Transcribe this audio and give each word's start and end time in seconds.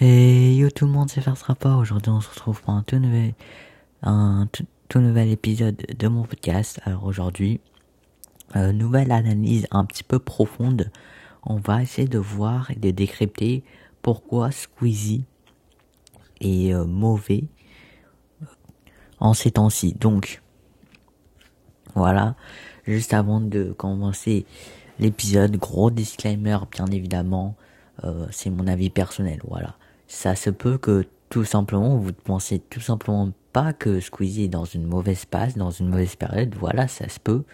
Et 0.00 0.54
yo 0.54 0.70
tout 0.70 0.86
le 0.86 0.92
monde, 0.92 1.10
c'est 1.10 1.20
Faire. 1.20 1.34
Aujourd'hui, 1.76 2.12
on 2.12 2.20
se 2.20 2.30
retrouve 2.30 2.62
pour 2.62 2.72
un 2.72 2.84
tout 2.84 3.00
nouvel, 3.00 3.34
un 4.02 4.46
tout, 4.52 5.00
nouvel 5.00 5.28
épisode 5.28 5.74
de 5.74 6.06
mon 6.06 6.22
podcast. 6.22 6.80
Alors 6.84 7.02
aujourd'hui, 7.02 7.60
euh, 8.54 8.70
nouvelle 8.72 9.10
analyse 9.10 9.66
un 9.72 9.84
petit 9.84 10.04
peu 10.04 10.20
profonde. 10.20 10.92
On 11.42 11.56
va 11.56 11.82
essayer 11.82 12.06
de 12.06 12.18
voir 12.20 12.70
et 12.70 12.76
de 12.76 12.92
décrypter 12.92 13.64
pourquoi 14.00 14.52
Squeezie 14.52 15.24
est 16.40 16.72
euh, 16.72 16.84
mauvais 16.84 17.46
euh, 18.42 18.46
en 19.18 19.34
ces 19.34 19.50
temps-ci. 19.50 19.94
Donc, 19.94 20.42
voilà. 21.96 22.36
Juste 22.86 23.14
avant 23.14 23.40
de 23.40 23.72
commencer 23.72 24.46
l'épisode, 25.00 25.56
gros 25.56 25.90
disclaimer, 25.90 26.58
bien 26.70 26.86
évidemment. 26.86 27.56
Euh, 28.04 28.28
c'est 28.30 28.50
mon 28.50 28.68
avis 28.68 28.90
personnel, 28.90 29.40
voilà 29.42 29.74
ça 30.08 30.34
se 30.34 30.50
peut 30.50 30.78
que 30.78 31.04
tout 31.28 31.44
simplement 31.44 31.96
vous 31.96 32.08
ne 32.08 32.12
pensez 32.12 32.58
tout 32.58 32.80
simplement 32.80 33.30
pas 33.52 33.72
que 33.72 34.00
Squeezie 34.00 34.44
est 34.44 34.48
dans 34.48 34.64
une 34.64 34.86
mauvaise 34.86 35.26
passe, 35.26 35.56
dans 35.56 35.70
une 35.70 35.88
mauvaise 35.88 36.16
période, 36.16 36.54
voilà, 36.54 36.88
ça 36.88 37.08
se 37.08 37.20
peut. 37.20 37.44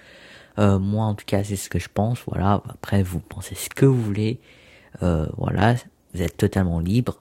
Euh, 0.59 0.79
moi 0.79 1.07
en 1.07 1.15
tout 1.15 1.25
cas 1.27 1.43
c'est 1.43 1.57
ce 1.57 1.69
que 1.69 1.81
je 1.81 1.89
pense, 1.93 2.21
voilà, 2.27 2.63
après 2.69 3.03
vous 3.03 3.19
pensez 3.21 3.57
ce 3.57 3.69
que 3.69 3.85
vous 3.85 4.01
voulez, 4.01 4.41
euh, 5.03 5.27
voilà, 5.37 5.75
vous 6.15 6.23
êtes 6.23 6.37
totalement 6.37 6.79
libre. 6.79 7.21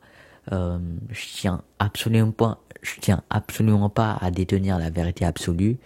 Euh, 0.51 0.77
je 1.09 1.25
tiens 1.33 1.63
absolument 1.79 2.31
pas, 2.31 2.59
je 2.83 2.99
tiens 2.99 3.23
absolument 3.29 3.89
pas 3.89 4.17
à 4.21 4.29
détenir 4.29 4.77
la 4.77 4.89
vérité 4.89 5.25
absolue. 5.25 5.77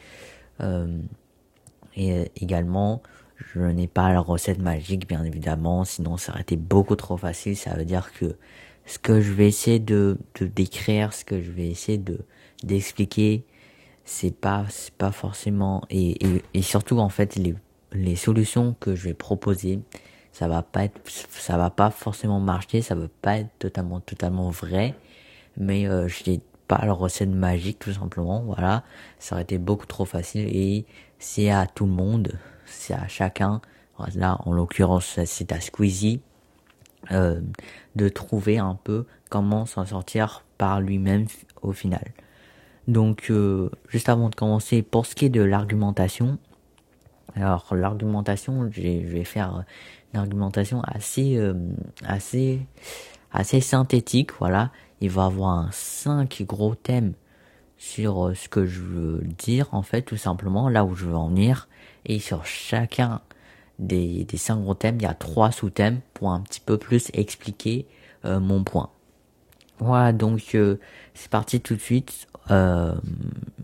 Et 1.96 2.32
également, 2.36 3.02
je 3.38 3.60
n'ai 3.60 3.88
pas 3.88 4.12
la 4.12 4.20
recette 4.20 4.60
magique, 4.60 5.08
bien 5.08 5.24
évidemment, 5.24 5.84
sinon 5.84 6.18
ça 6.18 6.32
aurait 6.32 6.42
été 6.42 6.58
beaucoup 6.58 6.96
trop 6.96 7.18
facile. 7.18 7.56
Ça 7.58 7.74
veut 7.74 7.86
dire 7.86 8.12
que 8.14 8.36
ce 8.88 8.98
que 8.98 9.22
je 9.22 9.32
vais 9.34 9.48
essayer 9.48 9.80
de, 9.80 10.18
décrire, 10.40 11.14
ce 11.14 11.24
que 11.26 11.42
je 11.42 11.52
vais 11.52 11.68
essayer 11.68 11.98
de 11.98 12.20
d'expliquer, 12.64 13.46
c'est 14.04 14.36
pas 14.36 14.66
pas 14.98 15.12
forcément 15.12 15.84
et, 15.92 16.18
surtout 16.62 16.98
en 16.98 17.10
fait 17.10 17.38
les 17.92 18.16
solutions 18.16 18.76
que 18.80 18.96
je 18.96 19.04
vais 19.04 19.14
proposer, 19.14 19.80
ça 20.32 20.48
va 20.48 20.64
pas 20.64 20.88
va 21.50 21.70
pas 21.70 21.92
forcément 21.92 22.40
marcher, 22.40 22.82
ça 22.82 22.96
va 22.96 23.08
pas 23.22 23.38
être 23.38 23.52
totalement 23.60 24.00
totalement 24.00 24.50
vrai, 24.50 24.96
mais 25.58 25.88
euh, 25.88 26.08
je 26.08 26.32
n'ai 26.32 26.42
pas 26.68 26.84
la 26.86 26.94
recette 26.94 27.30
magique 27.30 27.80
tout 27.80 27.94
simplement, 27.94 28.42
voilà, 28.42 28.84
ça 29.20 29.36
aurait 29.36 29.44
été 29.44 29.58
beaucoup 29.58 29.86
trop 29.86 30.06
facile 30.06 30.48
et 30.48 30.86
c'est 31.20 31.50
à 31.50 31.68
tout 31.68 31.86
le 31.86 31.92
monde, 31.92 32.40
c'est 32.66 32.94
à 32.94 33.08
chacun. 33.08 33.62
Là, 34.14 34.38
en 34.46 34.54
l'occurrence, 34.54 35.20
c'est 35.26 35.52
à 35.52 35.60
Squeezie 35.60 36.22
euh, 37.12 37.40
de 37.96 38.10
trouver 38.10 38.58
un 38.58 38.78
peu 38.84 39.06
comment 39.30 39.66
s'en 39.66 39.86
sortir 39.86 40.44
par 40.58 40.82
lui-même 40.82 41.26
au 41.62 41.72
final. 41.72 42.06
Donc, 42.88 43.28
euh, 43.30 43.70
juste 43.90 44.10
avant 44.10 44.30
de 44.30 44.36
commencer, 44.36 44.82
pour 44.82 45.06
ce 45.06 45.16
qui 45.16 45.26
est 45.26 45.30
de 45.30 45.42
l'argumentation, 45.42 46.38
alors 47.36 47.74
l'argumentation, 47.76 48.70
je 48.72 48.82
vais 48.82 49.24
faire 49.24 49.64
une 50.14 50.20
argumentation 50.20 50.82
assez, 50.84 51.38
euh, 51.38 51.54
assez, 52.06 52.62
assez 53.32 53.62
synthétique. 53.62 54.32
Voilà, 54.40 54.72
il 55.02 55.10
va 55.10 55.26
avoir 55.26 55.74
cinq 55.74 56.44
gros 56.48 56.76
thèmes 56.76 57.14
sur 57.78 58.32
ce 58.36 58.50
que 58.50 58.66
je 58.66 58.82
veux 58.82 59.22
dire 59.38 59.68
en 59.72 59.84
fait, 59.84 60.02
tout 60.02 60.18
simplement 60.18 60.68
là 60.68 60.84
où 60.84 60.96
je 60.96 61.06
veux 61.06 61.16
en 61.16 61.28
venir, 61.28 61.68
et 62.06 62.20
sur 62.20 62.46
chacun 62.46 63.22
des, 63.80 64.26
des 64.26 64.38
cinq 64.38 64.58
gros 64.58 64.74
thèmes, 64.74 64.98
il 65.00 65.04
y 65.04 65.08
a 65.08 65.14
trois 65.14 65.52
sous-thèmes 65.52 66.00
pour 66.14 66.32
un 66.32 66.42
petit 66.42 66.60
peu 66.60 66.78
plus 66.78 67.10
expliquer 67.14 67.86
euh, 68.26 68.40
mon 68.40 68.64
point. 68.64 68.90
Voilà, 69.80 70.12
donc 70.12 70.56
euh, 70.56 70.78
c'est 71.14 71.30
parti 71.30 71.62
tout 71.62 71.76
de 71.76 71.82
suite. 71.82 72.28
Euh, 72.50 72.96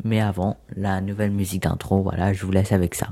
mais 0.03 0.21
avant, 0.21 0.57
la 0.75 1.01
nouvelle 1.01 1.31
musique 1.31 1.63
d'intro, 1.63 2.01
voilà, 2.01 2.33
je 2.33 2.45
vous 2.45 2.51
laisse 2.51 2.71
avec 2.71 2.95
ça. 2.95 3.09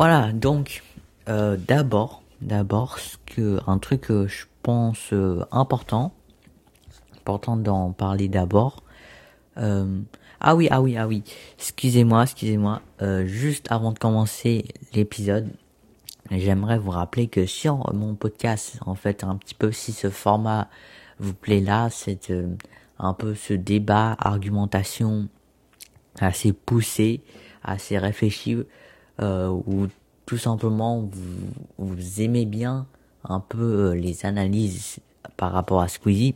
Voilà, 0.00 0.32
donc 0.32 0.82
euh, 1.28 1.58
d'abord, 1.58 2.22
d'abord, 2.40 2.98
ce 2.98 3.18
que 3.26 3.58
un 3.66 3.76
truc 3.76 4.06
je 4.08 4.46
pense 4.62 5.12
euh, 5.12 5.44
important, 5.52 6.14
important 7.18 7.58
d'en 7.58 7.92
parler 7.92 8.26
d'abord. 8.28 8.82
Euh, 9.58 10.00
ah 10.40 10.56
oui, 10.56 10.68
ah 10.70 10.80
oui, 10.80 10.96
ah 10.96 11.06
oui. 11.06 11.22
Excusez-moi, 11.58 12.22
excusez-moi. 12.22 12.80
juste 13.26 13.70
avant 13.70 13.92
de 13.92 13.98
commencer 13.98 14.64
l'épisode, 14.94 15.50
j'aimerais 16.30 16.78
vous 16.78 16.92
rappeler 16.92 17.28
que 17.28 17.44
sur 17.44 17.92
mon 17.92 18.14
podcast, 18.14 18.78
en 18.86 18.94
fait, 18.94 19.22
un 19.22 19.36
petit 19.36 19.54
peu 19.54 19.70
si 19.70 19.92
ce 19.92 20.08
format 20.08 20.70
vous 21.18 21.34
plaît 21.34 21.60
là, 21.60 21.90
c'est 21.90 22.32
un 22.98 23.12
peu 23.12 23.34
ce 23.34 23.52
débat, 23.52 24.16
argumentation 24.18 25.28
assez 26.18 26.54
poussé, 26.54 27.20
assez 27.62 27.98
réfléchi 27.98 28.56
euh, 29.20 29.48
ou 29.48 29.88
tout 30.26 30.38
simplement 30.38 31.08
vous, 31.78 32.20
aimez 32.20 32.46
bien 32.46 32.86
un 33.24 33.40
peu 33.40 33.90
euh, 33.90 33.94
les 33.94 34.24
analyses 34.24 34.98
par 35.36 35.52
rapport 35.52 35.80
à 35.80 35.88
Squeezie, 35.88 36.34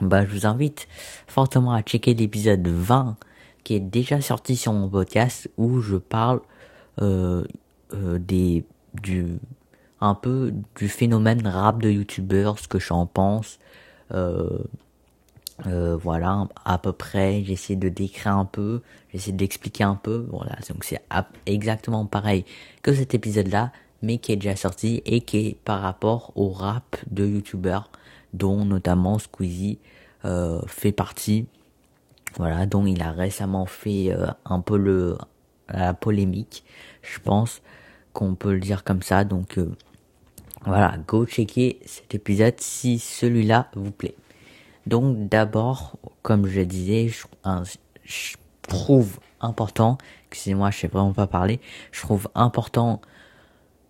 bah, 0.00 0.24
je 0.24 0.30
vous 0.30 0.46
invite 0.46 0.88
fortement 1.26 1.72
à 1.72 1.82
checker 1.82 2.14
l'épisode 2.14 2.66
20 2.66 3.16
qui 3.64 3.74
est 3.74 3.80
déjà 3.80 4.20
sorti 4.20 4.56
sur 4.56 4.72
mon 4.72 4.88
podcast 4.88 5.50
où 5.56 5.80
je 5.80 5.96
parle 5.96 6.40
euh, 7.00 7.44
euh, 7.94 8.18
des 8.18 8.64
du 8.94 9.38
un 10.00 10.14
peu 10.14 10.52
du 10.76 10.88
phénomène 10.88 11.46
rap 11.46 11.82
de 11.82 11.90
youtubeurs, 11.90 12.58
ce 12.58 12.68
que 12.68 12.78
j'en 12.78 13.06
pense, 13.06 13.58
euh, 14.12 14.58
euh, 15.66 15.96
voilà, 15.96 16.48
à 16.64 16.78
peu 16.78 16.92
près, 16.92 17.42
j'essaie 17.44 17.76
de 17.76 17.88
décrire 17.88 18.36
un 18.36 18.44
peu, 18.44 18.82
j'essaie 19.12 19.32
d'expliquer 19.32 19.84
un 19.84 19.94
peu, 19.94 20.26
voilà, 20.30 20.56
donc 20.68 20.84
c'est 20.84 21.00
exactement 21.46 22.06
pareil 22.06 22.44
que 22.82 22.94
cet 22.94 23.14
épisode-là, 23.14 23.72
mais 24.02 24.18
qui 24.18 24.32
est 24.32 24.36
déjà 24.36 24.56
sorti 24.56 25.02
et 25.04 25.20
qui 25.20 25.38
est 25.38 25.56
par 25.64 25.80
rapport 25.82 26.32
au 26.34 26.48
rap 26.48 26.96
de 27.10 27.26
youtubeurs, 27.26 27.90
dont 28.32 28.64
notamment 28.64 29.18
Squeezie 29.18 29.78
euh, 30.24 30.60
fait 30.66 30.92
partie, 30.92 31.46
voilà, 32.36 32.66
dont 32.66 32.86
il 32.86 33.02
a 33.02 33.12
récemment 33.12 33.66
fait 33.66 34.12
euh, 34.12 34.26
un 34.44 34.60
peu 34.60 34.78
le 34.78 35.18
la 35.68 35.94
polémique, 35.94 36.64
je 37.02 37.20
pense 37.20 37.62
qu'on 38.12 38.34
peut 38.34 38.52
le 38.52 38.58
dire 38.58 38.82
comme 38.82 39.02
ça, 39.02 39.22
donc 39.22 39.56
voilà, 40.64 40.96
go 41.06 41.26
checker 41.26 41.78
cet 41.86 42.12
épisode 42.14 42.58
si 42.58 42.98
celui-là 42.98 43.70
vous 43.76 43.92
plaît. 43.92 44.16
Donc 44.90 45.28
d'abord, 45.28 45.96
comme 46.22 46.48
je 46.48 46.62
disais, 46.62 47.12
je, 48.04 48.34
trouve 48.62 49.20
important, 49.40 49.98
excusez-moi, 50.28 50.72
je 50.72 50.78
sais 50.78 50.88
vraiment 50.88 51.12
pas 51.12 51.28
parler, 51.28 51.60
je 51.92 52.00
trouve 52.00 52.28
important 52.34 53.00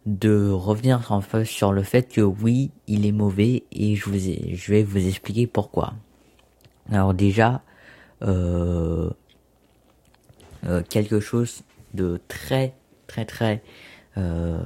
de 0.05 0.51
revenir 0.51 1.11
en 1.11 1.23
fait 1.23 1.47
sur 1.47 1.73
le 1.73 1.83
fait 1.85 2.03
que 2.03 2.21
oui, 2.21 2.71
il 2.87 3.07
est 3.07 3.13
mauvais 3.13 3.65
et 3.73 3.97
je 3.97 4.71
vais 4.71 4.83
vous 4.83 5.09
expliquer 5.09 5.47
pourquoi. 5.47 5.95
Alors 6.93 7.15
déjà, 7.15 7.63
euh, 8.21 9.09
euh, 10.65 10.83
quelque 10.83 11.19
chose 11.19 11.63
de 11.95 12.21
très 12.29 12.75
très 13.07 13.25
très 13.25 13.63
euh, 14.19 14.63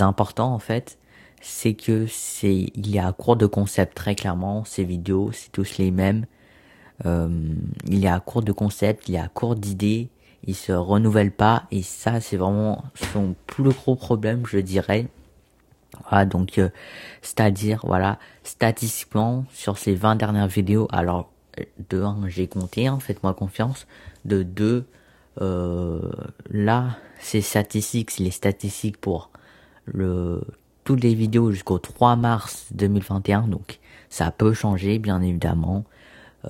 important 0.00 0.54
en 0.54 0.58
fait, 0.58 0.98
c'est 1.42 1.74
que 1.74 2.06
c'est 2.06 2.70
il 2.74 2.90
y 2.90 2.98
a 2.98 3.08
à 3.08 3.12
court 3.12 3.36
de 3.36 3.46
concept 3.46 3.94
très 3.96 4.14
clairement. 4.14 4.64
Ces 4.64 4.84
vidéos 4.84 5.30
c'est 5.32 5.50
tous 5.50 5.76
les 5.76 5.90
mêmes. 5.90 6.24
Euh, 7.04 7.28
il 7.88 8.04
est 8.04 8.08
à 8.08 8.20
court 8.20 8.42
de 8.42 8.52
concept 8.52 9.08
il 9.08 9.16
est 9.16 9.18
à 9.18 9.28
court 9.28 9.56
d'idées. 9.56 10.08
Il 10.44 10.54
se 10.54 10.72
renouvelle 10.72 11.32
pas. 11.32 11.64
Et 11.72 11.82
ça 11.82 12.20
c'est 12.20 12.36
vraiment 12.36 12.84
son 13.12 13.34
plus 13.46 13.70
gros 13.70 13.96
problème 13.96 14.46
je 14.46 14.58
dirais. 14.58 15.08
Voilà 16.08 16.24
donc 16.24 16.58
euh, 16.58 16.70
c'est-à-dire 17.22 17.80
voilà 17.84 18.18
statistiquement 18.44 19.44
sur 19.52 19.78
ces 19.78 19.94
20 19.94 20.16
dernières 20.16 20.48
vidéos 20.48 20.88
alors 20.92 21.30
de 21.90 22.02
1 22.02 22.28
j'ai 22.28 22.46
compté 22.46 22.86
hein, 22.86 22.98
faites-moi 23.00 23.34
confiance. 23.34 23.86
De 24.24 24.44
2 24.44 24.86
euh, 25.40 26.12
là 26.50 26.98
c'est 27.18 27.40
statistiques 27.40 28.16
les 28.18 28.30
statistiques 28.30 28.98
pour 28.98 29.30
le 29.86 30.42
toutes 30.84 31.02
les 31.02 31.14
vidéos 31.14 31.50
jusqu'au 31.50 31.78
3 31.78 32.16
mars 32.16 32.66
2021, 32.72 33.42
donc 33.42 33.78
ça 34.10 34.30
peut 34.30 34.52
changer 34.52 34.98
bien 34.98 35.22
évidemment. 35.22 35.84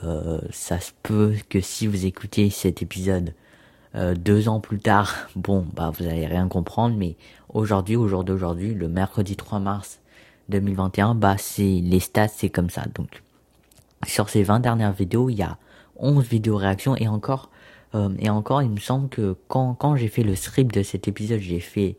Euh, 0.04 0.40
ça 0.50 0.80
se 0.80 0.92
peut 1.02 1.34
que 1.48 1.60
si 1.60 1.86
vous 1.86 2.06
écoutez 2.06 2.48
cet 2.48 2.82
épisode 2.82 3.34
euh, 3.94 4.14
deux 4.14 4.48
ans 4.48 4.60
plus 4.60 4.78
tard, 4.78 5.14
bon, 5.36 5.66
bah 5.74 5.92
vous 5.96 6.06
allez 6.06 6.26
rien 6.26 6.48
comprendre, 6.48 6.96
mais 6.96 7.16
aujourd'hui, 7.50 7.96
au 7.96 8.08
jour 8.08 8.24
d'aujourd'hui, 8.24 8.74
le 8.74 8.88
mercredi 8.88 9.36
3 9.36 9.58
mars 9.58 10.00
2021, 10.48 11.14
bah 11.14 11.36
c'est 11.38 11.62
les 11.62 12.00
stats, 12.00 12.28
c'est 12.28 12.50
comme 12.50 12.70
ça. 12.70 12.84
Donc 12.94 13.22
sur 14.06 14.28
ces 14.28 14.42
20 14.42 14.60
dernières 14.60 14.92
vidéos, 14.92 15.28
il 15.28 15.36
y 15.36 15.42
a 15.42 15.58
11 15.96 16.26
vidéos 16.26 16.56
réactions 16.56 16.96
et 16.96 17.06
encore 17.06 17.50
euh, 17.94 18.08
et 18.18 18.30
encore, 18.30 18.62
il 18.62 18.70
me 18.70 18.80
semble 18.80 19.08
que 19.08 19.36
quand 19.48 19.74
quand 19.74 19.96
j'ai 19.96 20.08
fait 20.08 20.22
le 20.22 20.34
script 20.34 20.74
de 20.74 20.82
cet 20.82 21.08
épisode, 21.08 21.40
j'ai 21.40 21.60
fait 21.60 21.96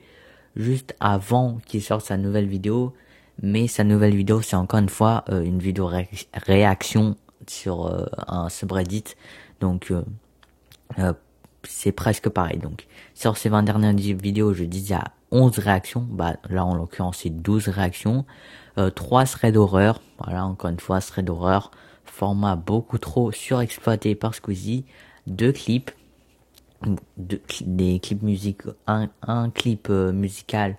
juste 0.55 0.95
avant 0.99 1.59
qu'il 1.65 1.81
sorte 1.81 2.05
sa 2.05 2.17
nouvelle 2.17 2.47
vidéo, 2.47 2.93
mais 3.41 3.67
sa 3.67 3.83
nouvelle 3.83 4.15
vidéo, 4.15 4.41
c'est 4.41 4.55
encore 4.55 4.79
une 4.79 4.89
fois 4.89 5.23
euh, 5.29 5.41
une 5.41 5.59
vidéo 5.59 5.89
réaction 6.33 7.15
sur 7.47 7.87
euh, 7.87 8.05
un 8.27 8.49
subreddit. 8.49 9.15
Donc 9.59 9.91
c'est 11.67 11.91
presque 11.91 12.29
pareil. 12.29 12.57
Donc, 12.57 12.87
sur 13.13 13.37
ces 13.37 13.49
20 13.49 13.63
dernières 13.63 13.93
vidéos, 13.93 14.53
je 14.53 14.63
disais 14.63 14.95
à 14.95 15.11
11 15.31 15.57
réactions. 15.59 16.05
Bah, 16.09 16.35
là, 16.49 16.65
en 16.65 16.75
l'occurrence, 16.75 17.19
c'est 17.23 17.29
12 17.29 17.69
réactions. 17.69 18.25
Euh, 18.77 18.89
3 18.89 19.25
threads 19.25 19.53
d'horreur. 19.53 20.01
Voilà, 20.19 20.45
encore 20.45 20.69
une 20.69 20.79
fois, 20.79 21.01
thread 21.01 21.25
d'horreur. 21.25 21.71
Format 22.05 22.55
beaucoup 22.55 22.97
trop 22.97 23.31
surexploité 23.31 24.15
par 24.15 24.35
Squeezie. 24.35 24.85
Deux 25.27 25.51
clips. 25.51 25.91
Deux, 27.17 27.41
des 27.61 27.99
clips 27.99 28.23
musicaux. 28.23 28.73
Un, 28.87 29.09
un 29.21 29.49
clip 29.49 29.87
euh, 29.89 30.11
musical 30.11 30.77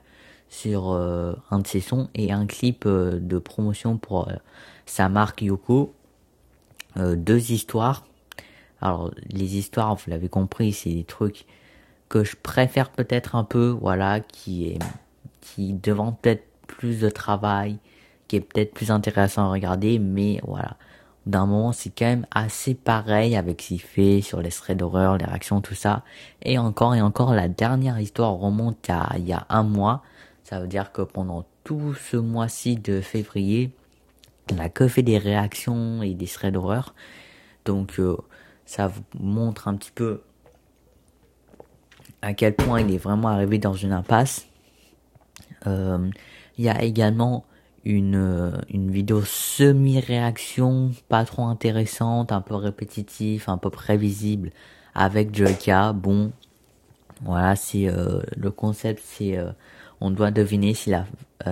sur 0.48 0.92
euh, 0.92 1.34
un 1.50 1.60
de 1.60 1.66
ses 1.66 1.80
sons 1.80 2.08
et 2.14 2.32
un 2.32 2.46
clip 2.46 2.84
euh, 2.86 3.18
de 3.20 3.38
promotion 3.38 3.96
pour 3.96 4.30
sa 4.86 5.08
marque 5.08 5.42
Yoko. 5.42 5.94
deux 6.96 7.52
histoires 7.52 8.04
alors 8.84 9.10
les 9.30 9.56
histoires, 9.56 9.94
vous 9.94 10.10
l'avez 10.10 10.28
compris, 10.28 10.72
c'est 10.74 10.92
des 10.92 11.04
trucs 11.04 11.46
que 12.10 12.22
je 12.22 12.36
préfère 12.36 12.90
peut-être 12.90 13.34
un 13.34 13.42
peu, 13.42 13.68
voilà, 13.68 14.20
qui 14.20 14.68
est 14.68 14.78
qui 15.40 15.72
demandent 15.72 16.18
peut-être 16.20 16.44
plus 16.66 17.00
de 17.00 17.08
travail, 17.08 17.78
qui 18.28 18.36
est 18.36 18.40
peut-être 18.40 18.74
plus 18.74 18.90
intéressant 18.90 19.44
à 19.44 19.50
regarder, 19.50 19.98
mais 19.98 20.40
voilà. 20.46 20.76
D'un 21.26 21.46
moment, 21.46 21.72
c'est 21.72 21.90
quand 21.90 22.04
même 22.04 22.26
assez 22.30 22.74
pareil 22.74 23.34
avec 23.34 23.62
ce 23.62 23.68
qu'il 23.68 23.80
fait 23.80 24.20
sur 24.20 24.42
les 24.42 24.50
threads 24.50 24.76
d'horreur, 24.76 25.16
les 25.16 25.24
réactions, 25.24 25.60
tout 25.62 25.74
ça. 25.74 26.02
Et 26.42 26.58
encore 26.58 26.94
et 26.94 27.00
encore, 27.00 27.32
la 27.32 27.48
dernière 27.48 27.98
histoire 27.98 28.34
remonte 28.34 28.90
à 28.90 29.10
il 29.16 29.26
y 29.26 29.32
a 29.32 29.46
un 29.48 29.62
mois. 29.62 30.02
Ça 30.42 30.60
veut 30.60 30.68
dire 30.68 30.92
que 30.92 31.00
pendant 31.00 31.46
tout 31.64 31.94
ce 31.94 32.18
mois-ci 32.18 32.76
de 32.76 33.00
février, 33.00 33.70
on 34.52 34.58
a 34.58 34.68
que 34.68 34.86
fait 34.86 35.02
des 35.02 35.16
réactions 35.16 36.02
et 36.02 36.12
des 36.12 36.26
threads 36.26 36.52
d'horreur. 36.52 36.94
Donc, 37.64 37.98
euh, 37.98 38.18
ça 38.66 38.88
vous 38.88 39.02
montre 39.18 39.68
un 39.68 39.76
petit 39.76 39.92
peu 39.92 40.20
à 42.20 42.34
quel 42.34 42.54
point 42.54 42.80
il 42.80 42.94
est 42.94 42.98
vraiment 42.98 43.28
arrivé 43.28 43.58
dans 43.58 43.74
une 43.74 43.92
impasse. 43.92 44.46
Euh, 45.66 46.10
il 46.58 46.64
y 46.64 46.68
a 46.68 46.82
également 46.82 47.44
une, 47.84 48.52
une 48.70 48.90
vidéo 48.90 49.22
semi-réaction, 49.22 50.92
pas 51.08 51.24
trop 51.24 51.44
intéressante, 51.44 52.32
un 52.32 52.40
peu 52.40 52.54
répétitif, 52.54 53.48
un 53.48 53.58
peu 53.58 53.70
prévisible, 53.70 54.50
avec 54.94 55.34
Joyka. 55.34 55.92
Bon, 55.92 56.32
voilà, 57.22 57.56
c'est 57.56 57.88
euh, 57.88 58.20
le 58.36 58.50
concept, 58.50 59.02
c'est 59.04 59.38
euh, 59.38 59.50
on 60.00 60.10
doit 60.10 60.30
deviner 60.30 60.74
si 60.74 60.90
la 60.90 61.06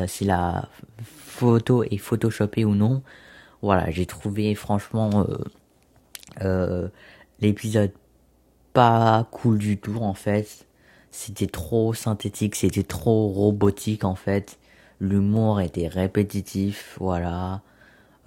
si 0.07 0.25
la 0.25 0.71
photo 1.03 1.83
est 1.85 1.99
photoshopée 1.99 2.65
ou 2.65 2.75
non. 2.75 3.03
Voilà, 3.61 3.91
j'ai 3.91 4.07
trouvé 4.07 4.55
franchement 4.55 5.27
euh, 6.41 6.89
l'épisode 7.41 7.93
pas 8.73 9.29
cool 9.31 9.59
du 9.59 9.79
tout 9.79 9.97
en 9.97 10.15
fait. 10.15 10.67
C'était 11.11 11.47
trop 11.47 11.93
synthétique, 11.93 12.55
c'était 12.55 12.83
trop 12.85 13.29
robotique 13.29 14.05
en 14.05 14.15
fait. 14.15 14.59
L'humour 15.03 15.61
était 15.61 15.89
répétitif, 15.89 16.97
voilà. 17.01 17.61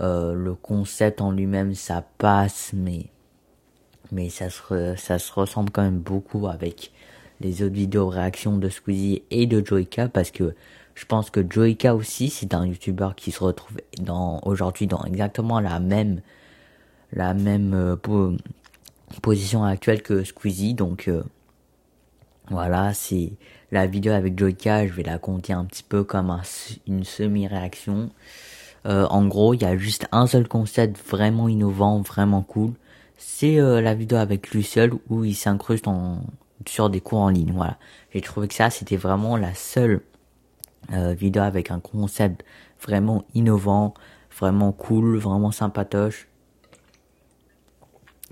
Euh, 0.02 0.34
le 0.34 0.56
concept 0.56 1.22
en 1.22 1.32
lui-même 1.32 1.74
ça 1.74 2.04
passe, 2.18 2.72
mais 2.74 3.06
mais 4.12 4.30
ça 4.30 4.50
se 4.50 5.34
ressemble 5.34 5.72
quand 5.72 5.84
même 5.84 6.00
beaucoup 6.00 6.48
avec 6.48 6.92
les 7.40 7.64
autres 7.64 7.74
vidéos 7.74 8.10
réactions 8.10 8.58
de 8.58 8.68
Squeezie 8.68 9.24
et 9.32 9.48
de 9.48 9.66
Joyka 9.66 10.10
parce 10.10 10.32
que 10.32 10.54
je 10.96 11.06
pense 11.06 11.30
que 11.30 11.40
Joyka 11.50 11.96
aussi 11.96 12.30
c'est 12.30 12.54
un 12.54 12.66
youtubeur 12.66 13.16
qui 13.16 13.32
se 13.32 13.42
retrouve 13.42 13.78
aujourd'hui 14.44 14.88
dans 14.88 15.04
exactement 15.06 15.62
la 15.62 15.80
même 15.80 16.20
la 17.14 17.34
même 17.34 17.74
euh, 17.74 18.38
position 19.22 19.64
actuelle 19.64 20.02
que 20.02 20.26
Squeezie. 20.26 20.74
Donc 20.74 21.08
euh, 21.08 21.24
voilà, 22.50 22.94
c'est 22.94 23.32
la 23.72 23.86
vidéo 23.88 24.14
avec 24.14 24.38
Joyka. 24.38 24.88
Je 24.88 24.94
vais 24.94 25.04
la 25.04 25.18
compter 25.18 25.54
un 25.54 25.66
petit 25.66 25.84
peu 25.84 26.04
comme 26.04 26.36
une 26.88 27.04
semi-réaction. 27.04 28.10
Euh, 28.86 29.08
en 29.08 29.26
gros, 29.26 29.54
il 29.54 29.62
y 29.62 29.66
a 29.66 29.78
juste 29.78 30.08
un 30.12 30.28
seul 30.28 30.48
concept 30.48 30.98
vraiment 31.10 31.48
innovant, 31.48 32.02
vraiment 32.02 32.42
cool. 32.42 32.74
C'est 33.18 33.56
la 33.58 33.96
vidéo 33.96 34.18
avec 34.18 34.52
lui 34.52 34.64
seul 34.64 34.94
où 35.10 35.24
il 35.24 35.36
s'incruste 35.36 35.86
sur 36.68 36.90
des 36.90 37.02
cours 37.02 37.20
en 37.20 37.30
ligne. 37.30 37.54
Voilà, 37.54 37.78
j'ai 38.14 38.22
trouvé 38.22 38.48
que 38.48 38.54
ça 38.54 38.70
c'était 38.70 38.98
vraiment 38.98 39.38
la 39.38 39.54
seule 39.54 40.02
vidéo 40.92 41.42
avec 41.42 41.72
un 41.72 41.80
concept 41.80 42.44
vraiment 42.82 43.24
innovant, 43.34 43.94
vraiment 44.38 44.74
cool, 44.74 45.18
vraiment 45.18 45.52
sympatoche 45.52 46.28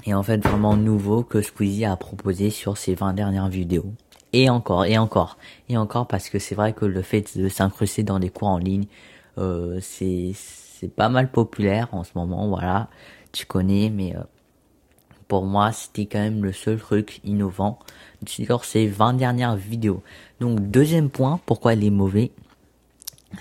et 0.06 0.14
en 0.14 0.24
fait 0.24 0.38
vraiment 0.46 0.76
nouveau 0.76 1.24
que 1.24 1.42
Squeezie 1.42 1.86
a 1.86 1.96
proposé 1.96 2.50
sur 2.50 2.78
ses 2.78 2.96
20 2.96 3.14
dernières 3.14 3.50
vidéos. 3.50 3.94
Et 4.34 4.50
encore, 4.50 4.86
et 4.86 4.98
encore, 4.98 5.38
et 5.70 5.78
encore 5.78 6.08
parce 6.08 6.30
que 6.30 6.40
c'est 6.40 6.56
vrai 6.56 6.74
que 6.74 6.86
le 6.86 7.02
fait 7.04 7.38
de 7.38 7.48
s'incruster 7.50 8.04
dans 8.04 8.20
des 8.20 8.30
cours 8.30 8.48
en 8.48 8.58
ligne, 8.58 8.86
euh, 9.38 9.80
c'est 9.82 10.32
c'est 10.36 10.94
pas 10.94 11.08
mal 11.08 11.32
populaire 11.32 11.88
en 11.92 12.04
ce 12.04 12.12
moment, 12.16 12.48
voilà, 12.48 12.90
tu 13.32 13.46
connais, 13.46 13.90
mais 13.90 14.16
euh, 14.16 14.22
pour 15.28 15.46
moi 15.46 15.72
c'était 15.72 16.08
quand 16.08 16.20
même 16.20 16.44
le 16.44 16.52
seul 16.52 16.80
truc 16.80 17.22
innovant. 17.24 17.80
Sur 18.26 18.64
ces 18.64 18.88
20 18.88 19.14
dernières 19.16 19.56
vidéos. 19.58 20.02
Donc 20.40 20.60
deuxième 20.62 21.10
point, 21.10 21.40
pourquoi 21.46 21.74
il 21.74 21.84
est 21.84 21.90
mauvais, 21.90 22.32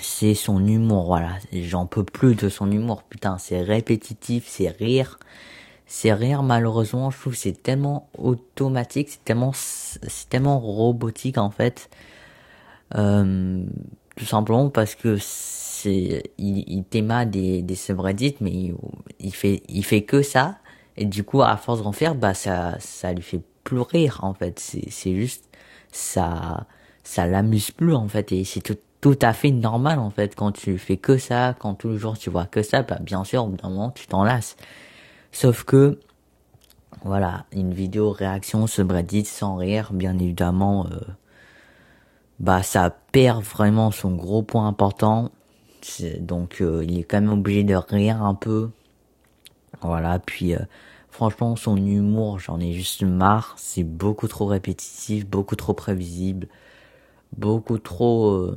c'est 0.00 0.34
son 0.34 0.66
humour, 0.66 1.06
voilà, 1.06 1.36
j'en 1.52 1.86
peux 1.86 2.04
plus 2.04 2.34
de 2.34 2.48
son 2.48 2.70
humour, 2.70 3.02
putain, 3.04 3.38
c'est 3.38 3.62
répétitif, 3.62 4.44
c'est 4.46 4.68
rire, 4.68 5.18
c'est 5.94 6.14
rire 6.14 6.42
malheureusement 6.42 7.10
je 7.10 7.18
trouve 7.20 7.34
c'est 7.34 7.62
tellement 7.62 8.08
automatique 8.16 9.10
c'est 9.10 9.24
tellement 9.24 9.52
c'est 9.52 10.26
tellement 10.30 10.58
robotique 10.58 11.36
en 11.36 11.50
fait. 11.50 11.90
Euh, 12.94 13.62
tout 14.16 14.24
simplement 14.24 14.70
parce 14.70 14.94
que 14.94 15.18
c'est 15.20 16.22
il, 16.38 16.64
il 16.66 17.30
des 17.30 17.60
des 17.62 17.74
subreddits 17.74 18.36
mais 18.40 18.50
il, 18.50 18.74
il, 19.20 19.34
fait 19.34 19.62
il 19.68 19.84
fait 19.84 20.00
que 20.02 20.22
ça. 20.22 20.56
Et 20.96 21.04
du 21.04 21.24
coup 21.24 21.42
à 21.42 21.58
force 21.58 21.82
d'en 21.82 21.92
faire 21.92 22.14
bah 22.14 22.32
ça 22.32 22.76
ça 22.80 23.12
lui 23.12 23.22
fait 23.22 23.42
plus 23.62 23.80
rire 23.80 24.20
en 24.22 24.32
fait. 24.32 24.58
C'est 24.60 24.90
c'est 24.90 25.14
juste 25.14 25.44
ça 25.92 26.66
ça 27.02 27.26
l'amuse 27.26 27.70
plus 27.70 27.94
en 27.94 28.08
fait. 28.08 28.32
Et 28.32 28.44
c'est 28.44 28.62
tout 28.62 28.78
tout 29.02 29.18
à 29.20 29.34
fait 29.34 29.50
normal 29.50 29.98
en 29.98 30.08
fait. 30.10 30.36
Quand 30.36 30.52
tu 30.52 30.78
fais 30.78 30.96
que 30.96 31.18
ça 31.18 31.54
quand 31.58 31.74
tous 31.74 31.90
les 31.90 31.98
jours 31.98 32.16
tu 32.16 32.30
vois 32.30 32.46
que 32.46 32.62
ça 32.62 32.82
bah 32.82 32.98
bien 33.02 33.24
sûr 33.24 33.44
au 33.44 33.48
bout 33.48 33.58
d'un 33.58 33.68
moment 33.68 33.90
tu 33.90 34.06
t'en 34.06 34.24
lasses 34.24 34.56
Sauf 35.32 35.64
que, 35.64 35.98
voilà, 37.04 37.46
une 37.52 37.72
vidéo 37.72 38.10
réaction 38.12 38.66
subreddit 38.66 39.24
sans 39.24 39.56
rire, 39.56 39.92
bien 39.92 40.18
évidemment, 40.18 40.86
euh, 40.86 41.00
bah 42.38 42.62
ça 42.62 42.90
perd 43.12 43.42
vraiment 43.42 43.90
son 43.90 44.14
gros 44.14 44.42
point 44.42 44.68
important. 44.68 45.32
Donc 46.20 46.60
euh, 46.60 46.84
il 46.84 46.98
est 46.98 47.02
quand 47.04 47.20
même 47.20 47.32
obligé 47.32 47.64
de 47.64 47.74
rire 47.74 48.22
un 48.22 48.34
peu. 48.34 48.70
Voilà, 49.80 50.18
puis 50.18 50.54
euh, 50.54 50.60
franchement 51.10 51.56
son 51.56 51.76
humour, 51.76 52.38
j'en 52.38 52.60
ai 52.60 52.72
juste 52.74 53.02
marre. 53.02 53.54
C'est 53.56 53.84
beaucoup 53.84 54.28
trop 54.28 54.46
répétitif, 54.46 55.26
beaucoup 55.26 55.56
trop 55.56 55.72
prévisible, 55.72 56.46
beaucoup 57.36 57.78
trop 57.78 58.54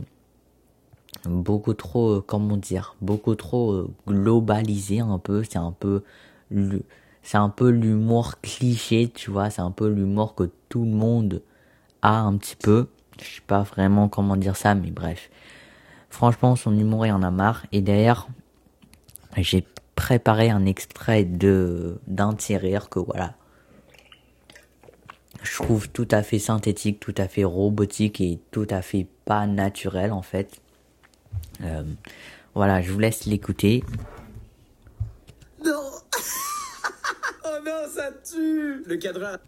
beaucoup 1.25 1.73
trop 1.73 2.21
comment 2.21 2.57
dire 2.57 2.95
beaucoup 3.01 3.33
trop 3.35 3.87
globalisé 4.07 4.99
un 4.99 5.17
peu 5.17 5.43
c'est 5.43 5.57
un 5.57 5.71
peu 5.71 6.03
c'est 7.23 7.37
un 7.37 7.49
peu 7.49 7.69
l'humour 7.69 8.39
cliché, 8.41 9.09
tu 9.09 9.31
vois, 9.31 9.49
c'est 9.49 9.61
un 9.61 9.71
peu 9.71 9.87
l'humour 9.87 10.35
que 10.35 10.49
tout 10.69 10.85
le 10.85 10.91
monde 10.91 11.41
a 12.01 12.19
un 12.19 12.37
petit 12.37 12.55
peu. 12.55 12.87
Je 13.19 13.25
sais 13.25 13.41
pas 13.45 13.63
vraiment 13.63 14.09
comment 14.09 14.37
dire 14.37 14.55
ça, 14.55 14.75
mais 14.75 14.91
bref. 14.91 15.29
Franchement, 16.09 16.55
son 16.55 16.77
humour, 16.77 17.05
il 17.05 17.11
en 17.11 17.23
a 17.23 17.31
marre. 17.31 17.65
Et 17.71 17.81
d'ailleurs, 17.81 18.27
j'ai 19.37 19.65
préparé 19.95 20.49
un 20.49 20.65
extrait 20.65 21.23
de 21.23 21.99
d'un 22.07 22.33
de 22.33 22.89
que 22.89 22.99
voilà. 22.99 23.33
Je 25.41 25.53
trouve 25.55 25.89
tout 25.89 26.07
à 26.11 26.23
fait 26.23 26.39
synthétique, 26.39 26.99
tout 26.99 27.13
à 27.17 27.27
fait 27.27 27.43
robotique 27.43 28.19
et 28.21 28.39
tout 28.51 28.67
à 28.69 28.81
fait 28.81 29.07
pas 29.25 29.45
naturel 29.47 30.11
en 30.11 30.21
fait. 30.21 30.61
Euh, 31.61 31.83
voilà, 32.53 32.81
je 32.81 32.91
vous 32.91 32.99
laisse 32.99 33.25
l'écouter. 33.25 33.83
Ça 37.65 38.11
tue 38.23 38.83
Le 38.85 38.97
cadre. 38.97 39.39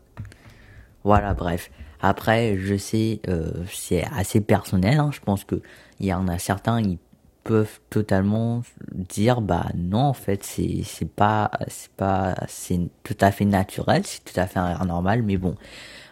Voilà, 1.03 1.33
bref. 1.33 1.69
Après, 2.01 2.57
je 2.57 2.75
sais, 2.75 3.21
euh, 3.27 3.51
c'est 3.71 4.05
assez 4.15 4.41
personnel. 4.41 4.99
Hein. 4.99 5.09
Je 5.13 5.19
pense 5.19 5.43
que 5.43 5.61
il 5.99 6.07
y 6.07 6.13
en 6.13 6.27
a 6.27 6.37
certains, 6.39 6.81
ils 6.81 6.97
peuvent 7.43 7.79
totalement 7.89 8.61
dire, 8.93 9.41
bah 9.41 9.67
non, 9.75 9.99
en 9.99 10.13
fait, 10.13 10.43
c'est 10.43 10.81
c'est 10.83 11.09
pas 11.09 11.51
c'est 11.67 11.91
pas 11.91 12.35
c'est 12.47 12.79
tout 13.03 13.17
à 13.21 13.31
fait 13.31 13.45
naturel, 13.45 14.05
c'est 14.05 14.23
tout 14.23 14.39
à 14.39 14.47
fait 14.47 14.59
normal. 14.85 15.23
Mais 15.23 15.37
bon, 15.37 15.55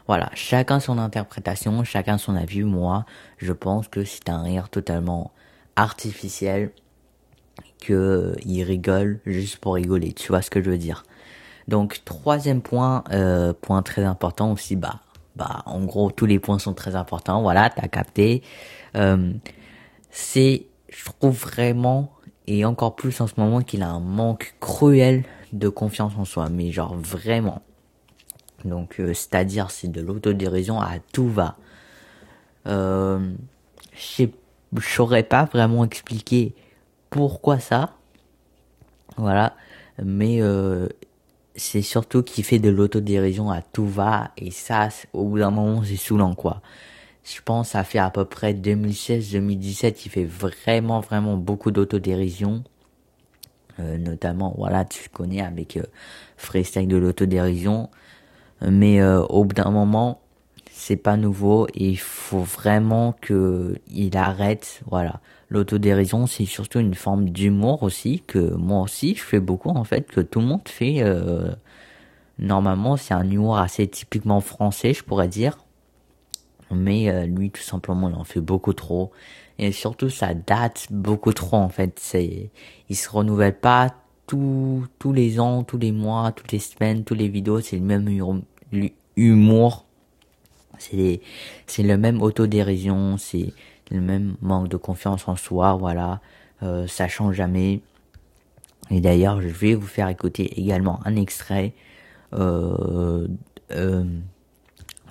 voilà, 0.07 0.29
chacun 0.33 0.79
son 0.79 0.97
interprétation, 0.97 1.83
chacun 1.83 2.17
son 2.17 2.35
avis. 2.35 2.63
Moi, 2.63 3.05
je 3.37 3.53
pense 3.53 3.87
que 3.87 4.03
c'est 4.03 4.29
un 4.29 4.41
rire 4.43 4.69
totalement 4.69 5.31
artificiel, 5.75 6.71
que 7.81 8.35
il 8.45 8.63
rigole 8.63 9.19
juste 9.25 9.57
pour 9.57 9.75
rigoler. 9.75 10.13
Tu 10.13 10.29
vois 10.29 10.41
ce 10.41 10.49
que 10.49 10.61
je 10.63 10.69
veux 10.69 10.77
dire? 10.77 11.03
Donc 11.67 12.01
troisième 12.05 12.61
point, 12.61 13.03
euh, 13.11 13.53
point 13.53 13.81
très 13.81 14.03
important 14.03 14.51
aussi, 14.51 14.75
bah 14.75 14.99
bah 15.35 15.63
en 15.65 15.83
gros 15.83 16.11
tous 16.11 16.25
les 16.25 16.39
points 16.39 16.59
sont 16.59 16.73
très 16.73 16.95
importants. 16.95 17.41
Voilà, 17.41 17.69
t'as 17.69 17.87
capté. 17.87 18.43
Euh, 18.95 19.33
c'est, 20.11 20.67
je 20.89 21.05
trouve 21.05 21.37
vraiment 21.37 22.11
et 22.47 22.63
encore 22.63 22.95
plus 22.95 23.19
en 23.21 23.27
ce 23.27 23.33
moment 23.37 23.61
qu'il 23.61 23.81
a 23.81 23.89
un 23.89 23.99
manque 23.99 24.55
cruel 24.59 25.23
de 25.51 25.69
confiance 25.69 26.13
en 26.17 26.25
soi, 26.25 26.49
mais 26.49 26.71
genre 26.71 26.95
vraiment. 26.95 27.61
Donc 28.63 28.99
euh, 28.99 29.13
c'est-à-dire 29.13 29.71
c'est 29.71 29.87
de 29.87 30.01
l'autodérision 30.01 30.79
à 30.79 30.99
tout 31.11 31.29
va. 31.29 31.57
Euh, 32.67 33.33
je 33.97 34.27
saurais 34.79 35.23
pas 35.23 35.45
vraiment 35.45 35.85
expliquer 35.85 36.55
pourquoi 37.09 37.59
ça. 37.59 37.93
Voilà, 39.17 39.55
mais 40.03 40.41
euh, 40.41 40.89
c'est 41.55 41.81
surtout 41.81 42.23
qu'il 42.23 42.43
fait 42.43 42.59
de 42.59 42.69
l'autodérision 42.69 43.49
à 43.49 43.61
tout 43.61 43.87
va 43.87 44.31
et 44.37 44.51
ça 44.51 44.89
au 45.13 45.25
bout 45.25 45.39
d'un 45.39 45.51
moment 45.51 45.83
c'est 45.83 45.95
saoulant 45.95 46.35
quoi. 46.35 46.61
Je 47.23 47.41
pense 47.41 47.69
ça 47.69 47.83
fait 47.83 47.99
à 47.99 48.09
peu 48.09 48.25
près 48.25 48.53
2016-2017 48.53 50.01
il 50.05 50.09
fait 50.11 50.25
vraiment 50.25 50.99
vraiment 50.99 51.37
beaucoup 51.37 51.71
d'autodérision. 51.71 52.63
Euh, 53.79 53.97
notamment 53.97 54.53
voilà 54.57 54.85
tu 54.85 55.09
connais 55.09 55.41
avec 55.41 55.75
euh, 55.75 55.83
freestyle 56.37 56.87
de 56.87 56.95
l'autodérision 56.95 57.89
mais 58.61 59.01
euh, 59.01 59.21
au 59.23 59.43
bout 59.43 59.53
d'un 59.53 59.69
moment 59.69 60.21
c'est 60.71 60.95
pas 60.95 61.17
nouveau 61.17 61.67
et 61.73 61.89
il 61.89 61.99
faut 61.99 62.39
vraiment 62.39 63.13
que 63.19 63.75
il 63.91 64.15
arrête 64.15 64.81
voilà 64.89 65.19
l'autodérision 65.49 66.27
c'est 66.27 66.45
surtout 66.45 66.79
une 66.79 66.95
forme 66.95 67.29
d'humour 67.29 67.83
aussi 67.83 68.23
que 68.25 68.53
moi 68.55 68.81
aussi 68.81 69.15
je 69.15 69.21
fais 69.21 69.39
beaucoup 69.39 69.69
en 69.69 69.83
fait 69.83 70.07
que 70.07 70.21
tout 70.21 70.39
le 70.39 70.47
monde 70.47 70.67
fait 70.67 71.01
euh, 71.01 71.51
normalement 72.39 72.97
c'est 72.97 73.13
un 73.13 73.29
humour 73.29 73.57
assez 73.57 73.87
typiquement 73.87 74.41
français 74.41 74.93
je 74.93 75.03
pourrais 75.03 75.27
dire. 75.27 75.57
Mais 76.71 77.09
euh, 77.09 77.25
lui 77.25 77.51
tout 77.51 77.61
simplement 77.61 78.09
il 78.09 78.15
en 78.15 78.23
fait 78.23 78.41
beaucoup 78.41 78.73
trop. 78.73 79.11
Et 79.59 79.71
surtout 79.71 80.09
ça 80.09 80.33
date 80.33 80.87
beaucoup 80.89 81.31
trop 81.31 81.57
en 81.57 81.69
fait. 81.69 81.99
C'est 81.99 82.49
il 82.89 82.95
se 82.95 83.09
renouvelle 83.09 83.57
pas 83.57 83.93
tous 84.27 84.85
tous 84.97 85.13
les 85.13 85.39
ans 85.39 85.63
tous 85.63 85.77
les 85.77 85.91
mois 85.91 86.31
toutes 86.31 86.51
les 86.51 86.59
semaines 86.59 87.03
tous 87.03 87.13
les 87.13 87.29
vidéos. 87.29 87.61
C'est 87.61 87.77
le 87.77 87.83
même 87.83 88.09
humour. 89.15 89.85
C'est 90.79 91.21
c'est 91.67 91.83
le 91.83 91.97
même 91.97 92.21
autodérision 92.21 93.17
c'est 93.17 93.53
le 93.91 94.01
même 94.01 94.35
manque 94.41 94.67
de 94.67 94.77
confiance 94.77 95.27
en 95.27 95.35
soi 95.35 95.75
voilà 95.75 96.21
euh, 96.63 96.87
ça 96.87 97.07
change 97.07 97.35
jamais 97.35 97.81
et 98.89 99.01
d'ailleurs 99.01 99.41
je 99.41 99.47
vais 99.47 99.75
vous 99.75 99.87
faire 99.87 100.07
écouter 100.07 100.59
également 100.59 100.99
un 101.05 101.15
extrait 101.15 101.73
euh, 102.33 103.27
euh, 103.71 104.03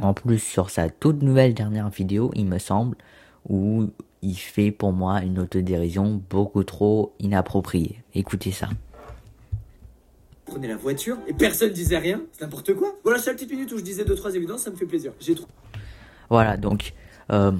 en 0.00 0.14
plus 0.14 0.38
sur 0.38 0.70
sa 0.70 0.88
toute 0.88 1.22
nouvelle 1.22 1.54
dernière 1.54 1.88
vidéo 1.88 2.30
il 2.34 2.46
me 2.46 2.58
semble 2.58 2.96
où 3.48 3.90
il 4.22 4.36
fait 4.36 4.70
pour 4.70 4.92
moi 4.92 5.22
une 5.22 5.38
autodérision 5.38 6.22
beaucoup 6.30 6.64
trop 6.64 7.14
inappropriée 7.20 8.02
écoutez 8.14 8.52
ça 8.52 8.68
prenais 10.44 10.68
la 10.68 10.76
voiture 10.76 11.16
et 11.26 11.32
personne 11.32 11.70
disait 11.72 11.98
rien, 11.98 12.22
c'est 12.32 12.42
n'importe 12.42 12.74
quoi. 12.74 12.94
Voilà, 13.02 13.20
chaque 13.20 13.34
petite 13.34 13.50
minute 13.50 13.72
où 13.72 13.78
je 13.78 13.82
disais 13.82 14.04
deux 14.04 14.14
trois 14.14 14.34
évidences, 14.34 14.62
ça 14.62 14.70
me 14.70 14.76
fait 14.76 14.86
plaisir. 14.86 15.12
J'ai 15.20 15.34
trop. 15.34 15.46
Voilà, 16.30 16.56
donc 16.56 16.92
euh, 17.32 17.52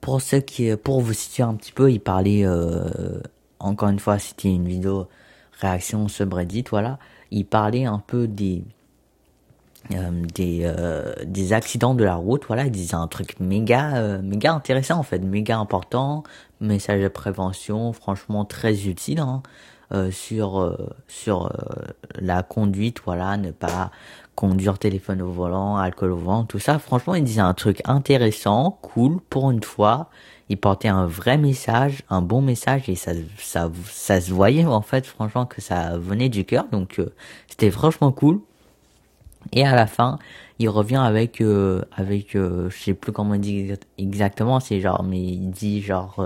pour 0.00 0.20
ceux 0.20 0.40
qui, 0.40 0.74
pour 0.76 1.00
vous 1.00 1.12
situer 1.12 1.42
un 1.42 1.54
petit 1.54 1.72
peu, 1.72 1.90
il 1.90 2.00
parlait 2.00 2.44
euh, 2.44 3.20
encore 3.58 3.88
une 3.88 3.98
fois, 3.98 4.18
c'était 4.18 4.48
une 4.52 4.68
vidéo 4.68 5.08
réaction 5.60 6.08
subreddit, 6.08 6.64
voilà. 6.70 6.98
Il 7.30 7.46
parlait 7.46 7.84
un 7.84 7.98
peu 7.98 8.28
des 8.28 8.64
euh, 9.94 10.24
des 10.34 10.62
euh, 10.64 11.14
des 11.24 11.52
accidents 11.52 11.94
de 11.94 12.04
la 12.04 12.16
route, 12.16 12.44
voilà. 12.46 12.66
Il 12.66 12.70
disait 12.70 12.94
un 12.94 13.08
truc 13.08 13.40
méga 13.40 13.96
euh, 13.96 14.22
méga 14.22 14.52
intéressant 14.52 14.98
en 14.98 15.02
fait, 15.02 15.20
méga 15.20 15.58
important, 15.58 16.24
message 16.60 17.02
de 17.02 17.08
prévention, 17.08 17.92
franchement 17.92 18.44
très 18.44 18.86
utile. 18.86 19.20
Hein. 19.20 19.42
Euh, 19.92 20.10
sur 20.10 20.60
euh, 20.60 20.74
sur 21.06 21.46
euh, 21.46 21.50
la 22.16 22.42
conduite, 22.42 22.98
voilà, 23.04 23.36
ne 23.36 23.52
pas 23.52 23.92
conduire 24.36 24.78
téléphone 24.78 25.22
au 25.22 25.30
volant, 25.30 25.76
alcool 25.76 26.12
au 26.12 26.16
volant, 26.16 26.44
tout 26.44 26.60
ça. 26.60 26.78
Franchement, 26.78 27.14
il 27.16 27.24
disait 27.24 27.40
un 27.40 27.54
truc 27.54 27.80
intéressant, 27.86 28.78
cool 28.82 29.20
pour 29.30 29.50
une 29.50 29.62
fois. 29.62 30.10
Il 30.48 30.58
portait 30.58 30.88
un 30.88 31.06
vrai 31.06 31.38
message, 31.38 32.02
un 32.08 32.22
bon 32.22 32.40
message 32.42 32.88
et 32.88 32.94
ça 32.94 33.12
ça 33.38 33.70
ça 33.86 34.20
se 34.20 34.32
voyait 34.32 34.64
en 34.64 34.82
fait 34.82 35.04
franchement 35.06 35.44
que 35.46 35.60
ça 35.60 35.98
venait 35.98 36.28
du 36.28 36.44
cœur. 36.44 36.66
Donc 36.70 37.00
c'était 37.48 37.70
franchement 37.70 38.12
cool. 38.12 38.40
Et 39.52 39.66
à 39.66 39.74
la 39.74 39.86
fin, 39.86 40.18
il 40.60 40.68
revient 40.68 41.02
avec 41.04 41.42
avec 41.96 42.28
je 42.34 42.68
sais 42.70 42.94
plus 42.94 43.12
comment 43.12 43.34
il 43.34 43.40
dit 43.40 43.72
exactement, 43.98 44.60
c'est 44.60 44.80
genre 44.80 45.02
mais 45.02 45.20
il 45.20 45.50
dit 45.50 45.82
genre 45.82 46.20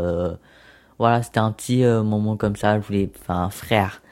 voilà, 1.00 1.22
c'était 1.22 1.40
un 1.40 1.50
petit 1.50 1.82
euh, 1.82 2.02
moment 2.02 2.36
comme 2.36 2.56
ça, 2.56 2.78
je 2.78 2.86
voulais, 2.86 3.10
enfin, 3.22 3.48
frère, 3.48 4.02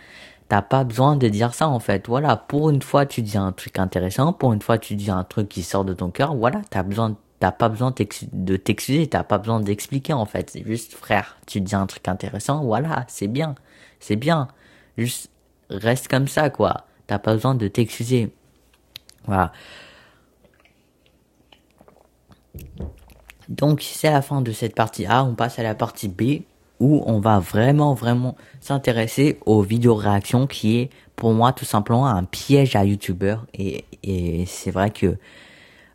t'as 0.49 0.62
pas 0.62 0.85
besoin 0.85 1.17
de 1.17 1.28
dire 1.28 1.55
ça 1.55 1.69
en 1.69 1.78
fait. 1.78 2.09
Voilà, 2.09 2.37
pour 2.37 2.71
une 2.71 2.83
fois 2.83 3.07
tu 3.07 3.23
dis 3.23 3.38
un 3.38 3.52
truc 3.52 3.78
intéressant, 3.78 4.33
pour 4.33 4.52
une 4.52 4.62
fois 4.62 4.78
tu 4.78 4.95
dis 4.97 5.11
un 5.11 5.25
truc 5.25 5.49
qui 5.49 5.62
sort 5.62 5.85
de 5.85 5.95
ton 5.95 6.11
cœur, 6.11 6.35
voilà, 6.35 6.62
t'as 6.71 6.83
besoin, 6.83 7.17
t'as 7.40 7.52
pas 7.52 7.69
besoin 7.69 7.95
de 8.33 8.57
t'excuser, 8.57 9.07
t'as 9.07 9.25
pas 9.25 9.38
besoin 9.38 9.61
d'expliquer 9.61 10.12
en 10.14 10.25
fait. 10.26 10.50
C'est 10.50 10.64
juste, 10.64 10.95
frère, 10.95 11.37
tu 11.47 11.61
dis 11.61 11.75
un 11.75 11.87
truc 11.87 12.09
intéressant, 12.09 12.64
voilà, 12.64 13.05
c'est 13.09 13.28
bien, 13.28 13.55
c'est 14.00 14.17
bien. 14.17 14.49
Juste, 14.97 15.31
reste 15.71 16.09
comme 16.09 16.28
ça 16.28 16.50
quoi. 16.50 16.87
T'as 17.07 17.19
pas 17.19 17.35
besoin 17.35 17.55
de 17.55 17.69
t'excuser. 17.69 18.33
Voilà. 19.26 19.52
Donc 23.49 23.83
c'est 23.83 24.11
la 24.11 24.23
fin 24.23 24.43
de 24.43 24.52
cette 24.52 24.75
partie 24.75 25.07
A, 25.07 25.25
on 25.25 25.35
passe 25.35 25.59
à 25.59 25.62
la 25.62 25.75
partie 25.75 26.09
B 26.09 26.43
où 26.80 27.02
on 27.06 27.18
va 27.20 27.38
vraiment 27.38 27.94
vraiment 27.94 28.37
s'intéresser 28.61 29.38
aux 29.47 29.62
vidéos 29.62 29.94
réactions 29.94 30.47
qui 30.47 30.78
est 30.78 30.90
pour 31.16 31.32
moi 31.32 31.52
tout 31.52 31.64
simplement 31.64 32.06
un 32.06 32.25
piège 32.25 32.76
à 32.76 32.85
youtubeurs. 32.85 33.47
Et, 33.54 33.85
et 34.02 34.47
c'est 34.47 34.70
vrai 34.70 34.90
que 34.90 35.16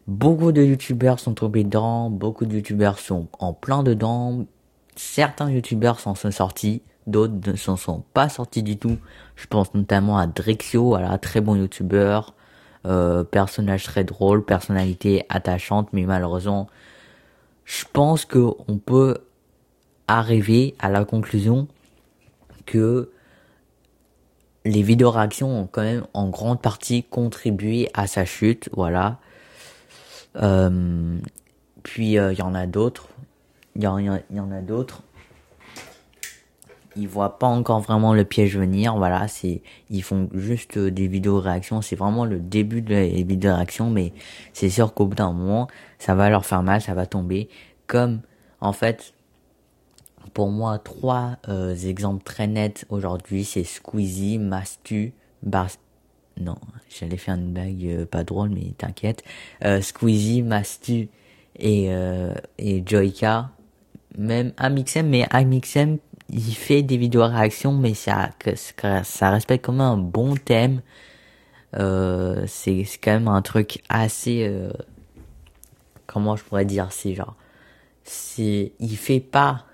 beaucoup 0.08 0.52
de 0.52 0.62
youtubeurs 0.62 1.20
sont 1.20 1.34
tombés 1.34 1.64
dedans, 1.64 2.10
beaucoup 2.10 2.46
de 2.46 2.56
youtubeurs 2.56 3.00
sont 3.00 3.28
en 3.40 3.54
plein 3.54 3.84
dedans, 3.84 4.46
certains 4.96 5.50
youtubeurs 5.50 6.00
s'en 6.00 6.16
sont 6.16 6.32
sortis, 6.32 6.82
d'autres 7.08 7.52
ne 7.52 7.56
s'en 7.56 7.78
sont 7.78 8.04
pas 8.14 8.30
sortis 8.30 8.64
du 8.64 8.78
tout. 8.78 8.98
Je 9.36 9.48
pense 9.48 9.74
notamment 9.74 10.18
à 10.18 10.28
Drexio, 10.28 10.88
voilà, 10.88 11.18
très 11.18 11.42
bon 11.42 11.56
youtubeur, 11.56 12.34
euh, 12.86 13.24
personnage 13.24 13.86
très 13.86 14.04
drôle, 14.04 14.44
personnalité 14.44 15.26
attachante, 15.30 15.90
mais 15.94 16.04
malheureusement, 16.04 16.68
je 17.66 17.86
pense 17.92 18.26
que 18.26 18.46
on 18.68 18.78
peut 18.78 19.20
arriver 20.08 20.76
à 20.80 20.90
la 20.90 21.06
conclusion 21.06 21.68
que 22.66 23.12
les 24.66 24.82
vidéos 24.82 25.12
réactions 25.12 25.62
ont 25.62 25.68
quand 25.68 25.82
même 25.82 26.06
en 26.14 26.30
grande 26.30 26.62
partie 26.62 27.04
contribué 27.04 27.90
à 27.94 28.08
sa 28.08 28.26
chute, 28.26 28.70
voilà. 28.74 29.20
Euh, 30.38 31.18
puis 31.84 32.18
euh, 32.18 32.34
il 32.34 32.40
y 32.40 32.42
en 32.42 32.56
a 32.56 32.66
d'autres, 32.66 33.10
il 33.76 33.84
y, 33.84 33.88
en, 33.88 34.00
y 34.00 34.10
en 34.10 34.52
a 34.52 34.62
d'autres. 34.62 35.04
Ils 36.96 37.08
voient 37.08 37.40
pas 37.40 37.48
encore 37.48 37.80
vraiment 37.80 38.14
le 38.14 38.24
piège 38.24 38.56
venir, 38.56 38.96
voilà. 38.96 39.28
C'est, 39.28 39.64
ils 39.90 40.04
font 40.04 40.30
juste 40.34 40.78
des 40.78 41.08
vidéos 41.08 41.40
réactions. 41.40 41.82
C'est 41.82 41.96
vraiment 41.96 42.24
le 42.24 42.40
début 42.40 42.82
des 42.82 43.24
vidéos 43.24 43.56
réactions, 43.56 43.90
mais 43.90 44.14
c'est 44.54 44.70
sûr 44.70 44.94
qu'au 44.94 45.08
bout 45.08 45.16
d'un 45.16 45.34
moment, 45.34 45.68
ça 45.98 46.14
va 46.14 46.30
leur 46.30 46.46
faire 46.46 46.62
mal, 46.62 46.82
ça 46.82 46.94
va 46.94 47.08
tomber. 47.08 47.50
Comme 47.88 48.22
en 48.62 48.74
fait, 48.74 49.14
pour 50.34 50.50
moi, 50.50 50.80
trois 50.80 51.38
euh, 51.50 51.76
exemples 51.76 52.24
très 52.24 52.48
nets 52.48 52.86
aujourd'hui, 52.90 53.44
c'est 53.46 53.64
Squeezie, 53.64 54.40
Mastu, 54.40 55.14
Bar... 55.44 55.68
Non, 56.40 56.56
j'allais 56.90 57.18
faire 57.18 57.36
une 57.36 57.54
blague 57.54 57.86
euh, 57.86 58.06
pas 58.06 58.24
drôle, 58.24 58.50
mais 58.50 58.74
t'inquiète. 58.78 59.24
Euh, 59.64 59.82
Squeezie, 59.82 60.42
Mastu 60.42 61.10
et, 61.58 61.94
euh, 61.94 62.34
et 62.58 62.84
Joyka. 62.86 63.52
Même 64.18 64.54
Amixem, 64.58 65.08
mais 65.10 65.26
Amixem, 65.32 65.98
il 66.30 66.56
fait 66.56 66.84
des 66.84 66.98
vidéos 66.98 67.26
réactions, 67.26 67.74
mais 67.74 67.94
ça, 67.94 68.30
ça 69.04 69.30
respecte 69.30 69.66
quand 69.66 69.74
même 69.74 69.82
un 69.82 69.98
bon 69.98 70.36
thème. 70.36 70.82
euh, 71.76 72.44
c'est 72.48 72.86
quand 73.02 73.12
même 73.12 73.28
un 73.28 73.42
truc 73.42 73.82
assez 73.90 74.46
euh, 74.48 74.72
comment 76.06 76.36
je 76.36 76.44
pourrais 76.44 76.66
dire 76.66 76.92
c'est 76.92 77.16
genre 77.16 77.36
c'est 78.04 78.74
il 78.80 78.98
fait 78.98 79.20
pas 79.20 79.66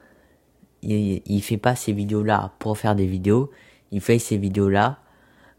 il, 0.82 1.22
il 1.26 1.42
fait 1.42 1.58
pas 1.58 1.76
ces 1.76 1.94
vidéos 1.94 2.24
là 2.24 2.52
pour 2.60 2.78
faire 2.78 2.96
des 2.96 3.06
vidéos. 3.08 3.52
Il 3.92 4.02
fait 4.02 4.20
ces 4.20 4.38
vidéos 4.38 4.70
là 4.70 5.00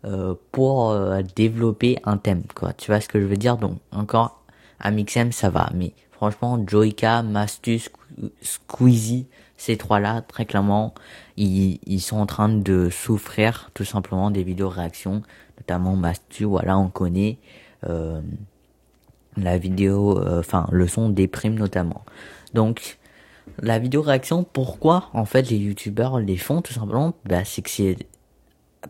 euh, 0.04 0.34
pour 0.52 0.90
euh, 0.90 1.20
développer 1.36 1.98
un 2.04 2.16
thème 2.16 2.42
quoi. 2.54 2.72
Tu 2.72 2.90
vois 2.90 3.00
ce 3.00 3.08
que 3.08 3.20
je 3.20 3.26
veux 3.26 3.36
dire? 3.36 3.56
Donc 3.56 3.78
encore 3.92 4.42
Amixem 4.78 5.32
ça 5.32 5.50
va. 5.50 5.68
Mais 5.74 5.92
franchement 6.12 6.58
Joika 6.66 7.22
Mastus 7.22 7.90
Squeezie 8.40 9.26
ces 9.56 9.76
trois 9.76 10.00
là 10.00 10.22
très 10.22 10.46
clairement 10.46 10.94
ils, 11.36 11.78
ils 11.86 12.00
sont 12.00 12.16
en 12.18 12.26
train 12.26 12.48
de 12.48 12.88
souffrir 12.88 13.70
tout 13.74 13.84
simplement 13.84 14.30
des 14.30 14.42
vidéos 14.42 14.68
réactions. 14.68 15.22
Notamment 15.58 15.96
Mastu 15.96 16.44
voilà 16.44 16.78
on 16.78 16.88
connaît 16.88 17.38
euh, 17.88 18.20
la 19.36 19.58
vidéo 19.58 20.18
euh, 20.18 20.40
enfin 20.40 20.66
le 20.70 20.86
son 20.86 21.08
déprime 21.08 21.54
notamment. 21.54 22.04
Donc 22.54 22.98
la 23.62 23.78
vidéo 23.78 24.02
réaction 24.02 24.44
pourquoi 24.44 25.10
en 25.12 25.24
fait 25.24 25.50
les 25.50 25.56
youtubeurs 25.56 26.18
les 26.18 26.36
font 26.36 26.62
tout 26.62 26.72
simplement 26.72 27.14
bah, 27.24 27.44
c'est 27.44 27.62
que 27.62 27.70
c'est 27.70 27.96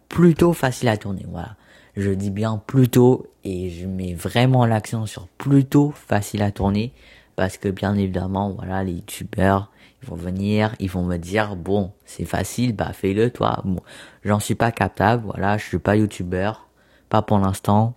plutôt 0.09 0.53
facile 0.53 0.89
à 0.89 0.97
tourner. 0.97 1.25
Voilà. 1.29 1.57
Je 1.97 2.11
dis 2.11 2.31
bien 2.31 2.63
plutôt 2.67 3.27
et 3.45 3.71
je 3.71 3.87
mets 3.87 4.15
vraiment 4.15 4.65
l'accent 4.67 5.07
sur 5.07 5.27
plutôt 5.29 5.91
facile 5.91 6.43
à 6.43 6.51
tourner 6.51 6.93
parce 7.37 7.57
que 7.57 7.69
bien 7.69 7.95
évidemment, 7.95 8.51
voilà, 8.51 8.85
les 8.85 8.93
youtubeurs, 8.93 9.71
ils 10.03 10.09
vont 10.09 10.17
venir, 10.17 10.75
ils 10.79 10.91
vont 10.91 11.05
me 11.05 11.17
dire 11.17 11.57
bon, 11.57 11.93
c'est 12.05 12.25
facile, 12.25 12.75
bah 12.75 12.93
fais-le 12.93 13.31
toi. 13.31 13.63
Bon, 13.65 13.81
j'en 14.25 14.41
suis 14.41 14.55
pas 14.55 14.73
capable, 14.73 15.25
voilà, 15.25 15.59
je 15.59 15.65
suis 15.65 15.79
pas 15.79 15.97
youtubeur, 15.97 16.69
pas 17.09 17.23
pour 17.23 17.39
l'instant. 17.39 17.95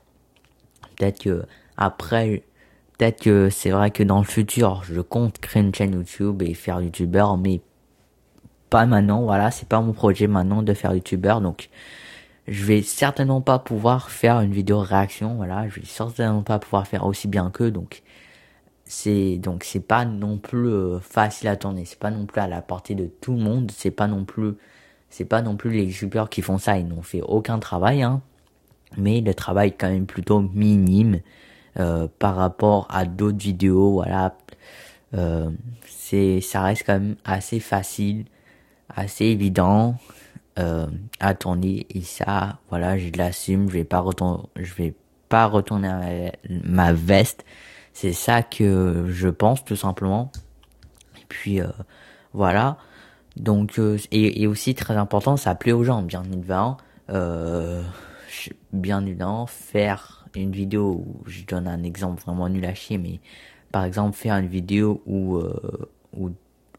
Peut-être 0.95 1.21
que 1.21 1.45
après 1.77 2.43
peut-être 3.03 3.21
que 3.21 3.49
c'est 3.49 3.71
vrai 3.71 3.91
que 3.91 4.01
dans 4.01 4.19
le 4.19 4.23
futur, 4.23 4.81
je 4.85 5.01
compte 5.01 5.37
créer 5.39 5.61
une 5.61 5.75
chaîne 5.75 5.93
YouTube 5.93 6.41
et 6.41 6.53
faire 6.53 6.79
youtubeur 6.79 7.37
mais 7.37 7.59
pas 8.69 8.85
maintenant, 8.85 9.23
voilà, 9.23 9.51
c'est 9.51 9.67
pas 9.67 9.81
mon 9.81 9.91
projet 9.91 10.25
maintenant 10.27 10.63
de 10.63 10.73
faire 10.73 10.93
youtubeur, 10.93 11.41
donc 11.41 11.69
je 12.47 12.63
vais 12.63 12.81
certainement 12.81 13.41
pas 13.41 13.59
pouvoir 13.59 14.09
faire 14.09 14.39
une 14.39 14.53
vidéo 14.53 14.79
réaction, 14.79 15.35
voilà, 15.35 15.67
je 15.67 15.81
vais 15.81 15.85
certainement 15.85 16.43
pas 16.43 16.59
pouvoir 16.59 16.87
faire 16.87 17.05
aussi 17.05 17.27
bien 17.27 17.51
qu'eux, 17.51 17.71
donc 17.71 18.03
c'est 18.85 19.37
donc 19.37 19.65
c'est 19.65 19.85
pas 19.85 20.05
non 20.05 20.37
plus 20.37 20.69
euh, 20.69 20.99
facile 21.01 21.49
à 21.49 21.57
tourner, 21.57 21.83
c'est 21.83 21.99
pas 21.99 22.11
non 22.11 22.25
plus 22.25 22.39
à 22.39 22.47
la 22.47 22.61
portée 22.61 22.95
de 22.95 23.07
tout 23.19 23.33
le 23.33 23.39
monde, 23.39 23.69
c'est 23.75 23.91
pas 23.91 24.07
non 24.07 24.23
plus 24.23 24.53
c'est 25.09 25.25
pas 25.25 25.41
non 25.41 25.57
plus 25.57 25.71
les 25.71 25.83
youtubeurs 25.83 26.29
qui 26.29 26.41
font 26.41 26.57
ça, 26.57 26.77
ils 26.77 26.87
n'ont 26.87 27.01
fait 27.01 27.21
aucun 27.21 27.59
travail, 27.59 28.01
hein, 28.01 28.21
mais 28.97 29.19
le 29.19 29.33
travail 29.33 29.69
est 29.69 29.71
quand 29.71 29.89
même 29.89 30.05
plutôt 30.05 30.39
minime 30.39 31.19
euh, 31.79 32.07
par 32.19 32.35
rapport 32.35 32.87
à 32.89 33.05
d'autres 33.05 33.37
vidéos, 33.37 33.93
voilà, 33.93 34.35
euh, 35.15 35.49
c'est 35.87 36.41
ça 36.41 36.61
reste 36.61 36.83
quand 36.85 36.93
même 36.93 37.15
assez 37.25 37.59
facile 37.59 38.25
assez 38.95 39.25
évident 39.25 39.95
euh, 40.59 40.87
à 41.19 41.33
et 41.89 42.01
ça 42.01 42.59
voilà 42.69 42.97
je 42.97 43.09
l'assume. 43.15 43.69
Je 43.69 43.73
vais 43.73 43.83
pas 43.83 43.99
retourner 43.99 44.43
je 44.55 44.73
vais 44.75 44.93
pas 45.29 45.45
retourner 45.47 46.31
ma, 46.49 46.93
veste. 46.93 47.43
C'est 47.93 48.13
ça 48.13 48.43
que 48.43 49.05
je 49.09 49.29
pense 49.29 49.65
tout 49.65 49.75
simplement. 49.75 50.31
Et 51.17 51.25
puis 51.27 51.61
euh, 51.61 51.67
voilà. 52.33 52.77
Donc 53.35 53.79
euh, 53.79 53.97
et, 54.11 54.43
et, 54.43 54.47
aussi 54.47 54.75
très 54.75 54.95
important 54.95 55.37
ça 55.37 55.55
plaît 55.55 55.71
aux 55.71 55.83
gens. 55.83 56.01
Bien 56.01 56.23
évidemment 56.23 56.77
bien 58.71 59.05
évidemment 59.05 59.45
faire 59.45 60.22
une 60.35 60.51
vidéo 60.51 61.05
où 61.05 61.29
je 61.29 61.43
donne 61.45 61.67
un 61.67 61.83
exemple 61.83 62.21
vraiment 62.21 62.49
nul 62.49 62.65
à 62.65 62.73
chier 62.73 62.97
mais 62.97 63.19
par 63.71 63.83
exemple 63.85 64.15
faire 64.15 64.35
une 64.37 64.47
vidéo 64.47 65.01
où 65.05 65.41
où 66.13 66.31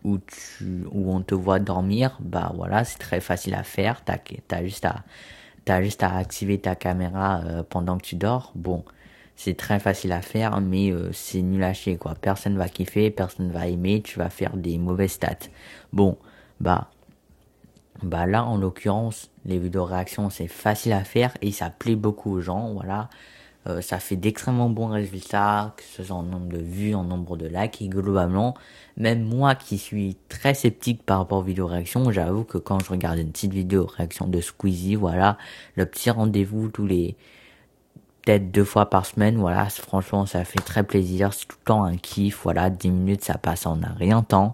où 0.05 0.19
tu 0.19 0.85
où 0.93 1.13
on 1.13 1.23
te 1.23 1.35
voit 1.35 1.59
dormir, 1.59 2.19
bah 2.21 2.53
voilà, 2.55 2.85
c'est 2.85 2.99
très 2.99 3.21
facile 3.21 3.55
à 3.55 3.63
faire. 3.65 4.05
T'as 4.05 4.19
as 4.51 4.65
juste 4.65 4.85
à 4.85 5.05
t'as 5.65 5.83
juste 5.83 6.03
à 6.03 6.15
activer 6.17 6.59
ta 6.61 6.75
caméra 6.77 7.43
euh, 7.45 7.63
pendant 7.69 7.99
que 7.99 8.05
tu 8.05 8.17
dors. 8.17 8.53
Bon, 8.55 8.85
c'est 9.37 9.57
très 9.57 9.81
facile 9.81 10.13
à 10.13 10.21
faire, 10.23 10.61
mais 10.61 10.91
euh, 10.93 11.11
c'est 11.13 11.43
nul 11.43 11.63
à 11.65 11.73
chier 11.73 11.97
quoi. 11.97 12.15
Personne 12.15 12.59
va 12.59 12.69
kiffer, 12.69 13.11
personne 13.11 13.51
va 13.51 13.67
aimer. 13.67 14.03
Tu 14.03 14.19
vas 14.19 14.31
faire 14.31 14.57
des 14.57 14.79
mauvaises 14.79 15.13
stats. 15.13 15.49
Bon, 15.93 16.19
bah 16.61 16.91
bah 18.03 18.27
là 18.27 18.45
en 18.45 18.59
l'occurrence 18.59 19.31
les 19.47 19.59
vidéos 19.59 19.85
réactions 19.85 20.29
c'est 20.29 20.49
facile 20.49 20.93
à 20.93 21.05
faire 21.05 21.33
et 21.43 21.53
ça 21.53 21.71
plaît 21.71 21.95
beaucoup 21.95 22.33
aux 22.33 22.41
gens 22.41 22.73
voilà 22.75 23.09
euh, 23.67 23.81
ça 23.81 23.99
fait 23.99 24.17
d'extrêmement 24.17 24.69
bons 24.69 24.89
résultats, 24.89 25.75
que 25.77 25.83
ce 25.83 26.03
soit 26.05 26.17
en 26.17 26.23
nombre 26.23 26.49
de 26.49 26.59
vues, 26.59 26.95
en 26.95 27.05
nombre 27.05 27.37
de 27.37 27.47
likes, 27.47 27.81
et 27.81 27.89
globalement, 27.89 28.55
même 28.97 29.23
moi 29.23 29.55
qui 29.55 29.79
suis 29.79 30.17
très 30.29 30.55
sceptique 30.55 31.03
par 31.03 31.19
rapport 31.19 31.39
aux 31.39 31.43
vidéos 31.43 31.67
réactions, 31.67 32.11
j'avoue 32.13 32.45
que 32.45 32.59
quand 32.59 32.83
je 32.85 32.91
regarde 32.91 33.19
une 33.19 33.33
petite 33.33 33.55
vidéo 33.55 33.87
réaction 33.87 34.29
de 34.29 34.41
Squeezie, 34.41 34.97
voilà, 34.97 35.39
le 35.77 35.87
petit 35.87 36.11
rendez-vous 36.11 36.69
tous 36.69 36.87
les 36.87 37.17
peut-être 38.23 38.51
deux 38.51 38.65
fois 38.65 38.89
par 38.91 39.07
semaine, 39.07 39.37
voilà, 39.37 39.67
franchement 39.69 40.27
ça 40.27 40.45
fait 40.45 40.61
très 40.61 40.83
plaisir, 40.83 41.33
c'est 41.33 41.47
tout 41.47 41.57
le 41.61 41.65
temps 41.67 41.85
un 41.85 41.97
kiff, 41.97 42.41
voilà, 42.43 42.71
10 42.71 42.91
minutes 42.91 43.25
ça 43.25 43.39
passe 43.39 43.67
en 43.67 43.83
un 43.83 43.95
rien 43.99 44.23
temps, 44.23 44.53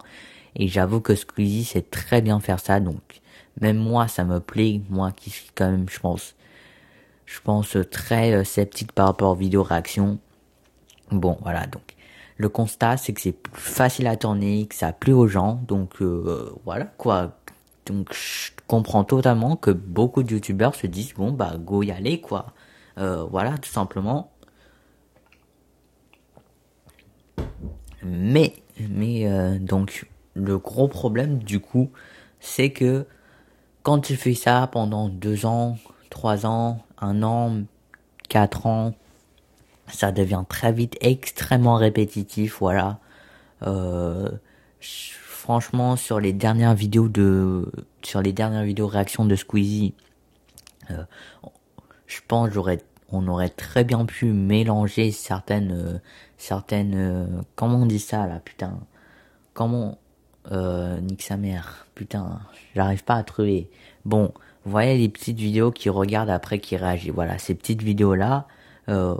et 0.56 0.68
j'avoue 0.68 1.00
que 1.00 1.14
Squeezie 1.14 1.64
sait 1.64 1.82
très 1.82 2.20
bien 2.22 2.40
faire 2.40 2.60
ça, 2.60 2.80
donc 2.80 3.20
même 3.60 3.76
moi 3.76 4.08
ça 4.08 4.24
me 4.24 4.40
plaît, 4.40 4.80
moi 4.90 5.12
qui 5.12 5.30
suis 5.30 5.50
quand 5.54 5.70
même, 5.70 5.88
je 5.88 6.00
pense, 6.00 6.34
je 7.30 7.40
pense, 7.40 7.76
très 7.92 8.32
euh, 8.34 8.44
sceptique 8.44 8.92
par 8.92 9.06
rapport 9.06 9.30
aux 9.32 9.36
vidéos 9.36 9.62
réactions. 9.62 10.18
Bon, 11.12 11.38
voilà, 11.42 11.66
donc 11.66 11.94
le 12.36 12.48
constat, 12.48 12.96
c'est 12.96 13.12
que 13.12 13.20
c'est 13.20 13.32
plus 13.32 13.60
facile 13.60 14.08
à 14.08 14.16
tourner, 14.16 14.66
que 14.66 14.74
ça 14.74 14.92
plaît 14.92 15.12
aux 15.12 15.28
gens, 15.28 15.62
donc 15.68 16.02
euh, 16.02 16.52
voilà 16.64 16.86
quoi. 16.86 17.36
Donc 17.86 18.12
je 18.12 18.50
comprends 18.66 19.04
totalement 19.04 19.56
que 19.56 19.70
beaucoup 19.70 20.22
de 20.22 20.32
youtubeurs 20.32 20.74
se 20.74 20.86
disent 20.86 21.14
bon 21.14 21.32
bah 21.32 21.56
go 21.58 21.82
y 21.82 21.92
aller 21.92 22.20
quoi. 22.20 22.52
Euh, 22.98 23.24
voilà, 23.24 23.58
tout 23.58 23.70
simplement. 23.70 24.32
Mais, 28.02 28.54
mais 28.88 29.58
donc 29.58 30.08
le 30.34 30.58
gros 30.58 30.88
problème 30.88 31.38
du 31.38 31.60
coup, 31.60 31.90
c'est 32.40 32.70
que 32.70 33.06
quand 33.82 34.00
tu 34.00 34.16
fais 34.16 34.34
ça 34.34 34.68
pendant 34.72 35.08
deux 35.08 35.46
ans, 35.46 35.76
trois 36.10 36.46
ans, 36.46 36.78
un 37.00 37.22
an, 37.22 37.62
quatre 38.28 38.66
ans, 38.66 38.94
ça 39.88 40.12
devient 40.12 40.44
très 40.48 40.72
vite 40.72 40.96
extrêmement 41.00 41.76
répétitif, 41.76 42.58
voilà. 42.60 42.98
Euh, 43.62 44.30
franchement, 44.80 45.96
sur 45.96 46.20
les 46.20 46.32
dernières 46.32 46.74
vidéos 46.74 47.08
de, 47.08 47.70
sur 48.02 48.22
les 48.22 48.32
dernières 48.32 48.64
vidéos 48.64 48.86
réactions 48.86 49.24
de 49.24 49.34
Squeezie, 49.34 49.94
euh, 50.90 51.04
je 52.06 52.20
pense 52.26 52.50
j'aurais, 52.50 52.80
on 53.10 53.26
aurait 53.28 53.48
très 53.48 53.84
bien 53.84 54.04
pu 54.06 54.26
mélanger 54.26 55.10
certaines, 55.10 55.72
euh, 55.72 55.98
certaines, 56.38 57.44
comment 57.56 57.78
on 57.78 57.86
dit 57.86 57.98
ça 57.98 58.26
là, 58.26 58.40
putain, 58.44 58.78
comment, 59.54 59.98
euh, 60.52 61.00
nique 61.00 61.22
sa 61.22 61.36
mère, 61.36 61.86
putain, 61.94 62.40
j'arrive 62.74 63.04
pas 63.04 63.16
à 63.16 63.22
trouver. 63.22 63.70
Bon, 64.04 64.32
vous 64.64 64.70
voyez 64.70 64.98
les 64.98 65.08
petites 65.08 65.38
vidéos 65.38 65.70
qui 65.70 65.88
regardent 65.88 66.30
après 66.30 66.58
qui 66.58 66.76
réagissent. 66.76 67.12
Voilà, 67.12 67.38
ces 67.38 67.54
petites 67.54 67.82
vidéos 67.82 68.14
là, 68.14 68.46
euh, 68.88 69.16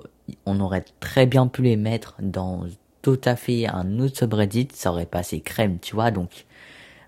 on 0.47 0.61
aurait 0.61 0.85
très 1.01 1.27
bien 1.27 1.47
pu 1.47 1.63
les 1.63 1.77
mettre 1.77 2.15
dans 2.21 2.67
tout 3.03 3.21
à 3.25 3.37
fait 3.37 3.67
un 3.67 3.99
autre 4.01 4.19
subreddit, 4.19 4.69
ça 4.75 4.91
aurait 4.91 5.07
passé 5.07 5.41
crème, 5.41 5.79
tu 5.81 5.95
vois. 5.95 6.11
Donc, 6.11 6.47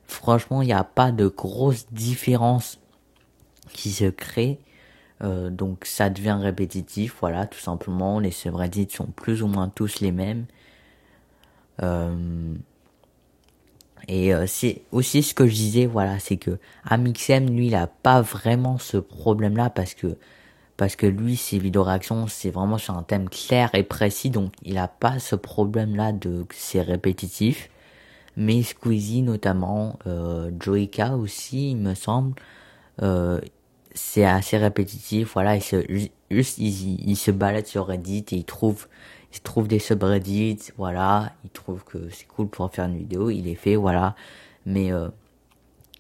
franchement, 0.07 0.63
il 0.63 0.67
n'y 0.67 0.73
a 0.73 0.85
pas 0.85 1.13
de 1.13 1.29
grosse 1.29 1.87
différence 1.93 2.79
qui 3.73 3.91
se 3.91 4.07
crée. 4.07 4.59
Euh, 5.23 5.51
donc, 5.51 5.85
ça 5.85 6.11
devient 6.11 6.39
répétitif, 6.41 7.17
voilà, 7.21 7.47
tout 7.47 7.59
simplement. 7.59 8.19
Les 8.19 8.31
subreddits 8.31 8.89
sont 8.91 9.07
plus 9.07 9.43
ou 9.43 9.47
moins 9.49 9.69
tous 9.69 10.01
les 10.01 10.13
mêmes. 10.13 10.47
Euh, 11.83 12.55
et 14.09 14.35
euh, 14.35 14.47
c'est 14.47 14.83
aussi 14.93 15.23
ce 15.23 15.35
que 15.35 15.47
je 15.47 15.53
disais, 15.55 15.87
voilà, 15.87 16.19
c'est 16.19 16.37
que 16.37 16.59
Amixem, 16.85 17.49
lui, 17.51 17.69
il 17.69 17.75
a 17.75 17.87
pas 17.87 18.23
vraiment 18.23 18.79
ce 18.79 18.97
problème-là 18.97 19.71
parce 19.71 19.95
que 19.95 20.17
parce 20.77 20.97
que 20.97 21.07
lui, 21.07 21.37
ses 21.37 21.59
vidéos 21.59 21.85
réactions, 21.85 22.27
c'est 22.27 22.51
vraiment 22.51 22.79
sur 22.79 22.97
un 22.97 23.03
thème 23.03 23.29
clair 23.29 23.71
et 23.75 23.85
précis, 23.85 24.31
donc 24.31 24.53
il 24.65 24.79
a 24.79 24.89
pas 24.89 25.19
ce 25.19 25.37
problème-là 25.37 26.13
de 26.13 26.47
c'est 26.53 26.81
répétitif. 26.83 27.71
Mais 28.37 28.63
Squeezie 28.63 29.23
notamment, 29.23 29.99
euh, 30.07 30.51
Joika 30.59 31.17
aussi, 31.17 31.73
il 31.73 31.77
me 31.77 31.95
semble, 31.95 32.35
euh, 33.03 33.41
c'est 33.95 34.25
assez 34.25 34.57
répétitif. 34.57 35.35
Voilà, 35.35 35.57
il 35.57 35.63
se 35.63 35.77
juste 36.31 36.59
il 36.59 37.17
se 37.17 37.31
balade 37.31 37.67
sur 37.67 37.87
Reddit 37.87 38.25
et 38.33 38.37
il 38.37 38.45
trouve 38.45 38.89
il 39.33 39.41
trouve 39.41 39.69
des 39.69 39.79
subreddits, 39.79 40.73
voilà, 40.77 41.33
il 41.45 41.51
trouve 41.51 41.85
que 41.85 42.09
c'est 42.11 42.27
cool 42.27 42.49
pour 42.49 42.71
faire 42.71 42.87
une 42.87 42.99
vidéo, 42.99 43.31
il 43.31 43.49
est 43.49 43.55
fait, 43.55 43.77
voilà, 43.77 44.15
mais 44.67 44.93
euh, 44.93 45.09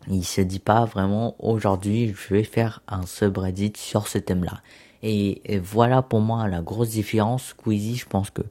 il 0.08 0.24
se 0.24 0.40
dit 0.40 0.58
pas 0.58 0.84
vraiment 0.84 1.34
aujourd'hui 1.38 2.14
je 2.16 2.34
vais 2.34 2.44
faire 2.44 2.82
un 2.88 3.06
subreddit 3.06 3.72
sur 3.76 4.08
ce 4.08 4.18
thème-là. 4.18 4.60
Et, 5.02 5.42
voilà 5.58 6.02
pour 6.02 6.20
moi 6.20 6.46
la 6.46 6.62
grosse 6.62 6.90
différence. 6.90 7.48
Squeezie, 7.48 7.96
je 7.96 8.06
pense 8.06 8.30
que 8.30 8.42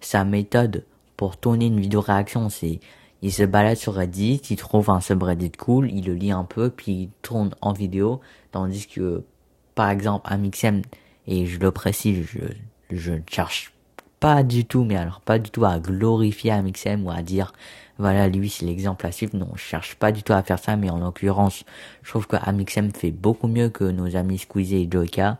sa 0.00 0.24
méthode 0.24 0.84
pour 1.16 1.36
tourner 1.36 1.66
une 1.66 1.80
vidéo 1.80 2.00
réaction, 2.00 2.48
c'est 2.48 2.80
il 3.22 3.32
se 3.32 3.42
balade 3.42 3.76
sur 3.76 3.94
Reddit, 3.94 4.40
il 4.50 4.56
trouve 4.56 4.88
un 4.88 5.00
subreddit 5.00 5.52
cool, 5.52 5.90
il 5.92 6.06
le 6.06 6.14
lit 6.14 6.32
un 6.32 6.44
peu, 6.44 6.70
puis 6.70 6.92
il 6.92 7.10
tourne 7.20 7.50
en 7.60 7.74
vidéo, 7.74 8.20
tandis 8.50 8.86
que, 8.86 9.22
par 9.74 9.90
exemple, 9.90 10.26
Amixem, 10.32 10.80
et 11.26 11.44
je 11.44 11.60
le 11.60 11.70
précise, 11.70 12.26
je, 12.26 12.38
je 12.90 13.12
ne 13.12 13.20
cherche 13.30 13.74
pas 14.20 14.42
du 14.42 14.64
tout, 14.66 14.84
mais 14.84 14.96
alors 14.96 15.20
pas 15.20 15.38
du 15.38 15.50
tout 15.50 15.64
à 15.64 15.78
glorifier 15.80 16.52
Amixem 16.52 17.06
ou 17.06 17.10
à 17.10 17.22
dire, 17.22 17.52
voilà, 17.98 18.28
lui 18.28 18.50
c'est 18.50 18.66
l'exemple 18.66 19.06
à 19.06 19.12
suivre. 19.12 19.36
Non, 19.36 19.48
je 19.54 19.62
cherche 19.62 19.96
pas 19.96 20.12
du 20.12 20.22
tout 20.22 20.32
à 20.32 20.42
faire 20.42 20.58
ça, 20.58 20.76
mais 20.76 20.90
en 20.90 20.98
l'occurrence, 20.98 21.64
je 22.02 22.10
trouve 22.10 22.26
que 22.26 22.36
Amixem 22.36 22.92
fait 22.92 23.10
beaucoup 23.10 23.48
mieux 23.48 23.70
que 23.70 23.84
nos 23.84 24.16
amis 24.16 24.38
Squeezie 24.38 24.82
et 24.82 24.88
Joyka 24.90 25.38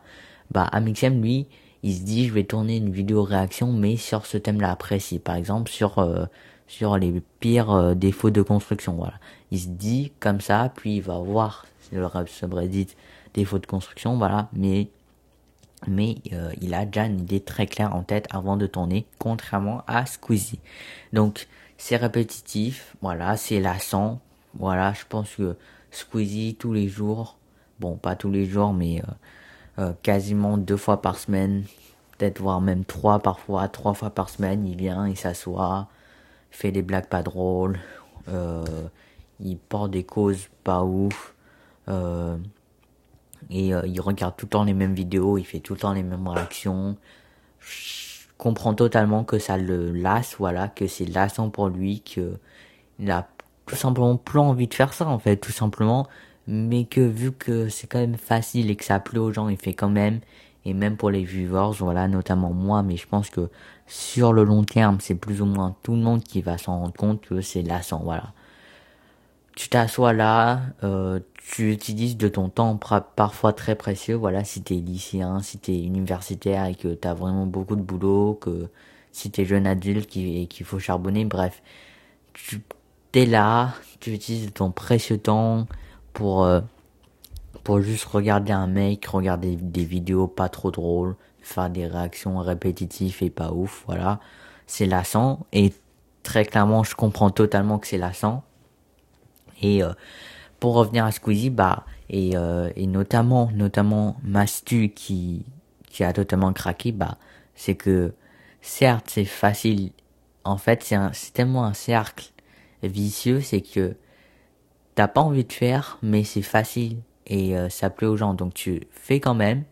bah 0.51 0.63
Amixem 0.71 1.21
lui, 1.21 1.47
il 1.83 1.95
se 1.95 2.01
dit 2.01 2.27
je 2.27 2.33
vais 2.33 2.43
tourner 2.43 2.77
une 2.77 2.91
vidéo 2.91 3.23
réaction 3.23 3.71
mais 3.71 3.95
sur 3.97 4.25
ce 4.25 4.37
thème-là 4.37 4.75
précis, 4.75 5.19
par 5.19 5.35
exemple 5.35 5.71
sur 5.71 5.99
euh, 5.99 6.25
sur 6.67 6.97
les 6.97 7.21
pires 7.39 7.71
euh, 7.71 7.93
défauts 7.95 8.29
de 8.29 8.41
construction, 8.41 8.93
voilà. 8.93 9.13
Il 9.51 9.59
se 9.59 9.67
dit 9.67 10.11
comme 10.19 10.41
ça, 10.41 10.71
puis 10.75 10.97
il 10.97 11.01
va 11.01 11.19
voir 11.19 11.65
le 11.91 12.27
subreddit 12.27 12.87
défauts 13.33 13.59
de 13.59 13.65
construction, 13.65 14.17
voilà, 14.17 14.49
mais 14.53 14.89
mais 15.87 16.17
euh, 16.33 16.51
il 16.61 16.73
a 16.73 16.85
déjà 16.85 17.05
une 17.05 17.19
idée 17.19 17.39
très 17.39 17.65
claire 17.65 17.95
en 17.95 18.03
tête 18.03 18.27
avant 18.31 18.57
de 18.57 18.67
tourner, 18.67 19.05
contrairement 19.19 19.83
à 19.87 20.05
Squeezie. 20.05 20.59
Donc 21.13 21.47
c'est 21.77 21.95
répétitif, 21.95 22.95
voilà, 23.01 23.37
c'est 23.37 23.59
lassant, 23.59 24.19
voilà, 24.53 24.93
je 24.93 25.03
pense 25.07 25.35
que 25.35 25.55
Squeezie 25.91 26.55
tous 26.55 26.73
les 26.73 26.87
jours, 26.87 27.37
bon 27.79 27.95
pas 27.95 28.15
tous 28.15 28.31
les 28.31 28.45
jours, 28.45 28.73
mais 28.73 29.01
euh, 29.79 29.93
quasiment 30.03 30.57
deux 30.57 30.77
fois 30.77 31.01
par 31.01 31.17
semaine, 31.17 31.63
peut-être 32.17 32.39
voire 32.39 32.61
même 32.61 32.85
trois 32.85 33.19
parfois, 33.19 33.67
trois 33.67 33.93
fois 33.93 34.11
par 34.11 34.29
semaine, 34.29 34.67
il 34.67 34.77
vient, 34.77 35.07
il 35.07 35.17
s'assoit, 35.17 35.87
fait 36.51 36.71
des 36.71 36.83
blagues 36.83 37.07
pas 37.07 37.23
drôles, 37.23 37.79
euh, 38.29 38.63
il 39.39 39.57
porte 39.57 39.91
des 39.91 40.03
causes 40.03 40.49
pas 40.63 40.83
ouf, 40.83 41.33
euh, 43.49 43.81
et 43.83 43.89
il 43.89 44.01
regarde 44.01 44.35
tout 44.37 44.45
le 44.45 44.51
temps 44.51 44.63
les 44.63 44.73
mêmes 44.73 44.93
vidéos, 44.93 45.37
il 45.37 45.45
fait 45.45 45.59
tout 45.59 45.73
le 45.73 45.79
temps 45.79 45.93
les 45.93 46.03
mêmes 46.03 46.27
réactions. 46.27 46.97
Je 47.59 48.27
comprends 48.37 48.73
totalement 48.73 49.23
que 49.23 49.39
ça 49.39 49.57
le 49.57 49.91
lasse, 49.91 50.35
voilà, 50.39 50.67
que 50.67 50.87
c'est 50.87 51.05
lassant 51.05 51.49
pour 51.49 51.69
lui, 51.69 52.01
que 52.01 52.37
il 52.99 53.09
a 53.11 53.27
tout 53.65 53.75
simplement 53.75 54.17
plus 54.17 54.39
envie 54.39 54.67
de 54.67 54.73
faire 54.73 54.93
ça 54.93 55.07
en 55.07 55.19
fait, 55.19 55.37
tout 55.37 55.51
simplement 55.51 56.07
mais 56.47 56.85
que 56.85 57.01
vu 57.01 57.31
que 57.31 57.69
c'est 57.69 57.87
quand 57.87 57.99
même 57.99 58.17
facile 58.17 58.69
et 58.69 58.75
que 58.75 58.83
ça 58.85 58.99
plaît 58.99 59.19
aux 59.19 59.31
gens, 59.31 59.49
il 59.49 59.57
fait 59.57 59.73
quand 59.73 59.89
même, 59.89 60.19
et 60.65 60.73
même 60.73 60.97
pour 60.97 61.09
les 61.09 61.23
viewers, 61.23 61.75
voilà, 61.79 62.07
notamment 62.07 62.51
moi, 62.51 62.83
mais 62.83 62.97
je 62.97 63.07
pense 63.07 63.29
que 63.29 63.49
sur 63.87 64.33
le 64.33 64.43
long 64.43 64.63
terme, 64.63 64.97
c'est 64.99 65.15
plus 65.15 65.41
ou 65.41 65.45
moins 65.45 65.75
tout 65.83 65.93
le 65.93 66.01
monde 66.01 66.23
qui 66.23 66.41
va 66.41 66.57
s'en 66.57 66.79
rendre 66.79 66.93
compte 66.93 67.21
que 67.21 67.41
c'est 67.41 67.61
lassant, 67.61 68.01
voilà. 68.03 68.33
Tu 69.61 69.69
t'assois 69.69 70.11
là, 70.11 70.59
euh, 70.83 71.19
tu 71.35 71.71
utilises 71.71 72.17
de 72.17 72.27
ton 72.27 72.49
temps 72.49 72.79
parfois 73.15 73.53
très 73.53 73.75
précieux, 73.75 74.15
voilà, 74.15 74.43
si 74.43 74.63
t'es 74.63 74.73
lycéen, 74.73 75.39
si 75.43 75.59
t'es 75.59 75.77
universitaire 75.79 76.65
et 76.65 76.73
que 76.73 76.95
t'as 76.95 77.13
vraiment 77.13 77.45
beaucoup 77.45 77.75
de 77.75 77.83
boulot, 77.83 78.33
que 78.41 78.69
si 79.11 79.29
t'es 79.29 79.45
jeune 79.45 79.67
adulte 79.67 80.17
et 80.17 80.47
qu'il 80.47 80.65
faut 80.65 80.79
charbonner, 80.79 81.25
bref, 81.25 81.61
tu 82.33 82.63
t'es 83.11 83.27
là, 83.27 83.75
tu 83.99 84.13
utilises 84.13 84.51
ton 84.51 84.71
précieux 84.71 85.19
temps, 85.19 85.67
pour 86.13 86.43
euh, 86.43 86.61
pour 87.63 87.81
juste 87.81 88.05
regarder 88.05 88.53
un 88.53 88.67
mec, 88.67 89.05
regarder 89.05 89.55
des 89.57 89.85
vidéos 89.85 90.25
pas 90.27 90.49
trop 90.49 90.71
drôles, 90.71 91.15
faire 91.43 91.69
des 91.69 91.85
réactions 91.85 92.39
répétitives 92.39 93.17
et 93.21 93.29
pas 93.29 93.51
ouf, 93.51 93.83
voilà. 93.85 94.19
C'est 94.65 94.87
lassant 94.87 95.45
et 95.53 95.71
très 96.23 96.45
clairement, 96.45 96.83
je 96.83 96.95
comprends 96.95 97.29
totalement 97.29 97.77
que 97.77 97.85
c'est 97.85 97.99
lassant. 97.99 98.43
Et 99.61 99.83
euh, 99.83 99.93
pour 100.59 100.75
revenir 100.75 101.05
à 101.05 101.11
Squeezie, 101.11 101.49
bah 101.49 101.85
et 102.09 102.35
euh, 102.35 102.69
et 102.75 102.87
notamment 102.87 103.51
notamment 103.53 104.17
Mastu 104.23 104.89
qui 104.89 105.45
qui 105.89 106.03
a 106.03 106.13
totalement 106.13 106.53
craqué, 106.53 106.91
bah 106.91 107.17
c'est 107.55 107.75
que 107.75 108.13
certes 108.61 109.09
c'est 109.09 109.25
facile. 109.25 109.91
En 110.43 110.57
fait, 110.57 110.83
c'est 110.83 110.97
c'est 111.13 111.33
tellement 111.33 111.65
un 111.65 111.73
cercle 111.73 112.31
vicieux, 112.83 113.41
c'est 113.41 113.61
que 113.61 113.95
t'as 114.95 115.07
pas 115.07 115.21
envie 115.21 115.45
de 115.45 115.53
faire, 115.53 115.99
mais 116.01 116.23
c'est 116.23 116.41
facile 116.41 116.97
et 117.27 117.57
euh, 117.57 117.69
ça 117.69 117.89
plaît 117.89 118.07
aux 118.07 118.17
gens, 118.17 118.33
donc 118.33 118.53
tu 118.53 118.87
fais 118.91 119.19
quand 119.19 119.35
même. 119.35 119.63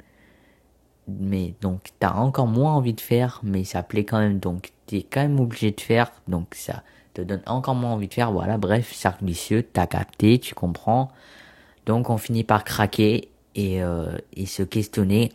Mais 1.07 1.55
donc 1.61 1.89
t'as 1.99 2.13
encore 2.13 2.47
moins 2.47 2.73
envie 2.73 2.93
de 2.93 3.01
faire, 3.01 3.41
mais 3.43 3.63
ça 3.63 3.83
plaît 3.83 4.05
quand 4.05 4.19
même, 4.19 4.39
donc 4.39 4.71
t'es 4.85 5.03
quand 5.03 5.21
même 5.21 5.39
obligé 5.39 5.71
de 5.71 5.81
faire, 5.81 6.11
donc 6.27 6.55
ça 6.55 6.83
donne 7.23 7.41
encore 7.45 7.75
moins 7.75 7.91
envie 7.91 8.07
de 8.07 8.13
faire. 8.13 8.31
Voilà, 8.31 8.57
bref, 8.57 8.91
cercle 8.93 9.25
vicieux, 9.25 9.63
t'as 9.63 9.87
capté, 9.87 10.39
tu 10.39 10.55
comprends. 10.55 11.11
Donc 11.85 12.09
on 12.09 12.17
finit 12.17 12.43
par 12.43 12.63
craquer 12.63 13.29
et, 13.55 13.81
euh, 13.81 14.17
se 14.45 14.63
questionner 14.63 15.31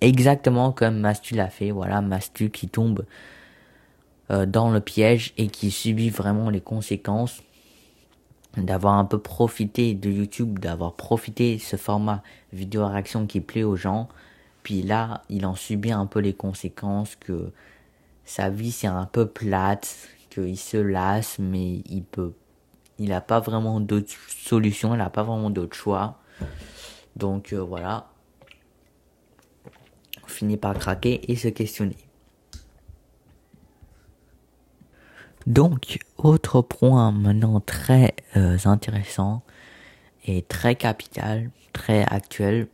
exactement 0.00 0.72
comme 0.72 0.98
Mastu 0.98 1.34
l'a 1.34 1.48
fait. 1.48 1.70
Voilà, 1.70 2.00
Mastu 2.00 2.50
qui 2.50 2.68
tombe 2.68 3.04
euh, 4.30 4.46
dans 4.46 4.70
le 4.70 4.80
piège 4.80 5.32
et 5.36 5.48
qui 5.48 5.70
subit 5.70 6.10
vraiment 6.10 6.50
les 6.50 6.60
conséquences 6.60 7.42
d'avoir 8.56 8.94
un 8.94 9.04
peu 9.04 9.18
profité 9.18 9.94
de 9.94 10.10
YouTube, 10.10 10.58
d'avoir 10.58 10.94
profité 10.94 11.56
de 11.56 11.60
ce 11.60 11.76
format 11.76 12.22
vidéo 12.52 12.86
réaction 12.86 13.26
qui 13.26 13.40
plaît 13.40 13.62
aux 13.62 13.76
gens. 13.76 14.08
Puis 14.62 14.82
là, 14.82 15.22
il 15.28 15.46
en 15.46 15.54
subit 15.54 15.92
un 15.92 16.06
peu 16.06 16.18
les 16.20 16.34
conséquences 16.34 17.16
que 17.16 17.52
sa 18.24 18.50
vie 18.50 18.72
c'est 18.72 18.86
un 18.86 19.06
peu 19.06 19.26
plate, 19.26 20.08
qu'il 20.30 20.58
se 20.58 20.76
lasse, 20.76 21.38
mais 21.38 21.82
il 21.86 22.04
peut, 22.04 22.32
il 22.98 23.12
a 23.12 23.20
pas 23.20 23.40
vraiment 23.40 23.80
d'autres 23.80 24.12
solutions, 24.28 24.94
il 24.94 25.00
a 25.00 25.10
pas 25.10 25.22
vraiment 25.22 25.50
d'autres 25.50 25.76
choix. 25.76 26.20
Donc 27.16 27.52
euh, 27.52 27.58
voilà, 27.58 28.08
on 30.24 30.28
finit 30.28 30.56
par 30.56 30.78
craquer 30.78 31.30
et 31.30 31.36
se 31.36 31.48
questionner. 31.48 31.96
Donc, 35.46 35.98
autre 36.18 36.60
point 36.60 37.10
maintenant 37.12 37.60
très 37.60 38.14
euh, 38.36 38.58
intéressant 38.66 39.42
et 40.26 40.42
très 40.42 40.76
capital, 40.76 41.50
très 41.72 42.04
actuel, 42.04 42.68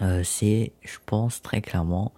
euh, 0.00 0.22
c'est, 0.24 0.72
je 0.82 0.98
pense 1.04 1.42
très 1.42 1.60
clairement, 1.60 2.12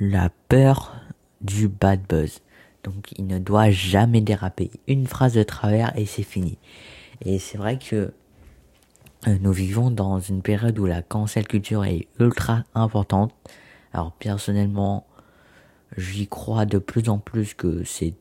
la 0.00 0.30
peur 0.48 0.96
du 1.40 1.68
bad 1.68 2.02
buzz. 2.08 2.40
Donc, 2.84 3.12
il 3.18 3.26
ne 3.26 3.38
doit 3.38 3.70
jamais 3.70 4.20
déraper. 4.20 4.70
Une 4.88 5.06
phrase 5.06 5.34
de 5.34 5.42
travers 5.42 5.96
et 5.98 6.06
c'est 6.06 6.22
fini. 6.22 6.58
Et 7.24 7.38
c'est 7.38 7.58
vrai 7.58 7.78
que 7.78 8.12
euh, 9.26 9.36
nous 9.40 9.52
vivons 9.52 9.90
dans 9.90 10.18
une 10.18 10.40
période 10.40 10.78
où 10.78 10.86
la 10.86 11.02
cancel 11.02 11.46
culture 11.46 11.84
est 11.84 12.08
ultra 12.18 12.64
importante. 12.74 13.34
Alors 13.92 14.12
personnellement, 14.12 15.06
j'y 15.96 16.26
crois 16.26 16.64
de 16.64 16.78
plus 16.78 17.08
en 17.08 17.18
plus 17.18 17.54
que 17.54 17.84
c'est 17.84 18.14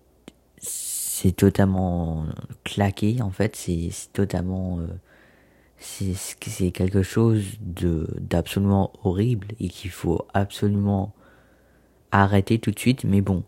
c'est 0.62 1.36
totalement 1.36 2.26
claqué 2.64 3.22
en 3.22 3.30
fait 3.30 3.56
c'est 3.56 3.90
totalement 4.14 4.80
euh, 4.80 4.88
c'est 5.78 6.72
quelque 6.72 7.04
chose 7.04 7.58
de 7.62 8.08
d'absolument 8.20 8.92
horrible 9.04 9.48
et 9.60 9.70
qu'il 9.70 9.92
faut 9.92 10.26
absolument 10.34 11.14
arrêter 12.12 12.60
tout 12.60 12.72
de 12.72 12.80
suite 12.80 13.04
mais 13.04 13.22
bon 13.22 13.44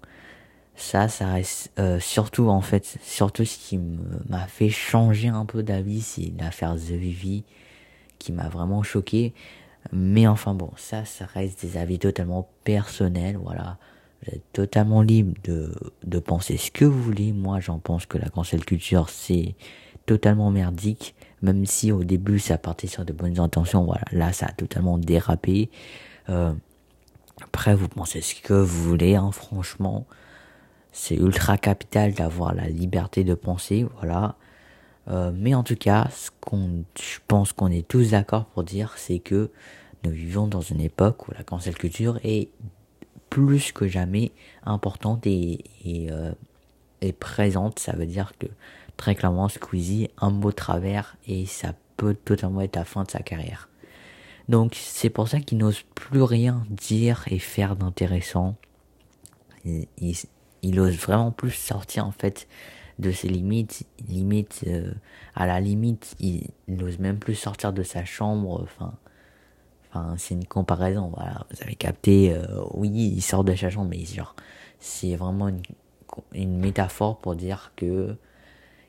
ça 0.75 1.07
ça 1.07 1.27
reste 1.27 1.71
euh, 1.79 1.99
surtout 1.99 2.49
en 2.49 2.61
fait 2.61 2.97
surtout 3.03 3.45
ce 3.45 3.57
qui 3.57 3.79
m'a 4.29 4.47
fait 4.47 4.69
changer 4.69 5.27
un 5.27 5.45
peu 5.45 5.63
d'avis 5.63 6.01
c'est 6.01 6.33
l'affaire 6.39 6.75
The 6.75 6.91
Vivi 6.91 7.43
qui 8.19 8.31
m'a 8.31 8.49
vraiment 8.49 8.83
choqué 8.83 9.33
mais 9.91 10.27
enfin 10.27 10.53
bon 10.53 10.71
ça 10.77 11.05
ça 11.05 11.25
reste 11.25 11.65
des 11.65 11.77
avis 11.77 11.99
totalement 11.99 12.49
personnels 12.63 13.37
voilà 13.37 13.77
vous 14.23 14.35
êtes 14.35 14.43
totalement 14.53 15.01
libre 15.01 15.33
de, 15.43 15.73
de 16.03 16.19
penser 16.19 16.57
ce 16.57 16.69
que 16.69 16.85
vous 16.85 17.01
voulez. 17.01 17.33
Moi, 17.33 17.59
j'en 17.59 17.79
pense 17.79 18.05
que 18.05 18.17
la 18.17 18.29
cancel 18.29 18.63
culture, 18.63 19.09
c'est 19.09 19.55
totalement 20.05 20.51
merdique. 20.51 21.15
Même 21.41 21.65
si 21.65 21.91
au 21.91 22.03
début, 22.03 22.37
ça 22.37 22.59
partait 22.59 22.87
sur 22.87 23.03
de 23.03 23.13
bonnes 23.13 23.39
intentions. 23.39 23.83
Voilà, 23.83 24.03
là, 24.11 24.31
ça 24.31 24.47
a 24.47 24.51
totalement 24.51 24.99
dérapé. 24.99 25.71
Euh, 26.29 26.53
après, 27.43 27.73
vous 27.73 27.87
pensez 27.87 28.21
ce 28.21 28.35
que 28.35 28.53
vous 28.53 28.83
voulez, 28.83 29.15
hein, 29.15 29.31
franchement. 29.31 30.05
C'est 30.91 31.15
ultra 31.15 31.57
capital 31.57 32.13
d'avoir 32.13 32.53
la 32.53 32.67
liberté 32.67 33.23
de 33.23 33.33
penser, 33.33 33.87
voilà. 33.99 34.35
Euh, 35.07 35.31
mais 35.33 35.55
en 35.55 35.63
tout 35.63 35.75
cas, 35.75 36.09
ce 36.11 36.29
qu'on, 36.41 36.83
je 36.99 37.19
pense 37.27 37.53
qu'on 37.53 37.71
est 37.71 37.87
tous 37.87 38.11
d'accord 38.11 38.45
pour 38.45 38.63
dire, 38.63 38.93
c'est 38.97 39.19
que 39.19 39.49
nous 40.03 40.11
vivons 40.11 40.47
dans 40.47 40.61
une 40.61 40.81
époque 40.81 41.27
où 41.27 41.31
la 41.31 41.43
cancel 41.43 41.75
culture 41.75 42.19
est 42.23 42.49
plus 43.29 43.71
que 43.71 43.87
jamais 43.87 44.31
importante 44.63 45.25
et, 45.25 45.63
et, 45.85 46.11
euh, 46.11 46.31
présente. 47.19 47.79
Ça 47.79 47.93
veut 47.93 48.05
dire 48.05 48.33
que 48.37 48.47
très 48.97 49.15
clairement 49.15 49.49
Squeezie, 49.49 50.09
un 50.19 50.29
mot 50.29 50.51
travers 50.51 51.15
et 51.27 51.45
ça 51.45 51.73
peut 51.97 52.13
totalement 52.13 52.61
être 52.61 52.75
la 52.75 52.85
fin 52.85 53.03
de 53.03 53.11
sa 53.11 53.19
carrière. 53.19 53.69
Donc 54.49 54.75
c'est 54.75 55.09
pour 55.09 55.27
ça 55.27 55.39
qu'il 55.39 55.57
n'ose 55.57 55.81
plus 55.95 56.21
rien 56.21 56.63
dire 56.69 57.23
et 57.27 57.39
faire 57.39 57.75
d'intéressant. 57.75 58.55
Ose 60.79 60.95
vraiment 60.97 61.31
plus 61.31 61.51
sortir 61.51 62.05
en 62.05 62.11
fait 62.11 62.47
de 62.99 63.11
ses 63.11 63.27
limites. 63.27 63.85
Limite, 64.07 64.63
euh, 64.67 64.93
à 65.35 65.45
la 65.45 65.59
limite, 65.59 66.15
il 66.19 66.49
n'ose 66.67 66.99
même 66.99 67.17
plus 67.17 67.35
sortir 67.35 67.73
de 67.73 67.83
sa 67.83 68.05
chambre. 68.05 68.61
Enfin, 68.63 68.93
enfin 69.89 70.15
c'est 70.17 70.35
une 70.35 70.45
comparaison. 70.45 71.11
Voilà, 71.15 71.45
vous 71.51 71.61
avez 71.61 71.75
capté. 71.75 72.33
Euh, 72.33 72.61
oui, 72.73 72.89
il 72.89 73.21
sort 73.21 73.43
de 73.43 73.55
sa 73.55 73.69
chambre, 73.69 73.89
mais 73.89 74.05
genre, 74.05 74.35
c'est 74.79 75.15
vraiment 75.15 75.47
une, 75.47 75.61
une 76.33 76.57
métaphore 76.57 77.17
pour 77.17 77.35
dire 77.35 77.71
que 77.75 78.15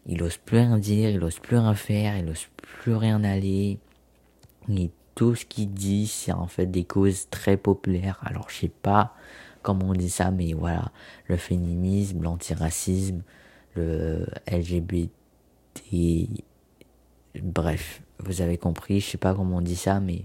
il 0.06 0.22
ose 0.22 0.36
plus 0.36 0.58
rien 0.58 0.78
dire, 0.78 1.10
il 1.10 1.22
ose 1.22 1.38
plus 1.38 1.56
rien 1.56 1.74
faire, 1.74 2.16
il 2.16 2.28
ose 2.28 2.48
plus 2.62 2.94
rien 2.94 3.22
aller. 3.24 3.78
Et 4.68 4.90
tout 5.14 5.34
ce 5.34 5.44
qu'il 5.44 5.72
dit, 5.72 6.06
c'est 6.06 6.32
en 6.32 6.46
fait 6.46 6.66
des 6.66 6.84
causes 6.84 7.28
très 7.30 7.56
populaires. 7.56 8.20
Alors 8.24 8.50
je 8.50 8.56
sais 8.56 8.68
pas 8.68 9.14
comment 9.62 9.88
on 9.88 9.92
dit 9.94 10.10
ça, 10.10 10.30
mais 10.30 10.52
voilà, 10.52 10.92
le 11.26 11.36
féminisme, 11.36 12.22
l'antiracisme, 12.22 13.22
le 13.74 14.26
LGBT, 14.50 15.10
bref, 17.42 18.02
vous 18.18 18.40
avez 18.42 18.58
compris, 18.58 19.00
je 19.00 19.10
sais 19.10 19.18
pas 19.18 19.34
comment 19.34 19.56
on 19.56 19.60
dit 19.62 19.76
ça, 19.76 20.00
mais 20.00 20.24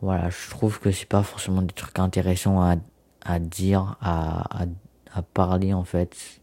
voilà, 0.00 0.30
je 0.30 0.50
trouve 0.50 0.80
que 0.80 0.90
c'est 0.90 1.08
pas 1.08 1.22
forcément 1.22 1.62
des 1.62 1.74
trucs 1.74 1.98
intéressants 1.98 2.62
à, 2.62 2.76
à 3.24 3.38
dire, 3.38 3.96
à, 4.00 4.64
à, 5.12 5.22
parler 5.34 5.74
en 5.74 5.84
fait 5.84 6.40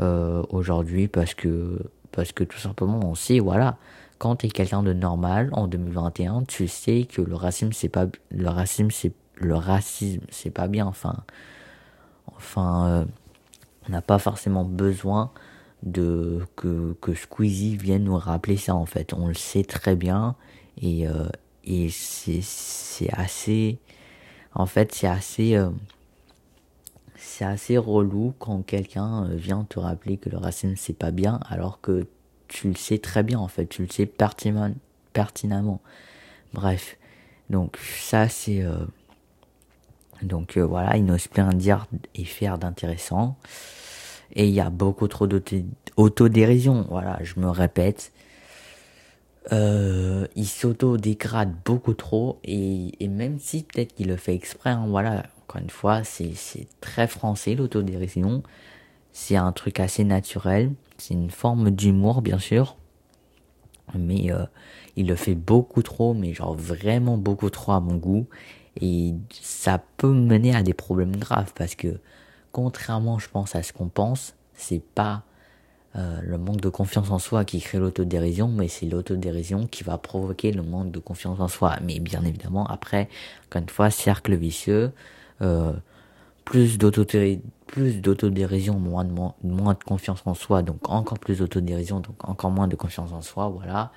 euh, 0.00 0.42
aujourd'hui 0.50 1.08
parce 1.08 1.34
que 1.34 1.78
parce 2.12 2.32
que 2.32 2.44
tout 2.44 2.58
simplement 2.58 3.00
on 3.02 3.14
sait 3.14 3.40
voilà 3.40 3.76
quand 4.18 4.36
tu 4.36 4.46
es 4.46 4.48
quelqu'un 4.50 4.82
de 4.82 4.92
normal 4.92 5.48
en 5.52 5.66
2021 5.66 6.44
tu 6.44 6.68
sais 6.68 7.04
que 7.10 7.22
le 7.22 7.34
racisme 7.34 7.72
c'est 7.72 7.88
pas 7.88 8.06
le 8.30 8.48
racisme 8.48 8.90
c'est 8.90 9.12
le 9.40 9.54
racisme 9.54 10.22
c'est 10.30 10.50
pas 10.50 10.68
bien 10.68 10.86
enfin 10.86 11.24
enfin 12.36 12.88
euh, 12.88 13.04
on 13.88 13.92
n'a 13.92 14.02
pas 14.02 14.18
forcément 14.18 14.64
besoin 14.64 15.30
de 15.82 16.40
que 16.56 16.96
que 17.00 17.14
Squeezie 17.14 17.76
vienne 17.76 18.04
nous 18.04 18.16
rappeler 18.16 18.56
ça 18.56 18.74
en 18.74 18.86
fait. 18.86 19.14
On 19.14 19.28
le 19.28 19.34
sait 19.34 19.64
très 19.64 19.96
bien 19.96 20.34
et 20.80 21.06
euh, 21.08 21.28
et 21.64 21.88
c'est 21.90 22.40
c'est 22.42 23.12
assez 23.12 23.78
en 24.54 24.66
fait 24.66 24.92
c'est 24.94 25.06
assez 25.06 25.56
euh, 25.56 25.70
c'est 27.16 27.44
assez 27.44 27.78
relou 27.78 28.34
quand 28.38 28.62
quelqu'un 28.62 29.24
euh, 29.24 29.36
vient 29.36 29.64
te 29.64 29.78
rappeler 29.78 30.16
que 30.16 30.28
le 30.30 30.38
racisme 30.38 30.74
c'est 30.76 30.96
pas 30.96 31.10
bien 31.10 31.40
alors 31.48 31.80
que 31.80 32.06
tu 32.48 32.68
le 32.68 32.74
sais 32.74 32.98
très 32.98 33.22
bien 33.22 33.38
en 33.38 33.48
fait, 33.48 33.66
tu 33.66 33.82
le 33.82 33.88
sais 33.88 34.06
pertinemment. 34.06 35.80
Bref, 36.54 36.96
donc 37.50 37.76
ça 37.76 38.28
c'est 38.28 38.62
euh, 38.62 38.86
donc 40.22 40.56
euh, 40.56 40.64
voilà, 40.64 40.96
il 40.96 41.04
n'ose 41.04 41.28
rien 41.34 41.48
dire 41.48 41.86
et 42.14 42.24
faire 42.24 42.58
d'intéressant. 42.58 43.36
Et 44.34 44.46
il 44.46 44.54
y 44.54 44.60
a 44.60 44.70
beaucoup 44.70 45.08
trop 45.08 45.26
d'autodérision, 45.26 46.86
voilà, 46.90 47.18
je 47.22 47.40
me 47.40 47.48
répète. 47.48 48.12
Euh, 49.52 50.26
il 50.36 50.46
s'auto-dégrade 50.46 51.54
beaucoup 51.64 51.94
trop 51.94 52.38
et, 52.44 52.92
et 53.02 53.08
même 53.08 53.38
si 53.38 53.62
peut-être 53.62 53.94
qu'il 53.94 54.08
le 54.08 54.16
fait 54.16 54.34
exprès, 54.34 54.70
hein, 54.70 54.84
voilà, 54.88 55.24
encore 55.48 55.62
une 55.62 55.70
fois, 55.70 56.04
c'est 56.04 56.34
très 56.82 57.06
français 57.06 57.54
l'autodérision. 57.54 58.42
C'est 59.12 59.36
un 59.36 59.50
truc 59.52 59.80
assez 59.80 60.04
naturel. 60.04 60.72
C'est 60.98 61.14
une 61.14 61.30
forme 61.30 61.70
d'humour, 61.70 62.20
bien 62.20 62.38
sûr. 62.38 62.76
Mais 63.98 64.30
euh, 64.30 64.44
il 64.96 65.06
le 65.08 65.14
fait 65.14 65.34
beaucoup 65.34 65.82
trop, 65.82 66.12
mais 66.12 66.34
genre 66.34 66.54
vraiment 66.54 67.16
beaucoup 67.16 67.48
trop 67.48 67.72
à 67.72 67.80
mon 67.80 67.96
goût. 67.96 68.26
Et 68.80 69.14
ça 69.30 69.82
peut 69.96 70.12
mener 70.12 70.54
à 70.54 70.62
des 70.62 70.74
problèmes 70.74 71.16
graves 71.16 71.52
parce 71.54 71.74
que, 71.74 71.98
contrairement, 72.52 73.18
je 73.18 73.28
pense, 73.28 73.54
à 73.54 73.62
ce 73.62 73.72
qu'on 73.72 73.88
pense, 73.88 74.34
c'est 74.54 74.82
pas 74.82 75.24
euh, 75.96 76.20
le 76.22 76.38
manque 76.38 76.60
de 76.60 76.68
confiance 76.68 77.10
en 77.10 77.18
soi 77.18 77.44
qui 77.44 77.60
crée 77.60 77.78
l'autodérision, 77.78 78.48
mais 78.48 78.68
c'est 78.68 78.86
l'autodérision 78.86 79.66
qui 79.66 79.84
va 79.84 79.98
provoquer 79.98 80.52
le 80.52 80.62
manque 80.62 80.92
de 80.92 80.98
confiance 80.98 81.40
en 81.40 81.48
soi. 81.48 81.76
Mais 81.82 81.98
bien 81.98 82.24
évidemment, 82.24 82.66
après, 82.66 83.08
encore 83.46 83.62
une 83.62 83.68
fois, 83.68 83.90
cercle 83.90 84.34
vicieux, 84.36 84.92
euh, 85.42 85.72
plus 86.44 86.78
d'autodérision, 86.78 88.78
moins 88.78 89.04
de, 89.04 89.12
moins 89.42 89.74
de 89.74 89.84
confiance 89.84 90.22
en 90.24 90.34
soi, 90.34 90.62
donc 90.62 90.88
encore 90.88 91.18
plus 91.18 91.38
d'autodérision, 91.38 92.00
donc 92.00 92.28
encore 92.28 92.50
moins 92.50 92.68
de 92.68 92.76
confiance 92.76 93.12
en 93.12 93.22
soi, 93.22 93.48
voilà. 93.48 93.90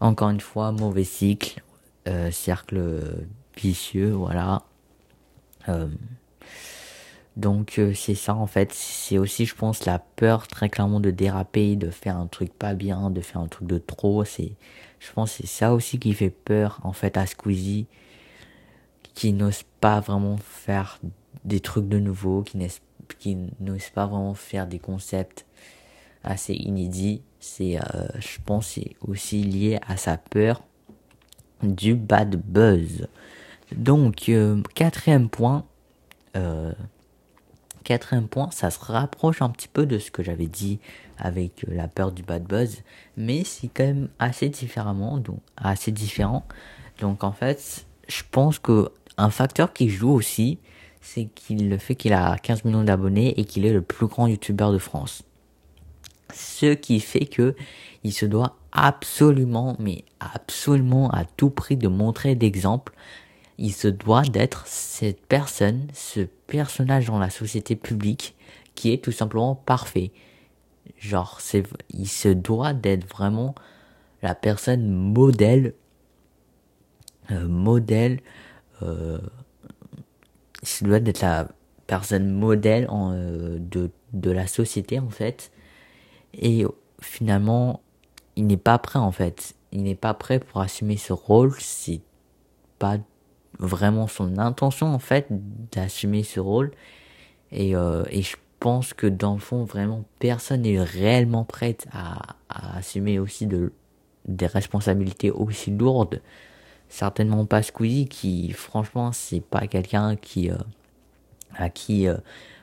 Encore 0.00 0.28
une 0.28 0.40
fois, 0.40 0.72
mauvais 0.72 1.04
cycle, 1.04 1.62
euh, 2.08 2.30
cercle 2.30 2.78
vicieux, 3.56 4.10
voilà. 4.10 4.62
Euh, 5.68 5.88
donc 7.36 7.78
euh, 7.78 7.92
c'est 7.94 8.14
ça 8.14 8.34
en 8.34 8.46
fait, 8.46 8.72
c'est 8.72 9.18
aussi 9.18 9.44
je 9.46 9.54
pense 9.54 9.84
la 9.84 9.98
peur 9.98 10.48
très 10.48 10.68
clairement 10.68 11.00
de 11.00 11.10
déraper, 11.10 11.76
de 11.76 11.90
faire 11.90 12.16
un 12.16 12.26
truc 12.26 12.52
pas 12.52 12.74
bien, 12.74 13.10
de 13.10 13.20
faire 13.20 13.40
un 13.40 13.48
truc 13.48 13.68
de 13.68 13.78
trop, 13.78 14.24
c'est 14.24 14.52
je 15.00 15.12
pense 15.12 15.32
c'est 15.32 15.46
ça 15.46 15.74
aussi 15.74 15.98
qui 15.98 16.14
fait 16.14 16.30
peur 16.30 16.80
en 16.82 16.92
fait 16.92 17.16
à 17.16 17.26
Squeezie 17.26 17.86
qui 19.16 19.32
n'osent 19.32 19.64
pas 19.80 20.00
vraiment 20.00 20.36
faire 20.36 21.00
des 21.44 21.60
trucs 21.60 21.88
de 21.88 21.98
nouveau, 21.98 22.44
qui 23.18 23.36
n'osent 23.60 23.90
pas 23.90 24.06
vraiment 24.06 24.34
faire 24.34 24.66
des 24.66 24.78
concepts 24.78 25.46
assez 26.22 26.52
inédits. 26.52 27.22
C'est, 27.40 27.78
euh, 27.78 28.08
je 28.18 28.38
pense, 28.44 28.66
c'est 28.68 28.94
aussi 29.00 29.42
lié 29.42 29.78
à 29.86 29.96
sa 29.96 30.18
peur 30.18 30.62
du 31.62 31.94
bad 31.94 32.36
buzz. 32.36 33.08
Donc, 33.74 34.28
euh, 34.28 34.62
quatrième 34.74 35.28
point, 35.28 35.64
euh, 36.36 36.72
quatrième 37.84 38.28
point, 38.28 38.50
ça 38.50 38.70
se 38.70 38.78
rapproche 38.80 39.42
un 39.42 39.50
petit 39.50 39.68
peu 39.68 39.86
de 39.86 39.98
ce 39.98 40.10
que 40.10 40.22
j'avais 40.22 40.46
dit 40.46 40.78
avec 41.18 41.64
la 41.68 41.88
peur 41.88 42.12
du 42.12 42.22
bad 42.22 42.44
buzz, 42.44 42.82
mais 43.16 43.44
c'est 43.44 43.68
quand 43.68 43.84
même 43.84 44.08
assez 44.18 44.48
différemment, 44.48 45.18
donc 45.18 45.40
assez 45.56 45.92
différent. 45.92 46.46
Donc 47.00 47.24
en 47.24 47.32
fait, 47.32 47.86
je 48.08 48.22
pense 48.30 48.58
que 48.58 48.90
un 49.18 49.30
facteur 49.30 49.72
qui 49.72 49.88
joue 49.88 50.10
aussi, 50.10 50.58
c'est 51.00 51.26
qu'il 51.26 51.70
le 51.70 51.78
fait 51.78 51.94
qu'il 51.94 52.12
a 52.12 52.36
15 52.36 52.64
millions 52.64 52.84
d'abonnés 52.84 53.38
et 53.38 53.44
qu'il 53.44 53.64
est 53.64 53.72
le 53.72 53.82
plus 53.82 54.06
grand 54.06 54.26
youtubeur 54.26 54.72
de 54.72 54.78
France. 54.78 55.22
Ce 56.34 56.74
qui 56.74 57.00
fait 57.00 57.26
que 57.26 57.54
il 58.02 58.12
se 58.12 58.26
doit 58.26 58.56
absolument, 58.72 59.76
mais 59.78 60.04
absolument 60.20 61.10
à 61.10 61.24
tout 61.24 61.50
prix 61.50 61.76
de 61.76 61.88
montrer 61.88 62.34
d'exemple. 62.34 62.92
Il 63.58 63.72
se 63.72 63.88
doit 63.88 64.22
d'être 64.22 64.66
cette 64.66 65.24
personne, 65.26 65.86
ce 65.92 66.20
personnage 66.20 67.06
dans 67.06 67.18
la 67.18 67.30
société 67.30 67.76
publique 67.76 68.36
qui 68.74 68.92
est 68.92 69.02
tout 69.02 69.12
simplement 69.12 69.54
parfait. 69.54 70.12
Genre, 70.98 71.40
c'est, 71.40 71.62
il 71.90 72.08
se 72.08 72.28
doit 72.28 72.74
d'être 72.74 73.08
vraiment 73.08 73.54
la 74.22 74.34
personne 74.34 74.88
modèle, 74.88 75.74
euh, 77.30 77.48
modèle 77.48 78.20
euh, 78.82 79.18
il 80.80 80.86
doit 80.86 80.96
être 80.98 81.20
la 81.20 81.48
personne 81.86 82.30
modèle 82.30 82.86
en, 82.88 83.12
euh, 83.12 83.58
de, 83.58 83.90
de 84.12 84.30
la 84.30 84.46
société 84.46 84.98
en 84.98 85.10
fait. 85.10 85.50
Et 86.34 86.64
finalement, 87.00 87.80
il 88.36 88.46
n'est 88.46 88.56
pas 88.56 88.78
prêt 88.78 88.98
en 88.98 89.12
fait. 89.12 89.54
Il 89.72 89.82
n'est 89.82 89.94
pas 89.94 90.14
prêt 90.14 90.40
pour 90.40 90.60
assumer 90.60 90.96
ce 90.96 91.12
rôle. 91.12 91.54
C'est 91.58 92.00
pas 92.78 92.98
vraiment 93.58 94.06
son 94.06 94.38
intention 94.38 94.88
en 94.94 94.98
fait 94.98 95.26
d'assumer 95.72 96.22
ce 96.22 96.40
rôle. 96.40 96.72
Et, 97.52 97.76
euh, 97.76 98.04
et 98.10 98.22
je 98.22 98.36
pense 98.60 98.94
que 98.94 99.06
dans 99.06 99.34
le 99.34 99.40
fond, 99.40 99.64
vraiment, 99.64 100.04
personne 100.18 100.62
n'est 100.62 100.80
réellement 100.80 101.44
prêt 101.44 101.76
à, 101.92 102.36
à 102.48 102.78
assumer 102.78 103.18
aussi 103.18 103.46
de, 103.46 103.72
des 104.26 104.46
responsabilités 104.46 105.30
aussi 105.30 105.70
lourdes. 105.70 106.20
Certainement 106.88 107.44
pas 107.46 107.62
Squeezie 107.62 108.06
qui 108.06 108.52
franchement 108.52 109.10
c'est 109.12 109.40
pas 109.40 109.66
quelqu'un 109.66 110.16
qui 110.16 110.50
euh, 110.50 110.56
à 111.56 111.68
qui 111.68 112.08
euh, 112.08 112.16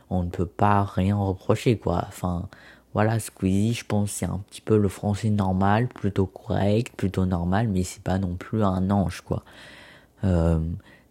on 0.09 0.23
ne 0.23 0.29
peut 0.29 0.45
pas 0.45 0.83
rien 0.83 1.17
reprocher 1.17 1.77
quoi. 1.77 2.05
Enfin 2.07 2.47
voilà 2.93 3.19
Squeezie 3.19 3.73
je 3.73 3.85
pense 3.85 4.11
c'est 4.11 4.25
un 4.25 4.39
petit 4.49 4.61
peu 4.61 4.77
le 4.77 4.87
français 4.87 5.29
normal 5.29 5.87
plutôt 5.89 6.25
correct 6.25 6.93
plutôt 6.95 7.25
normal 7.25 7.67
mais 7.67 7.83
c'est 7.83 8.03
pas 8.03 8.17
non 8.17 8.35
plus 8.35 8.63
un 8.63 8.89
ange 8.91 9.21
quoi 9.21 9.43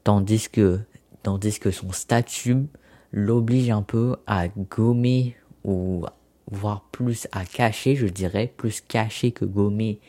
tandis 0.04 0.48
que 0.48 0.80
tandis 1.22 1.58
que 1.58 1.70
son 1.70 1.92
statut 1.92 2.66
l'oblige 3.12 3.70
un 3.70 3.82
peu 3.82 4.16
à 4.26 4.48
gommer 4.48 5.36
ou 5.64 6.04
voire 6.50 6.82
plus 6.92 7.28
à 7.32 7.44
cacher 7.44 7.94
je 7.94 8.06
dirais 8.06 8.52
plus 8.56 8.80
cacher 8.80 9.32
que 9.32 9.44
gommer. 9.44 10.00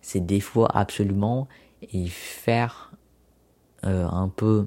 Ses 0.00 0.20
défauts 0.20 0.66
absolument 0.70 1.48
et 1.92 2.06
faire 2.06 2.92
euh, 3.84 4.06
un 4.08 4.28
peu 4.28 4.66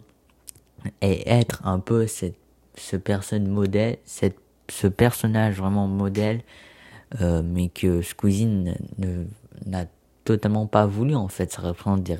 et 1.02 1.28
être 1.30 1.65
un 1.65 1.80
peu 1.80 2.08
cette 2.08 2.38
ce 2.76 2.96
personne 2.96 3.48
modèle 3.48 3.98
cette 4.06 4.38
ce 4.70 4.88
personnage 4.88 5.58
vraiment 5.58 5.88
modèle 5.88 6.41
euh, 7.20 7.41
mais 7.44 7.70
que 7.70 8.02
Squeezie 8.02 8.46
n'a 9.65 9.86
totalement 10.32 10.67
pas 10.67 10.86
voulu 10.86 11.15
en 11.15 11.28
fait. 11.28 11.52
Ça 11.52 11.62
représente 11.62 12.04
des, 12.04 12.17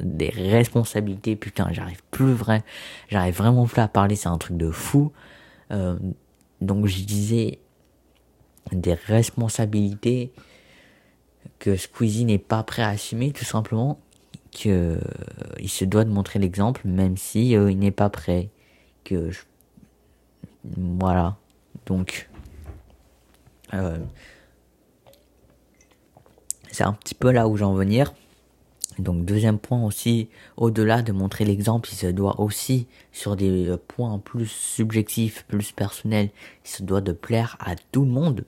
des 0.00 0.28
responsabilités. 0.28 1.36
Putain, 1.36 1.68
j'arrive 1.72 2.02
plus 2.10 2.32
vrai, 2.32 2.62
j'arrive 3.08 3.36
vraiment 3.36 3.66
plus 3.66 3.80
à 3.80 3.88
parler. 3.88 4.16
C'est 4.16 4.28
un 4.28 4.38
truc 4.38 4.56
de 4.56 4.70
fou. 4.70 5.12
Euh, 5.70 5.98
donc 6.60 6.86
je 6.86 7.02
disais 7.02 7.58
des 8.72 8.94
responsabilités 8.94 10.32
que 11.58 11.76
Squeezie 11.76 12.24
n'est 12.24 12.38
pas 12.38 12.62
prêt 12.62 12.82
à 12.82 12.88
assumer, 12.88 13.32
tout 13.32 13.44
simplement. 13.44 13.98
Que 14.52 14.68
euh, 14.68 14.98
il 15.58 15.68
se 15.68 15.84
doit 15.84 16.04
de 16.04 16.10
montrer 16.10 16.38
l'exemple, 16.38 16.82
même 16.84 17.16
si 17.16 17.56
euh, 17.56 17.70
il 17.70 17.78
n'est 17.78 17.90
pas 17.90 18.10
prêt. 18.10 18.48
Que 19.04 19.30
voilà. 20.76 21.36
Donc 21.86 22.28
c'est 26.78 26.84
un 26.84 26.92
petit 26.92 27.16
peu 27.16 27.32
là 27.32 27.48
où 27.48 27.56
j'en 27.56 27.74
venir. 27.74 28.14
Donc 29.00 29.24
deuxième 29.24 29.58
point 29.58 29.82
aussi, 29.82 30.28
au-delà 30.56 31.02
de 31.02 31.10
montrer 31.10 31.44
l'exemple, 31.44 31.88
il 31.90 31.96
se 31.96 32.06
doit 32.06 32.40
aussi, 32.40 32.86
sur 33.10 33.34
des 33.34 33.74
points 33.88 34.20
plus 34.20 34.46
subjectifs, 34.46 35.44
plus 35.48 35.72
personnels, 35.72 36.30
il 36.64 36.68
se 36.70 36.84
doit 36.84 37.00
de 37.00 37.10
plaire 37.10 37.56
à 37.58 37.74
tout 37.90 38.04
le 38.04 38.12
monde. 38.12 38.44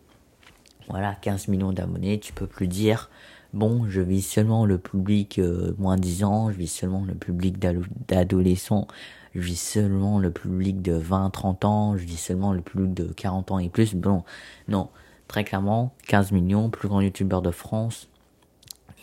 Voilà, 0.89 1.17
15 1.17 1.49
millions 1.49 1.73
d'abonnés, 1.73 2.21
tu 2.21 2.33
peux 2.33 2.47
plus 2.47 2.69
dire, 2.69 3.11
bon, 3.53 3.87
je 3.89 4.01
vis 4.01 4.23
seulement 4.23 4.65
le 4.65 4.79
public 4.79 5.41
euh, 5.41 5.75
moins 5.79 5.97
10 5.97 6.23
ans, 6.23 6.53
je 6.53 6.57
vis 6.57 6.69
seulement 6.69 7.05
le 7.05 7.15
public 7.15 7.59
d'adolescents, 8.07 8.87
je 9.35 9.41
vis 9.41 9.61
seulement 9.61 10.21
le 10.21 10.31
public 10.31 10.83
de 10.83 10.97
20-30 10.97 11.67
ans, 11.67 11.97
je 11.97 12.05
vis 12.05 12.17
seulement 12.17 12.53
le 12.53 12.61
public 12.61 12.95
de 12.95 13.13
40 13.13 13.51
ans 13.51 13.59
et 13.59 13.69
plus. 13.69 13.97
Bon, 13.97 14.23
non, 14.69 14.89
très 15.27 15.43
clairement, 15.43 15.95
15 16.07 16.31
millions, 16.31 16.71
plus 16.71 16.87
grand 16.87 17.01
youtubeur 17.01 17.43
de 17.43 17.51
France, 17.51 18.09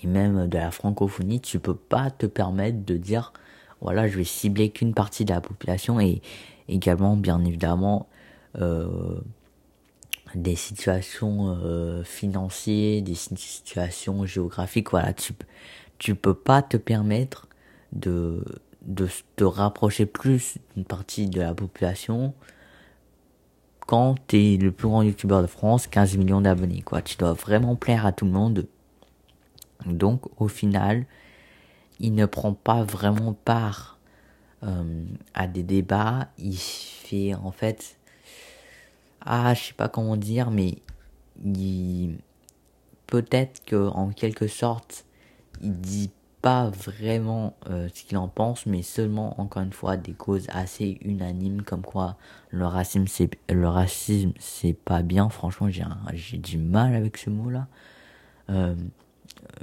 et 0.04 0.08
même 0.08 0.48
de 0.48 0.58
la 0.58 0.72
francophonie, 0.72 1.42
tu 1.42 1.60
peux 1.60 1.76
pas 1.76 2.12
te 2.12 2.26
permettre 2.26 2.86
de 2.86 2.98
dire 2.98 3.34
voilà, 3.82 4.08
je 4.08 4.18
vais 4.18 4.24
cibler 4.24 4.70
qu'une 4.70 4.94
partie 4.94 5.26
de 5.26 5.34
la 5.34 5.42
population 5.42 6.00
et 6.00 6.22
également, 6.68 7.16
bien 7.16 7.44
évidemment, 7.46 8.08
euh, 8.60 9.20
des 10.36 10.56
situations 10.56 11.58
euh, 11.64 12.04
financières, 12.04 13.02
des 13.02 13.16
situations 13.16 14.26
géographiques. 14.26 14.92
Voilà, 14.92 15.14
tu 15.14 15.34
tu 16.00 16.14
peux 16.16 16.34
pas 16.36 16.62
te 16.62 16.78
permettre 16.78 17.48
de 17.94 18.44
de 18.84 19.08
te 19.36 19.44
rapprocher 19.44 20.06
plus 20.06 20.58
d'une 20.76 20.86
partie 20.86 21.28
de 21.28 21.42
la 21.42 21.54
population 21.54 22.34
quand 23.88 24.16
tu 24.28 24.38
es 24.38 24.58
le 24.58 24.72
plus 24.72 24.88
grand 24.88 25.02
youtubeur 25.02 25.42
de 25.42 25.48
France, 25.48 25.88
15 25.88 26.18
millions 26.18 26.42
d'abonnés, 26.42 26.82
quoi. 26.82 27.02
Tu 27.02 27.18
dois 27.18 27.34
vraiment 27.34 27.76
plaire 27.76 28.06
à 28.06 28.12
tout 28.12 28.26
le 28.26 28.32
monde. 28.32 28.68
Donc 29.86 30.26
au 30.42 30.48
final, 30.48 31.06
il 32.00 32.14
ne 32.14 32.26
prend 32.26 32.54
pas 32.54 32.84
vraiment 32.84 33.34
part 33.34 34.00
euh, 34.64 35.04
à 35.34 35.48
des 35.48 35.64
débats. 35.64 36.30
Il 36.38 36.58
fait 36.58 37.36
en 37.36 37.52
fait, 37.52 37.98
ah 39.22 39.54
je 39.54 39.66
sais 39.66 39.74
pas 39.74 39.90
comment 39.90 40.18
dire, 40.18 40.52
mais 40.52 40.80
peut-être 43.08 43.64
que 43.66 43.88
en 43.90 44.10
quelque 44.10 44.48
sorte, 44.48 45.06
il 45.62 45.80
dit 45.80 46.12
pas 46.42 46.70
vraiment 46.70 47.56
euh, 47.70 47.90
ce 47.94 48.04
qu'il 48.04 48.18
en 48.18 48.28
pense, 48.28 48.66
mais 48.68 48.84
seulement 48.84 49.42
encore 49.42 49.64
une 49.64 49.74
fois 49.74 49.98
des 49.98 50.14
causes 50.14 50.46
assez 50.50 51.00
unanimes 51.02 51.64
comme 51.64 51.82
quoi 51.82 52.16
le 52.52 52.66
racisme 52.66 53.08
c'est 53.08 53.30
le 53.50 54.74
pas 54.74 55.02
bien. 55.02 55.30
Franchement 55.30 55.70
j'ai 55.70 55.84
j'ai 56.14 56.38
du 56.38 56.58
mal 56.58 56.96
avec 56.96 57.18
ce 57.18 57.30
mot 57.30 57.50
là. 57.50 57.68
Euh, 58.50 58.76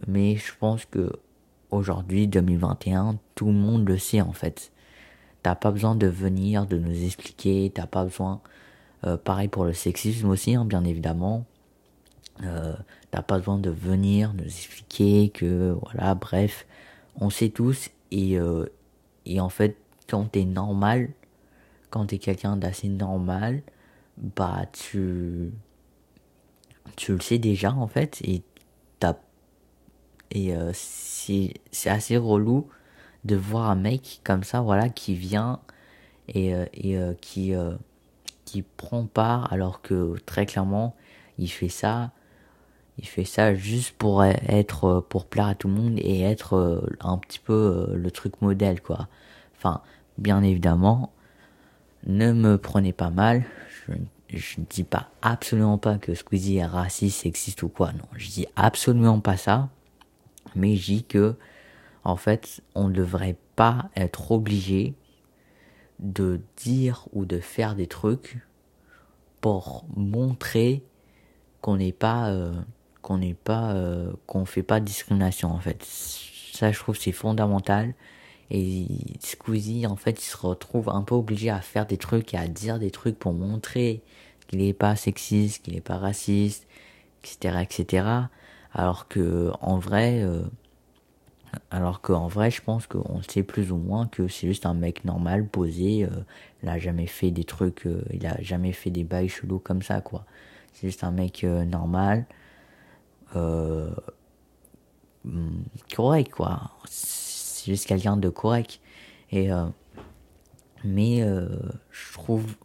mais 0.06 0.36
je 0.36 0.52
pense 0.58 0.84
que 0.84 1.12
aujourd'hui, 1.70 2.28
2021, 2.28 3.18
tout 3.34 3.46
le 3.46 3.52
monde 3.52 3.88
le 3.88 3.98
sait 3.98 4.20
en 4.20 4.32
fait. 4.32 4.72
T'as 5.42 5.54
pas 5.54 5.70
besoin 5.70 5.94
de 5.94 6.06
venir, 6.06 6.66
de 6.66 6.78
nous 6.78 7.04
expliquer, 7.04 7.70
t'as 7.74 7.86
pas 7.86 8.04
besoin. 8.04 8.40
Euh, 9.04 9.16
pareil 9.16 9.48
pour 9.48 9.64
le 9.64 9.74
sexisme 9.74 10.30
aussi, 10.30 10.54
hein, 10.54 10.64
bien 10.64 10.84
évidemment. 10.84 11.44
Euh, 12.42 12.74
t'as 13.10 13.22
pas 13.22 13.38
besoin 13.38 13.58
de 13.58 13.70
venir 13.70 14.32
nous 14.34 14.44
expliquer 14.44 15.28
que 15.28 15.76
voilà, 15.82 16.14
bref, 16.14 16.66
on 17.16 17.30
sait 17.30 17.50
tous 17.50 17.90
et 18.10 18.38
euh, 18.38 18.66
et 19.26 19.40
en 19.40 19.48
fait, 19.48 19.76
quand 20.08 20.24
t'es 20.32 20.44
normal, 20.44 21.10
quand 21.90 22.06
t'es 22.06 22.18
quelqu'un 22.18 22.56
d'assez 22.56 22.88
normal, 22.88 23.62
bah 24.18 24.66
tu 24.72 25.52
tu 26.96 27.12
le 27.12 27.20
sais 27.20 27.38
déjà 27.38 27.72
en 27.72 27.86
fait 27.86 28.20
et 28.24 28.42
t'as 29.00 29.16
et 30.34 30.54
euh, 30.54 30.72
c'est 30.74 31.54
assez 31.86 32.16
relou 32.16 32.68
de 33.24 33.36
voir 33.36 33.70
un 33.70 33.76
mec 33.76 34.20
comme 34.24 34.42
ça, 34.42 34.60
voilà, 34.60 34.88
qui 34.88 35.14
vient 35.14 35.60
et, 36.28 36.54
euh, 36.54 36.66
euh, 36.84 37.14
qui, 37.20 37.54
qui 38.44 38.62
prend 38.62 39.06
part 39.06 39.50
alors 39.52 39.80
que 39.80 40.16
très 40.26 40.44
clairement, 40.44 40.94
il 41.38 41.48
fait 41.48 41.68
ça. 41.68 42.10
Il 42.98 43.08
fait 43.08 43.24
ça 43.24 43.56
juste 43.56 43.96
pour 43.96 44.22
être, 44.24 45.04
pour 45.08 45.26
plaire 45.26 45.48
à 45.48 45.54
tout 45.56 45.66
le 45.66 45.74
monde 45.74 45.98
et 45.98 46.20
être 46.20 46.84
un 47.00 47.18
petit 47.18 47.40
peu 47.40 47.88
le 47.92 48.10
truc 48.12 48.40
modèle, 48.40 48.80
quoi. 48.80 49.08
Enfin, 49.56 49.80
bien 50.16 50.44
évidemment, 50.44 51.12
ne 52.06 52.32
me 52.32 52.56
prenez 52.56 52.92
pas 52.92 53.10
mal. 53.10 53.42
Je, 53.88 53.94
je 54.28 54.60
ne 54.60 54.66
dis 54.66 54.84
pas 54.84 55.08
absolument 55.22 55.76
pas 55.76 55.98
que 55.98 56.14
Squeezie 56.14 56.58
est 56.58 56.66
raciste, 56.66 57.22
sexiste 57.22 57.64
ou 57.64 57.68
quoi. 57.68 57.92
Non, 57.92 58.06
je 58.16 58.28
dis 58.28 58.46
absolument 58.54 59.18
pas 59.18 59.36
ça 59.36 59.70
mais 60.54 60.76
que 61.08 61.36
en 62.04 62.16
fait 62.16 62.62
on 62.74 62.88
ne 62.88 62.94
devrait 62.94 63.36
pas 63.56 63.90
être 63.96 64.32
obligé 64.32 64.94
de 65.98 66.40
dire 66.56 67.08
ou 67.12 67.24
de 67.24 67.38
faire 67.38 67.74
des 67.74 67.86
trucs 67.86 68.38
pour 69.40 69.84
montrer 69.96 70.82
qu'on 71.60 71.76
n'est 71.76 71.92
pas 71.92 72.30
euh, 72.30 72.52
qu'on 73.02 73.18
n'est 73.18 73.34
pas 73.34 73.72
euh, 73.72 74.12
qu'on 74.26 74.44
fait 74.44 74.62
pas 74.62 74.80
de 74.80 74.84
discrimination 74.84 75.50
en 75.50 75.60
fait. 75.60 75.82
Ça 75.84 76.72
je 76.72 76.78
trouve 76.78 76.96
c'est 76.96 77.12
fondamental. 77.12 77.94
Et 78.50 78.86
Squeezie 79.20 79.86
en 79.86 79.96
fait 79.96 80.22
il 80.22 80.26
se 80.26 80.36
retrouve 80.36 80.90
un 80.90 81.02
peu 81.02 81.14
obligé 81.14 81.50
à 81.50 81.60
faire 81.60 81.86
des 81.86 81.96
trucs 81.96 82.34
et 82.34 82.38
à 82.38 82.46
dire 82.46 82.78
des 82.78 82.90
trucs 82.90 83.18
pour 83.18 83.32
montrer 83.32 84.02
qu'il 84.46 84.58
n'est 84.58 84.74
pas 84.74 84.96
sexiste 84.96 85.64
qu'il 85.64 85.74
n'est 85.74 85.80
pas 85.80 85.96
raciste 85.96 86.66
etc 87.22 87.58
etc 87.62 88.06
alors 88.74 89.06
que 89.08 89.52
en 89.60 89.78
vrai 89.78 90.22
euh, 90.22 90.42
alors 91.70 92.00
qu'en 92.00 92.26
vrai 92.26 92.50
je 92.50 92.60
pense 92.60 92.86
qu'on 92.86 93.22
sait 93.22 93.44
plus 93.44 93.70
ou 93.70 93.76
moins 93.76 94.06
que 94.06 94.26
c'est 94.28 94.48
juste 94.48 94.66
un 94.66 94.74
mec 94.74 95.04
normal 95.04 95.46
posé 95.46 96.04
euh, 96.04 96.08
il 96.62 96.68
a 96.68 96.78
jamais 96.78 97.06
fait 97.06 97.30
des 97.30 97.44
trucs 97.44 97.86
euh, 97.86 98.04
il 98.12 98.26
a 98.26 98.40
jamais 98.42 98.72
fait 98.72 98.90
des 98.90 99.04
bails 99.04 99.28
chelous 99.28 99.60
comme 99.60 99.82
ça 99.82 100.00
quoi. 100.00 100.26
C'est 100.72 100.88
juste 100.88 101.04
un 101.04 101.12
mec 101.12 101.44
normal 101.44 102.26
hmm, 103.34 103.92
correct 105.94 106.32
quoi. 106.32 106.72
C'est 106.86 107.70
juste 107.70 107.86
quelqu'un 107.86 108.16
de 108.16 108.28
correct. 108.28 108.80
Et 109.30 109.50
mais 110.82 111.20
je 111.20 112.12
trouve 112.12 112.56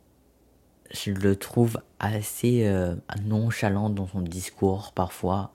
je 0.92 1.12
le 1.12 1.36
trouve 1.36 1.80
assez 2.00 2.68
nonchalant 3.24 3.92
dans 3.92 4.08
son 4.08 4.22
discours 4.22 4.92
parfois 4.94 5.52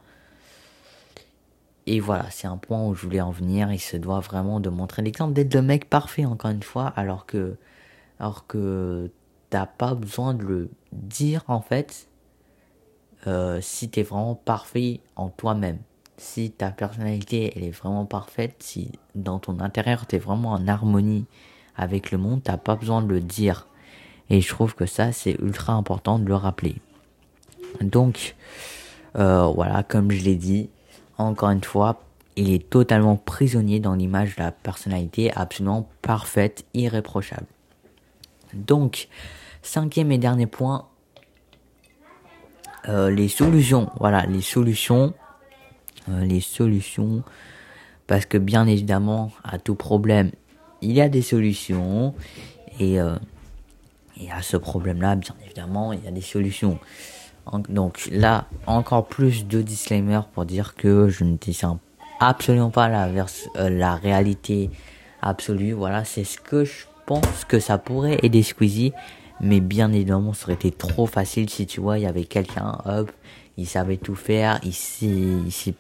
et 1.87 2.01
voilà, 2.01 2.31
c'est 2.31 2.47
un 2.47 2.57
point 2.57 2.83
où 2.87 2.94
je 2.94 3.03
voulais 3.03 3.20
en 3.20 3.31
venir. 3.31 3.70
Il 3.73 3.79
se 3.79 3.97
doit 3.97 4.20
vraiment 4.20 4.61
de 4.61 4.70
montrer 4.70 5.03
l'exemple, 5.03 5.35
d'être 5.35 5.55
le 5.55 5.62
mec 5.62 5.90
parfait, 5.90 6.25
encore 6.25 6.51
une 6.51 6.62
fois, 6.62 6.87
alors 6.97 7.27
que, 7.27 7.57
alors 8.18 8.47
que 8.47 9.11
t'as 9.51 9.66
pas 9.66 9.94
besoin 9.94 10.35
de 10.35 10.44
le 10.44 10.70
dire, 10.92 11.44
en 11.47 11.61
fait, 11.61 12.09
euh, 13.27 13.61
si 13.61 13.88
t'es 13.90 14.03
vraiment 14.03 14.35
parfait 14.35 15.01
en 15.16 15.29
toi-même. 15.29 15.79
Si 16.16 16.53
ta 16.53 16.70
personnalité, 16.70 17.53
elle 17.57 17.64
est 17.64 17.70
vraiment 17.70 18.07
parfaite, 18.07 18.57
si 18.61 18.92
dans 19.14 19.38
ton 19.38 19.61
intérieur, 19.61 20.07
t'es 20.07 20.18
vraiment 20.18 20.53
en 20.53 20.68
harmonie 20.68 21.27
avec 21.77 22.12
le 22.12 22.18
monde, 22.18 22.42
t'as 22.42 22.57
pas 22.57 22.76
besoin 22.76 23.03
de 23.03 23.09
le 23.09 23.20
dire. 23.20 23.66
Et 24.30 24.41
je 24.41 24.49
trouve 24.49 24.74
que 24.74 24.87
ça, 24.87 25.12
c'est 25.12 25.37
ultra 25.41 25.74
important 25.74 26.18
de 26.18 26.24
le 26.24 26.35
rappeler. 26.35 26.76
Donc, 27.80 28.37
euh, 29.16 29.47
voilà, 29.55 29.82
comme 29.82 30.11
je 30.11 30.24
l'ai 30.24 30.37
dit, 30.37 30.70
encore 31.18 31.50
une 31.50 31.64
fois, 31.64 32.00
il 32.36 32.52
est 32.52 32.68
totalement 32.68 33.16
prisonnier 33.16 33.80
dans 33.80 33.94
l'image 33.94 34.36
de 34.36 34.42
la 34.42 34.50
personnalité 34.52 35.32
absolument 35.34 35.88
parfaite, 36.02 36.64
irréprochable. 36.74 37.46
Donc, 38.52 39.08
cinquième 39.62 40.10
et 40.12 40.18
dernier 40.18 40.46
point, 40.46 40.88
euh, 42.88 43.10
les 43.10 43.28
solutions. 43.28 43.90
Voilà, 43.98 44.26
les 44.26 44.42
solutions. 44.42 45.14
Euh, 46.08 46.24
les 46.24 46.40
solutions. 46.40 47.22
Parce 48.06 48.26
que 48.26 48.36
bien 48.36 48.66
évidemment, 48.66 49.32
à 49.42 49.58
tout 49.58 49.74
problème, 49.74 50.30
il 50.82 50.92
y 50.92 51.00
a 51.00 51.08
des 51.08 51.22
solutions. 51.22 52.14
Et, 52.78 53.00
euh, 53.00 53.16
et 54.20 54.30
à 54.30 54.42
ce 54.42 54.56
problème-là, 54.56 55.16
bien 55.16 55.34
évidemment, 55.44 55.92
il 55.92 56.04
y 56.04 56.08
a 56.08 56.10
des 56.10 56.20
solutions. 56.20 56.78
Donc 57.68 58.09
là, 58.11 58.47
encore 58.66 59.07
plus 59.07 59.47
de 59.47 59.62
disclaimers 59.62 60.26
pour 60.26 60.45
dire 60.45 60.74
que 60.74 61.09
je 61.09 61.24
ne 61.24 61.36
dessine 61.36 61.78
absolument 62.20 62.70
pas 62.70 62.88
la, 62.88 63.09
euh, 63.09 63.70
la 63.70 63.97
réalité 63.97 64.70
absolue. 65.20 65.72
Voilà, 65.72 66.05
c'est 66.05 66.24
ce 66.24 66.38
que 66.38 66.64
je 66.64 66.86
pense 67.07 67.45
que 67.47 67.61
ça 67.61 67.78
pourrait 67.78 68.18
aider 68.22 68.42
Squeezie. 68.42 68.92
Mais 69.40 69.61
bien 69.61 69.92
évidemment, 69.92 70.32
ça 70.32 70.45
aurait 70.47 70.55
été 70.55 70.70
trop 70.70 71.07
facile 71.07 71.51
si 71.51 71.66
tu 71.66 71.80
vois, 71.80 71.99
il 71.99 72.03
y 72.03 72.07
avait 72.07 72.24
quelqu'un, 72.24 72.78
hop, 72.84 73.11
il 73.57 73.66
savait 73.66 73.97
tout 73.97 74.14
faire, 74.14 74.59
il 74.62 74.72
sait, 74.72 75.07
il 75.07 75.53
sait 75.53 75.74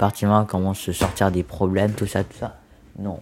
comment 0.48 0.74
se 0.74 0.92
sortir 0.92 1.30
des 1.30 1.44
problèmes, 1.44 1.92
tout 1.92 2.06
ça, 2.06 2.24
tout 2.24 2.36
ça. 2.38 2.58
Non, 2.98 3.20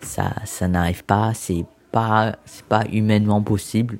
ça, 0.00 0.32
ça 0.44 0.68
n'arrive 0.68 1.04
pas, 1.04 1.34
c'est 1.34 1.64
pas, 1.90 2.36
c'est 2.44 2.64
pas 2.64 2.84
humainement 2.92 3.42
possible. 3.42 3.98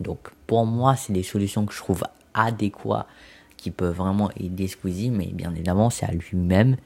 Donc, 0.00 0.30
pour 0.46 0.64
moi, 0.64 0.96
c'est 0.96 1.12
des 1.12 1.22
solutions 1.22 1.66
que 1.66 1.72
je 1.72 1.78
trouve 1.78 2.04
adéquates, 2.34 3.06
qui 3.56 3.70
peuvent 3.70 3.96
vraiment 3.96 4.30
aider 4.36 4.68
Squeezie, 4.68 5.10
mais 5.10 5.26
bien 5.26 5.50
évidemment, 5.52 5.88
c'est 5.88 6.06
à 6.06 6.12
lui-même 6.12 6.76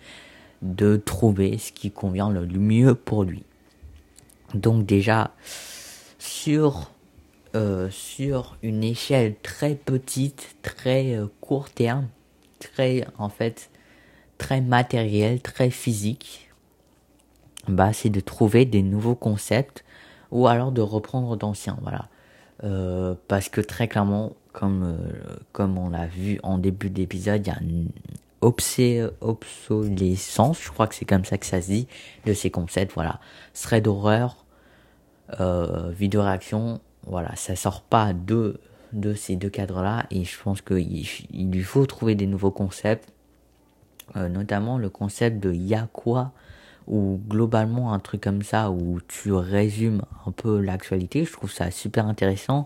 de 0.63 0.97
trouver 0.97 1.59
ce 1.59 1.73
qui 1.73 1.91
convient 1.91 2.31
le 2.31 2.47
mieux 2.47 2.95
pour 2.95 3.25
lui. 3.25 3.43
Donc 4.55 4.87
déjà, 4.87 5.33
sur, 6.19 6.91
euh, 7.55 7.91
une 8.63 8.85
échelle 8.85 9.35
très 9.43 9.75
petite, 9.75 10.57
très 10.63 11.17
euh, 11.17 11.27
court 11.41 11.71
terme, 11.71 12.09
très 12.59 13.07
en 13.19 13.29
fait 13.29 13.71
très 14.39 14.61
matériel, 14.61 15.41
très 15.41 15.71
physique, 15.71 16.51
bah 17.67 17.93
c'est 17.93 18.11
de 18.11 18.21
trouver 18.21 18.65
des 18.65 18.83
nouveaux 18.83 19.15
concepts 19.15 19.85
ou 20.31 20.47
alors 20.47 20.73
de 20.73 20.81
reprendre 20.81 21.37
d'anciens, 21.37 21.79
voilà. 21.83 22.09
Euh, 22.65 23.15
parce 23.29 23.49
que 23.49 23.61
très 23.61 23.89
clairement, 23.89 24.33
comme 24.53 24.99
comme 25.53 25.79
on 25.79 25.91
l'a 25.91 26.07
vu 26.07 26.41
en 26.43 26.59
début 26.59 26.91
d'épisode, 26.91 27.47
il 27.47 27.51
y 27.51 27.53
a 27.53 27.59
une 27.61 27.91
obsolescence, 28.41 30.63
je 30.63 30.71
crois 30.71 30.87
que 30.87 30.95
c'est 30.95 31.05
comme 31.05 31.25
ça 31.25 31.39
que 31.39 31.47
ça 31.47 31.61
se 31.61 31.69
dit, 31.69 31.89
de 32.25 32.33
ces 32.33 32.51
concepts, 32.51 32.95
voilà. 32.95 33.21
Thread 33.55 33.85
d'horreur, 33.85 34.45
euh, 35.41 35.91
vidéo 35.91 36.23
réaction, 36.23 36.81
voilà, 37.07 37.35
ça 37.37 37.57
sort 37.57 37.83
pas 37.83 38.13
de, 38.13 38.61
de 38.93 39.15
ces 39.15 39.37
deux 39.37 39.51
cadres-là, 39.51 40.07
et 40.11 40.25
je 40.25 40.41
pense 40.41 40.63
qu'il 40.63 41.07
il 41.31 41.51
lui 41.51 41.63
faut 41.63 41.85
trouver 41.87 42.15
des 42.15 42.27
nouveaux 42.27 42.51
concepts, 42.51 43.13
euh, 44.17 44.29
notamment 44.29 44.79
le 44.79 44.89
concept 44.89 45.41
de 45.41 45.53
y'a 45.53 45.89
quoi, 45.93 46.33
ou 46.89 47.20
globalement 47.28 47.93
un 47.93 48.01
truc 48.01 48.22
comme 48.22 48.43
ça, 48.43 48.70
où 48.70 48.99
tu 49.07 49.32
résumes 49.32 50.03
un 50.26 50.32
peu 50.32 50.61
l'actualité, 50.61 51.24
je 51.24 51.32
trouve 51.32 51.53
ça 51.53 51.70
super 51.70 52.07
intéressant, 52.07 52.64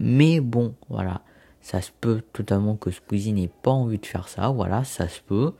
mais 0.00 0.40
bon, 0.40 0.74
voilà 0.88 1.20
ça 1.66 1.82
se 1.82 1.90
peut 2.00 2.22
totalement 2.32 2.76
que 2.76 2.92
Squeezie 2.92 3.32
n'ait 3.32 3.50
pas 3.62 3.72
envie 3.72 3.98
de 3.98 4.06
faire 4.06 4.28
ça, 4.28 4.50
voilà, 4.50 4.84
ça 4.84 5.08
se 5.08 5.20
peut, 5.20 5.52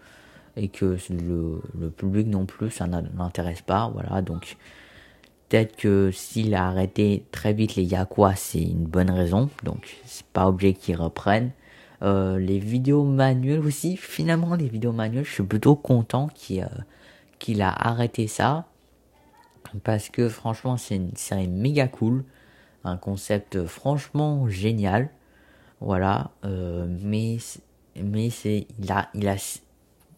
et 0.57 0.69
que 0.69 0.97
le, 1.11 1.91
public 1.91 2.29
non 2.29 2.47
plus, 2.47 2.71
ça 2.71 2.87
n'intéresse 2.87 3.61
pas, 3.61 3.91
voilà, 3.93 4.23
donc 4.23 4.57
peut-être 5.49 5.75
que 5.75 6.13
s'il 6.13 6.55
a 6.55 6.69
arrêté 6.69 7.25
très 7.33 7.53
vite 7.53 7.75
les 7.75 7.83
Yakwa, 7.83 8.37
c'est 8.37 8.63
une 8.63 8.85
bonne 8.85 9.11
raison, 9.11 9.51
donc 9.65 9.97
c'est 10.05 10.27
pas 10.27 10.47
obligé 10.47 10.75
qu'il 10.75 10.95
reprenne. 10.95 11.51
Euh, 12.03 12.39
les 12.39 12.61
vidéos 12.61 13.03
manuelles 13.03 13.67
aussi, 13.67 13.97
finalement 13.97 14.55
les 14.55 14.69
vidéos 14.69 14.93
manuelles, 14.93 15.25
je 15.25 15.33
suis 15.33 15.43
plutôt 15.43 15.75
content 15.75 16.29
qu'il 16.29 16.63
euh, 16.63 16.69
qu'il 17.39 17.63
a 17.63 17.71
arrêté 17.71 18.27
ça, 18.27 18.67
parce 19.85 20.09
que 20.09 20.29
franchement 20.29 20.77
c'est 20.77 20.97
une 20.97 21.17
série 21.17 21.49
méga 21.49 21.89
cool, 21.89 22.25
un 22.85 22.97
concept 22.97 23.67
franchement 23.67 24.49
génial. 24.49 25.11
Voilà, 25.81 26.31
euh, 26.45 26.87
mais 26.89 27.39
c'est 27.39 28.67
il 28.79 28.93
a 28.93 29.09
il 29.15 29.29
a 29.29 29.37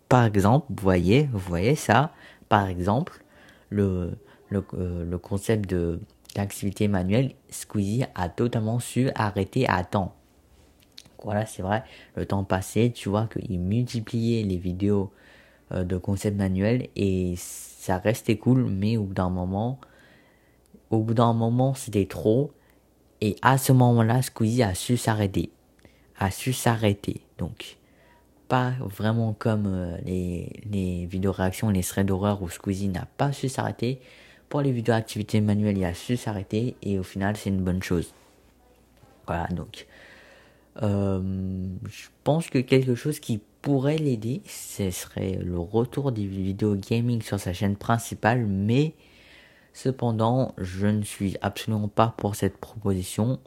par 0.09 0.25
exemple, 0.25 0.66
vous 0.71 0.83
voyez, 0.83 1.29
vous 1.33 1.39
voyez 1.39 1.75
ça, 1.75 2.12
par 2.49 2.66
exemple, 2.66 3.23
le 3.71 4.12
le, 4.51 4.64
euh, 4.75 5.19
concept 5.19 5.69
de 5.69 6.01
l'activité 6.37 6.89
manuelle, 6.89 7.33
Squeezie 7.51 8.05
a 8.14 8.29
totalement 8.29 8.79
su 8.79 9.11
arrêter 9.14 9.69
à 9.69 9.85
temps. 9.85 10.14
Voilà, 11.23 11.45
c'est 11.47 11.62
vrai, 11.62 11.83
le 12.14 12.25
temps 12.25 12.45
passé, 12.45 12.93
tu 12.93 13.09
vois 13.09 13.27
qu'il 13.27 13.59
multipliait 13.61 14.43
les 14.45 14.57
vidéos 14.57 15.12
euh, 15.73 15.85
de 15.85 15.97
concept 15.97 16.37
manuel 16.37 16.89
et 16.97 17.35
ça 17.37 17.99
restait 17.99 18.37
cool, 18.37 18.64
mais 18.64 18.97
au 18.97 19.05
bout 19.05 19.14
d'un 19.14 19.31
moment, 19.31 19.79
au 20.91 21.01
bout 21.01 21.14
d'un 21.14 21.33
moment, 21.33 21.75
c'était 21.75 22.07
trop 22.07 22.53
et 23.21 23.37
à 23.43 23.59
ce 23.59 23.73
moment-là, 23.73 24.23
Squeezie 24.23 24.62
a 24.62 24.75
su 24.75 24.97
s'arrêter. 24.97 25.51
A 26.19 26.31
su 26.31 26.53
s'arrêter. 26.53 27.23
Donc, 27.39 27.79
pas 28.49 28.73
vraiment 28.81 29.33
comme 29.33 29.66
euh, 29.66 29.97
les, 30.05 30.62
les 30.71 31.07
vidéos 31.07 31.33
réactions, 31.33 31.71
les 31.71 31.83
threads 31.83 32.07
d'horreur 32.07 32.43
où 32.43 32.49
Squeezie 32.49 32.89
n'a 32.89 33.07
pas 33.16 33.33
su 33.33 33.49
s'arrêter. 33.49 34.01
Pour 34.49 34.62
les 34.62 34.73
vidéos 34.73 34.95
activités 34.95 35.41
manuelles, 35.41 35.79
il 35.79 35.85
a 35.85 35.95
su 35.95 36.16
s'arrêter 36.16 36.77
et 36.83 36.99
au 36.99 37.03
final, 37.03 37.37
c'est 37.37 37.51
une 37.51 37.62
bonne 37.62 37.83
chose. 37.83 38.14
Voilà, 39.27 39.47
donc. 39.49 39.87
Euh, 40.83 41.21
je 41.91 42.07
pense 42.23 42.49
que 42.49 42.59
quelque 42.59 42.95
chose 42.95 43.19
qui 43.19 43.41
pourrait 43.63 43.99
l'aider, 43.99 44.43
ce 44.47 44.91
serait 44.91 45.39
le 45.43 45.59
retour 45.59 46.13
des 46.13 46.27
vidéos 46.27 46.77
gaming 46.77 47.23
sur 47.23 47.41
sa 47.41 47.53
chaîne 47.53 47.77
principale, 47.77 48.47
mais 48.47 48.95
Cependant, 49.79 50.57
je 50.59 50.89
ne 50.89 51.03
suis 51.03 51.37
absolument 51.41 51.87
pas 51.87 52.13
pour 52.17 52.35
cette 52.35 52.57
proposition 52.57 53.39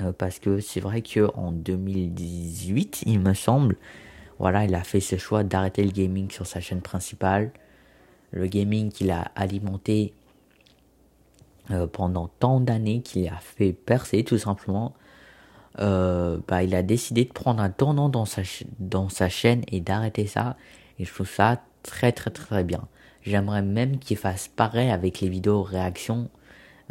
euh, 0.00 0.12
parce 0.12 0.38
que 0.38 0.60
c'est 0.60 0.80
vrai 0.80 1.00
que 1.00 1.30
en 1.34 1.52
2018, 1.52 3.04
il 3.06 3.18
me 3.18 3.32
semble, 3.32 3.78
voilà, 4.38 4.66
il 4.66 4.74
a 4.74 4.84
fait 4.84 5.00
ce 5.00 5.16
choix 5.16 5.42
d'arrêter 5.42 5.84
le 5.84 5.90
gaming 5.90 6.30
sur 6.30 6.46
sa 6.46 6.60
chaîne 6.60 6.82
principale, 6.82 7.50
le 8.30 8.46
gaming 8.46 8.92
qu'il 8.92 9.10
a 9.10 9.32
alimenté 9.34 10.12
euh, 11.70 11.86
pendant 11.86 12.28
tant 12.28 12.60
d'années, 12.60 13.00
qu'il 13.00 13.26
a 13.28 13.38
fait 13.38 13.72
percer 13.72 14.24
tout 14.24 14.36
simplement. 14.36 14.92
Euh, 15.78 16.38
bah, 16.48 16.62
il 16.62 16.74
a 16.74 16.82
décidé 16.82 17.24
de 17.24 17.32
prendre 17.32 17.62
un 17.62 17.70
tournant 17.70 18.08
dans 18.08 18.24
sa, 18.24 18.42
dans 18.78 19.08
sa 19.08 19.28
chaîne 19.28 19.62
et 19.68 19.80
d'arrêter 19.80 20.26
ça. 20.26 20.56
Et 20.98 21.04
je 21.04 21.12
trouve 21.12 21.28
ça 21.28 21.60
très 21.82 22.12
très 22.12 22.30
très 22.30 22.64
bien. 22.64 22.86
J'aimerais 23.22 23.62
même 23.62 23.98
qu'il 23.98 24.16
fasse 24.16 24.48
pareil 24.48 24.90
avec 24.90 25.20
les 25.20 25.28
vidéos 25.28 25.62
réactions, 25.62 26.28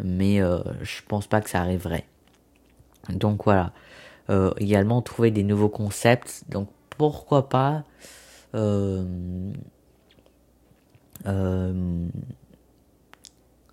mais 0.03 0.41
euh, 0.41 0.59
je 0.81 1.01
pense 1.07 1.27
pas 1.27 1.41
que 1.41 1.49
ça 1.49 1.61
arriverait. 1.61 2.05
Donc 3.09 3.43
voilà. 3.45 3.73
Euh, 4.29 4.51
également 4.57 5.01
trouver 5.01 5.31
des 5.31 5.43
nouveaux 5.43 5.69
concepts. 5.69 6.43
Donc 6.49 6.69
pourquoi 6.97 7.49
pas 7.49 7.83
euh, 8.53 9.03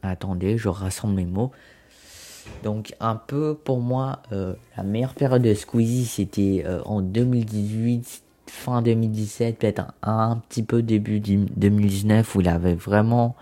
attendez, 0.03 0.59
je 0.59 0.69
rassemble 0.69 1.15
mes 1.15 1.25
mots. 1.25 1.53
Donc 2.65 2.95
un 3.01 3.17
peu 3.17 3.55
pour 3.55 3.81
moi, 3.81 4.23
la 4.31 4.83
meilleure 4.83 5.15
période 5.15 5.43
de 5.43 5.55
Squeezie 5.55 6.07
c'était 6.07 6.65
en 6.85 7.01
2018 7.01 8.23
fin 8.51 8.83
2017, 8.83 9.59
peut-être 9.59 9.83
un, 10.03 10.37
petit 10.49 10.63
peu 10.63 10.83
début 10.83 11.21
2019 11.21 12.35
où 12.35 12.41
il 12.41 12.49
avait 12.49 12.75
vraiment 12.75 13.37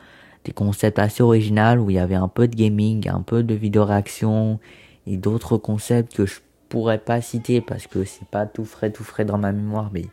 des 0.44 0.52
concepts 0.52 0.98
assez 0.98 1.22
originaux, 1.22 1.84
où 1.84 1.90
il 1.90 1.96
y 1.96 1.98
avait 1.98 2.14
un 2.14 2.28
peu 2.28 2.48
de 2.48 2.54
gaming, 2.54 3.08
un 3.08 3.22
peu 3.22 3.42
de 3.42 3.54
vidéo 3.54 3.84
réaction 3.84 4.60
et 5.06 5.16
d'autres 5.16 5.56
concepts 5.56 6.14
que 6.14 6.26
je 6.26 6.40
pourrais 6.68 6.98
pas 6.98 7.20
citer 7.20 7.60
parce 7.60 7.86
que 7.86 8.04
c'est 8.04 8.28
pas 8.28 8.46
tout 8.46 8.64
frais, 8.64 8.90
tout 8.90 9.04
frais 9.04 9.24
dans 9.24 9.38
ma 9.38 9.52
mémoire, 9.52 9.90
mais 9.92 10.06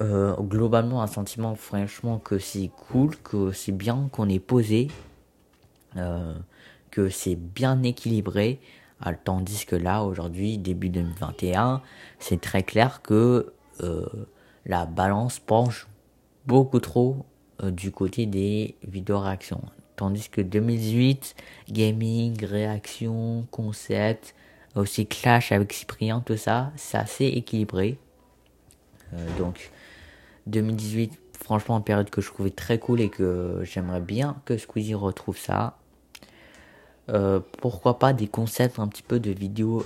euh, 0.00 0.34
globalement 0.40 1.02
un 1.02 1.06
sentiment 1.06 1.54
franchement 1.54 2.18
que 2.18 2.38
c'est 2.38 2.70
cool, 2.88 3.16
que 3.16 3.52
c'est 3.52 3.72
bien 3.72 4.08
qu'on 4.12 4.28
ait 4.28 4.38
posé, 4.38 4.88
euh, 5.96 6.34
que 6.90 7.08
c'est 7.08 7.36
bien 7.36 7.82
équilibré, 7.82 8.60
tandis 9.24 9.64
que 9.66 9.76
là 9.76 10.02
aujourd'hui 10.02 10.58
début 10.58 10.90
2021 10.90 11.80
c'est 12.18 12.40
très 12.40 12.62
clair 12.62 13.00
que 13.02 13.52
euh, 13.82 14.06
la 14.66 14.86
balance 14.86 15.38
penche 15.38 15.86
beaucoup 16.46 16.80
trop 16.80 17.24
euh, 17.62 17.70
du 17.70 17.90
côté 17.90 18.26
des 18.26 18.76
vidéos 18.86 19.20
réactions. 19.20 19.62
Tandis 19.96 20.28
que 20.28 20.40
2018, 20.40 21.34
gaming, 21.70 22.44
réaction, 22.44 23.46
concept, 23.50 24.34
aussi 24.74 25.06
clash 25.06 25.52
avec 25.52 25.72
Cyprien, 25.72 26.20
tout 26.20 26.36
ça, 26.36 26.72
c'est 26.76 26.98
assez 26.98 27.26
équilibré. 27.26 27.98
Euh, 29.12 29.38
donc 29.38 29.70
2018, 30.46 31.18
franchement, 31.38 31.76
une 31.78 31.84
période 31.84 32.10
que 32.10 32.20
je 32.20 32.28
trouvais 32.28 32.50
très 32.50 32.78
cool 32.78 33.00
et 33.00 33.08
que 33.08 33.60
j'aimerais 33.64 34.00
bien 34.00 34.36
que 34.44 34.56
Squeezie 34.56 34.94
retrouve 34.94 35.38
ça. 35.38 35.76
Pourquoi 37.60 37.98
pas 37.98 38.12
des 38.12 38.28
concepts 38.28 38.78
un 38.78 38.88
petit 38.88 39.02
peu 39.02 39.18
de 39.20 39.30
vidéos 39.30 39.84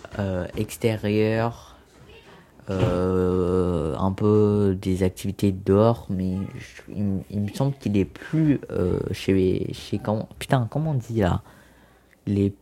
extérieures 0.56 1.74
euh, 2.70 3.94
un 3.98 4.12
peu 4.12 4.76
des 4.80 5.02
activités 5.02 5.52
dehors, 5.52 6.06
mais 6.08 6.38
il, 6.88 7.40
me 7.40 7.48
semble 7.48 7.74
qu'il 7.74 7.96
est 7.98 8.06
plus 8.06 8.58
euh, 8.70 9.00
chez 9.12 9.70
chez 9.74 9.98
comment 9.98 10.28
putain 10.38 10.66
comment 10.70 10.92
on 10.92 10.94
dit 10.94 11.20
là? 11.20 11.42
Les 12.26 12.54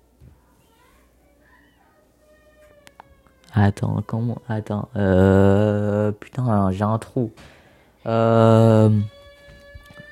attends 3.55 4.03
comment 4.05 4.43
attends 4.49 4.89
euh, 4.97 6.11
putain 6.11 6.73
j'ai 6.73 6.83
un 6.83 6.99
trou. 6.99 7.31
Euh, 8.07 8.89
Euh, 8.89 8.91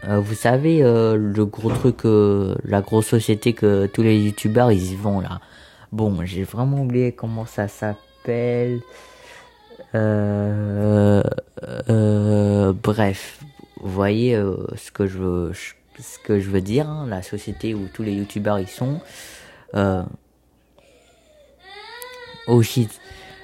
vous 0.06 0.34
savez, 0.34 0.82
euh, 0.82 1.16
le 1.16 1.44
gros 1.44 1.70
truc, 1.70 2.04
euh, 2.04 2.54
la 2.64 2.80
grosse 2.80 3.06
société 3.06 3.52
que 3.52 3.86
tous 3.86 4.02
les 4.02 4.18
youtubeurs 4.18 4.72
ils 4.72 4.92
y 4.92 4.96
vont 4.96 5.20
là. 5.20 5.40
Bon, 5.92 6.24
j'ai 6.24 6.44
vraiment 6.44 6.82
oublié 6.82 7.12
comment 7.12 7.46
ça 7.46 7.68
s'appelle. 7.68 8.80
Euh, 9.94 11.22
euh, 11.88 12.72
bref, 12.72 13.40
vous 13.80 13.90
voyez 13.90 14.34
euh, 14.36 14.56
ce 14.76 14.90
que 14.92 15.06
je 15.06 15.18
veux, 15.18 15.52
ce 15.98 16.18
que 16.18 16.38
je 16.38 16.48
veux 16.48 16.60
dire, 16.60 16.88
hein, 16.88 17.06
la 17.08 17.22
société 17.22 17.74
où 17.74 17.88
tous 17.92 18.02
les 18.02 18.12
youtubeurs 18.12 18.58
ils 18.58 18.68
sont. 18.68 19.00
Euh, 19.74 20.02
oh 22.46 22.62
shit. 22.62 23.00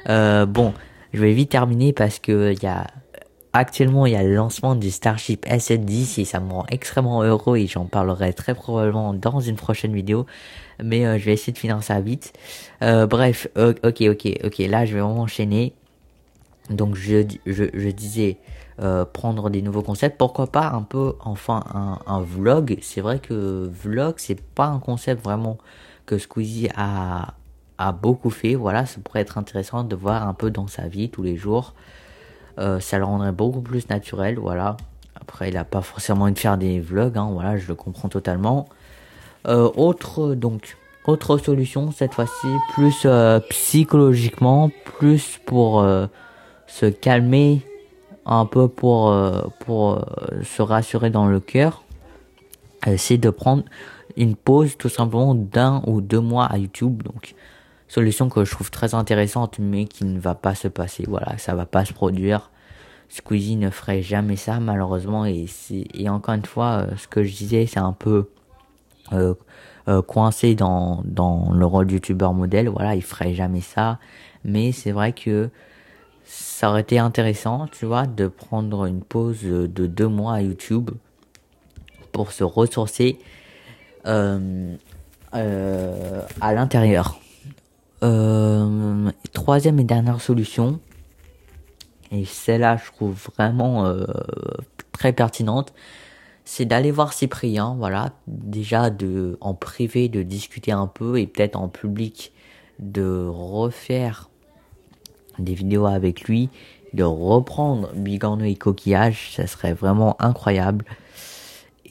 Euh, 0.09 0.47
bon, 0.47 0.73
je 1.13 1.21
vais 1.21 1.33
vite 1.33 1.51
terminer 1.51 1.93
parce 1.93 2.19
que 2.19 2.53
il 2.53 2.63
y 2.63 2.67
a 2.67 2.87
actuellement 3.57 4.07
il 4.07 4.13
y 4.13 4.17
a 4.17 4.23
le 4.23 4.35
lancement 4.35 4.75
du 4.75 4.91
Starship 4.91 5.47
S710 5.47 6.21
et 6.21 6.25
ça 6.25 6.41
me 6.41 6.53
rend 6.53 6.67
extrêmement 6.69 7.23
heureux 7.23 7.57
et 7.57 7.67
j'en 7.67 7.87
parlerai 7.87 8.33
très 8.33 8.55
probablement 8.55 9.15
dans 9.15 9.41
une 9.41 9.57
prochaine 9.57 9.95
vidéo. 9.95 10.27
Mais 10.83 11.07
euh, 11.07 11.19
je 11.19 11.25
vais 11.25 11.33
essayer 11.33 11.53
de 11.53 11.59
finir 11.59 11.83
ça 11.83 12.01
vite. 12.01 12.33
Euh, 12.83 13.07
bref, 13.07 13.49
ok, 13.57 14.03
ok, 14.03 14.29
ok. 14.45 14.59
Là, 14.59 14.85
je 14.85 14.95
vais 14.95 15.01
vraiment 15.01 15.23
enchaîner. 15.23 15.73
Donc 16.71 16.97
je, 16.97 17.23
disais 17.91 18.39
euh, 18.81 19.05
prendre 19.05 19.51
des 19.51 19.63
nouveaux 19.63 19.83
concepts, 19.83 20.19
pourquoi 20.19 20.49
pas 20.49 20.69
un 20.71 20.83
peu 20.83 21.15
enfin 21.21 21.65
un, 21.73 21.99
un 22.07 22.21
vlog? 22.21 22.79
C'est 22.83 23.01
vrai 23.01 23.21
que 23.21 23.71
vlog 23.73 24.15
c'est 24.19 24.41
pas 24.41 24.67
un 24.67 24.81
concept 24.81 25.23
vraiment 25.23 25.59
que 26.07 26.19
Squeezie 26.19 26.69
a, 26.77 27.35
a 27.79 27.93
beaucoup 27.93 28.31
fait. 28.31 28.55
Voilà, 28.57 28.85
ça 28.85 28.99
pourrait 29.03 29.21
être 29.21 29.39
intéressant 29.39 29.85
de 29.85 29.95
voir 29.95 30.27
un 30.27 30.35
peu 30.35 30.51
dans 30.51 30.67
sa 30.67 30.89
vie 30.89 31.09
tous 31.09 31.23
les 31.23 31.37
jours. 31.37 31.75
Euh, 32.59 32.81
ça 32.81 32.99
le 32.99 33.05
rendrait 33.05 33.33
beaucoup 33.33 33.61
plus 33.61 33.89
naturel, 33.89 34.39
voilà. 34.39 34.77
Après, 35.21 35.49
il 35.49 35.57
a 35.57 35.65
pas 35.65 35.83
forcément 35.83 36.25
envie 36.25 36.33
de 36.33 36.39
faire 36.39 36.57
des 36.57 36.81
vlogs, 36.81 37.19
hein, 37.19 37.31
voilà, 37.33 37.57
je 37.57 37.69
le 37.69 37.75
comprends 37.75 38.09
totalement. 38.09 38.69
Euh, 39.49 39.71
autre 39.77 40.35
donc 40.35 40.77
autre 41.07 41.39
solution 41.39 41.93
cette 41.93 42.15
fois-ci 42.15 42.49
plus 42.75 43.03
euh, 43.05 43.39
psychologiquement, 43.49 44.71
plus 44.85 45.39
pour 45.47 45.81
euh, 45.81 46.07
se 46.67 46.87
calmer 46.87 47.63
un 48.25 48.45
peu 48.45 48.67
pour 48.67 49.15
pour 49.61 50.05
se 50.43 50.63
rassurer 50.63 51.11
dans 51.11 51.27
le 51.27 51.39
cœur, 51.39 51.85
c'est 52.97 53.19
de 53.19 53.31
prendre 53.31 53.63
une 54.17 54.35
pause 54.35 54.77
tout 54.77 54.89
simplement 54.89 55.37
d'un 55.37 55.81
ou 55.87 56.01
deux 56.01 56.19
mois 56.21 56.47
à 56.47 56.59
YouTube. 56.59 57.05
Donc 57.05 57.37
solution 57.89 58.29
que 58.29 58.45
je 58.45 58.51
trouve 58.51 58.71
très 58.71 58.95
intéressante 58.95 59.59
mais 59.59 59.85
qui 59.87 60.05
ne 60.05 60.19
va 60.19 60.35
pas 60.35 60.55
se 60.55 60.69
passer. 60.69 61.05
Voilà, 61.07 61.39
ça 61.39 61.55
va 61.55 61.67
pas 61.67 61.85
se 61.85 61.93
produire. 61.93 62.51
Squeezie 63.09 63.57
ne 63.57 63.71
ferait 63.71 64.03
jamais 64.03 64.37
ça 64.37 64.59
malheureusement 64.61 65.25
et 65.27 65.47
et 65.71 66.09
encore 66.09 66.35
une 66.35 66.45
fois 66.45 66.87
euh, 66.87 66.97
ce 66.97 67.07
que 67.07 67.23
je 67.23 67.33
disais 67.35 67.67
c'est 67.67 67.79
un 67.79 67.93
peu 67.93 68.29
euh, 69.13 69.35
euh, 69.89 70.03
coincé 70.03 70.57
dans 70.57 71.03
dans 71.05 71.53
le 71.53 71.67
rôle 71.67 71.91
youtubeur 71.91 72.35
modèle. 72.35 72.69
Voilà, 72.69 72.97
il 72.97 73.03
ferait 73.03 73.35
jamais 73.35 73.61
ça. 73.61 73.99
Mais 74.45 74.73
c'est 74.73 74.93
vrai 74.93 75.13
que 75.13 75.51
ça 76.25 76.71
aurait 76.71 76.81
été 76.81 76.99
intéressant, 76.99 77.69
tu 77.69 77.87
vois, 77.87 78.07
de 78.07 78.27
prendre 78.27 78.87
une 78.87 79.03
pause 79.03 79.43
de 79.43 79.87
deux 79.87 80.09
mois 80.09 80.35
à 80.35 80.43
YouTube 80.43 80.91
pour 82.13 82.33
se 82.33 82.43
ressourcer 82.43 83.19
à 84.05 84.39
l'intérieur. 86.53 87.21
Euh, 88.03 89.11
troisième 89.33 89.79
et 89.79 89.85
dernière 89.85 90.21
solution, 90.21 90.81
et 92.13 92.25
celle-là 92.25 92.77
je 92.77 92.93
trouve 92.93 93.15
vraiment 93.35 93.87
euh, 93.87 94.05
très 94.93 95.13
pertinente, 95.13 95.73
c'est 96.45 96.67
d'aller 96.67 96.91
voir 96.91 97.13
Cyprien, 97.13 97.75
voilà, 97.79 98.13
déjà 98.27 98.91
de 98.91 99.39
en 99.41 99.55
privé 99.55 100.09
de 100.09 100.23
discuter 100.23 100.73
un 100.73 100.87
peu 100.87 101.19
et 101.19 101.27
peut-être 101.27 101.57
en 101.57 101.69
public 101.69 102.33
de 102.79 103.27
refaire 103.27 104.29
des 105.39 105.55
vidéos 105.55 105.87
avec 105.87 106.23
lui, 106.23 106.51
de 106.93 107.03
reprendre 107.03 107.91
Bigorneau 107.95 108.45
et 108.45 108.55
Coquillage, 108.55 109.33
ça 109.35 109.47
serait 109.47 109.75
vraiment 109.75 110.17
incroyable. 110.21 110.85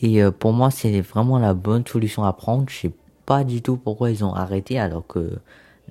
Et 0.01 0.23
euh, 0.23 0.31
pour 0.31 0.53
moi, 0.53 0.71
c'est 0.71 1.01
vraiment 1.01 1.39
la 1.39 1.53
bonne 1.53 1.85
solution 1.85 2.23
à 2.23 2.33
prendre. 2.33 2.69
Je 2.69 2.75
sais 2.75 2.91
pas 3.25 3.43
du 3.43 3.61
tout 3.61 3.77
pourquoi 3.77 4.11
ils 4.11 4.23
ont 4.23 4.33
arrêté 4.33 4.79
alors 4.79 5.05
que 5.07 5.39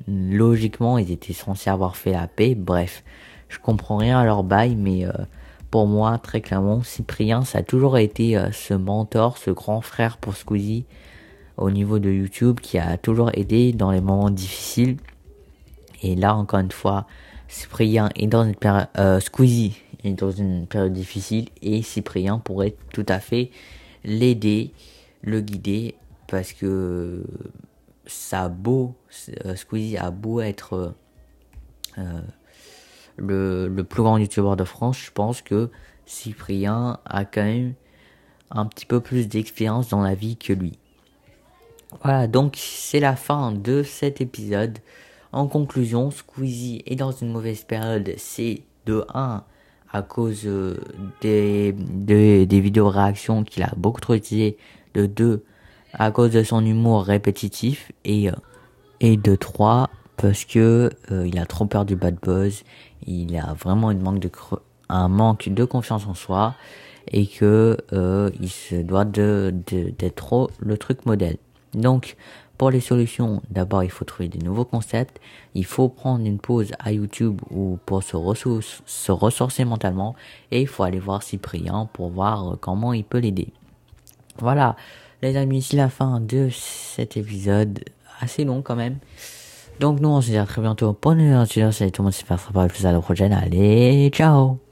logiquement 0.08 0.98
ils 0.98 1.10
étaient 1.10 1.32
censés 1.32 1.70
avoir 1.70 1.96
fait 1.96 2.12
la 2.12 2.26
paix. 2.26 2.54
Bref, 2.54 3.04
je 3.48 3.58
comprends 3.58 3.96
rien 3.96 4.18
à 4.20 4.24
leur 4.24 4.42
bail, 4.42 4.76
mais 4.76 5.06
euh, 5.06 5.12
pour 5.70 5.86
moi, 5.86 6.18
très 6.18 6.40
clairement, 6.40 6.82
Cyprien, 6.82 7.42
ça 7.42 7.58
a 7.58 7.62
toujours 7.62 7.98
été 7.98 8.36
euh, 8.36 8.50
ce 8.52 8.74
mentor, 8.74 9.38
ce 9.38 9.50
grand 9.50 9.80
frère 9.80 10.18
pour 10.18 10.36
Squeezie 10.36 10.84
au 11.56 11.70
niveau 11.70 11.98
de 11.98 12.10
YouTube 12.10 12.60
qui 12.60 12.78
a 12.78 12.96
toujours 12.96 13.30
aidé 13.34 13.72
dans 13.72 13.90
les 13.90 14.00
moments 14.00 14.30
difficiles. 14.30 14.96
Et 16.02 16.16
là, 16.16 16.34
encore 16.34 16.60
une 16.60 16.72
fois, 16.72 17.06
Cyprien 17.48 18.10
dans 18.26 18.44
une 18.44 18.54
période, 18.54 18.88
euh, 18.98 19.20
Squeezie 19.20 19.76
est 20.02 20.12
dans 20.12 20.30
une 20.30 20.66
période 20.66 20.92
difficile 20.92 21.48
et 21.62 21.82
Cyprien 21.82 22.38
pourrait 22.38 22.74
tout 22.92 23.06
à 23.08 23.20
fait 23.20 23.50
l'aider, 24.04 24.72
le 25.22 25.40
guider 25.40 25.94
parce 26.28 26.52
que 26.52 27.24
ça 28.06 28.44
a 28.44 28.48
beau, 28.48 28.94
euh, 29.44 29.54
Squeezie 29.54 29.96
a 29.96 30.10
beau 30.10 30.40
être 30.40 30.94
euh, 31.98 32.20
le, 33.16 33.68
le 33.68 33.84
plus 33.84 34.02
grand 34.02 34.18
youtubeur 34.18 34.56
de 34.56 34.64
France, 34.64 34.98
je 34.98 35.10
pense 35.10 35.42
que 35.42 35.70
Cyprien 36.06 36.98
a 37.04 37.24
quand 37.24 37.44
même 37.44 37.74
un 38.50 38.66
petit 38.66 38.86
peu 38.86 39.00
plus 39.00 39.28
d'expérience 39.28 39.88
dans 39.88 40.02
la 40.02 40.14
vie 40.14 40.36
que 40.36 40.52
lui. 40.52 40.78
Voilà, 42.02 42.26
donc 42.26 42.56
c'est 42.56 43.00
la 43.00 43.16
fin 43.16 43.52
de 43.52 43.82
cet 43.82 44.20
épisode. 44.20 44.78
En 45.32 45.46
conclusion, 45.46 46.10
Squeezie 46.10 46.82
est 46.86 46.96
dans 46.96 47.12
une 47.12 47.32
mauvaise 47.32 47.62
période. 47.64 48.12
C'est 48.16 48.62
de 48.86 49.04
1 49.14 49.44
à 49.92 50.02
cause 50.02 50.42
euh, 50.46 50.76
des, 51.20 51.72
des, 51.72 52.46
des 52.46 52.60
vidéos 52.60 52.88
réactions 52.88 53.44
qu'il 53.44 53.62
a 53.62 53.72
beaucoup 53.76 54.00
trop 54.00 54.14
utilisées. 54.14 54.56
De 54.94 55.06
2 55.06 55.44
à 55.98 56.10
cause 56.10 56.30
de 56.32 56.42
son 56.42 56.64
humour 56.64 57.04
répétitif. 57.04 57.92
Et, 58.04 58.28
euh, 58.30 58.34
et 59.00 59.16
de 59.16 59.34
3 59.36 59.90
parce 60.16 60.44
que 60.44 60.90
euh, 61.10 61.26
il 61.26 61.38
a 61.38 61.46
trop 61.46 61.66
peur 61.66 61.84
du 61.84 61.96
bad 61.96 62.16
buzz. 62.22 62.62
Il 63.06 63.36
a 63.36 63.54
vraiment 63.54 63.90
une 63.90 64.00
manque 64.00 64.20
de 64.20 64.30
un 64.88 65.08
manque 65.08 65.48
de 65.48 65.64
confiance 65.64 66.06
en 66.06 66.14
soi 66.14 66.54
et 67.10 67.26
que 67.26 67.76
euh, 67.92 68.30
il 68.40 68.48
se 68.50 68.76
doit 68.76 69.04
de 69.04 69.52
de- 69.66 69.90
d'être 69.98 70.16
trop 70.16 70.50
le 70.60 70.78
truc 70.78 71.06
modèle. 71.06 71.36
Donc 71.74 72.16
pour 72.58 72.70
les 72.70 72.80
solutions, 72.80 73.42
d'abord 73.50 73.82
il 73.82 73.90
faut 73.90 74.04
trouver 74.04 74.28
des 74.28 74.38
nouveaux 74.38 74.64
concepts, 74.64 75.20
il 75.54 75.64
faut 75.64 75.88
prendre 75.88 76.24
une 76.24 76.38
pause 76.38 76.70
à 76.78 76.92
YouTube 76.92 77.40
ou 77.50 77.78
pour 77.84 78.02
se, 78.04 78.16
ressource- 78.16 78.82
se 78.86 79.10
ressourcer 79.12 79.64
mentalement 79.64 80.14
et 80.52 80.60
il 80.62 80.68
faut 80.68 80.84
aller 80.84 81.00
voir 81.00 81.22
Cyprien 81.24 81.88
pour 81.92 82.10
voir 82.10 82.52
euh, 82.52 82.56
comment 82.60 82.92
il 82.92 83.04
peut 83.04 83.18
l'aider. 83.18 83.48
Voilà, 84.38 84.76
les 85.24 85.36
amis, 85.36 85.62
c'est 85.62 85.76
la 85.76 85.88
fin 85.88 86.20
de 86.20 86.48
cet 86.50 87.16
épisode 87.16 87.80
assez 88.20 88.44
long 88.44 88.62
quand 88.62 88.76
même. 88.76 88.98
Donc 89.80 90.00
nous 90.00 90.08
on 90.08 90.20
se 90.20 90.30
dit 90.30 90.36
à 90.36 90.46
très 90.46 90.60
bientôt 90.60 90.92
pour 90.92 91.12
une 91.12 91.18
nouvelle 91.18 91.34
aventure. 91.34 91.72
Salut 91.72 91.90
tout 91.90 92.02
le 92.02 92.04
monde, 92.04 92.12
c'est 92.12 92.26
pas 92.26 92.38
plus 92.68 92.86
à 92.86 92.92
la 92.92 93.00
prochaine. 93.00 93.32
Allez, 93.32 94.10
ciao 94.12 94.63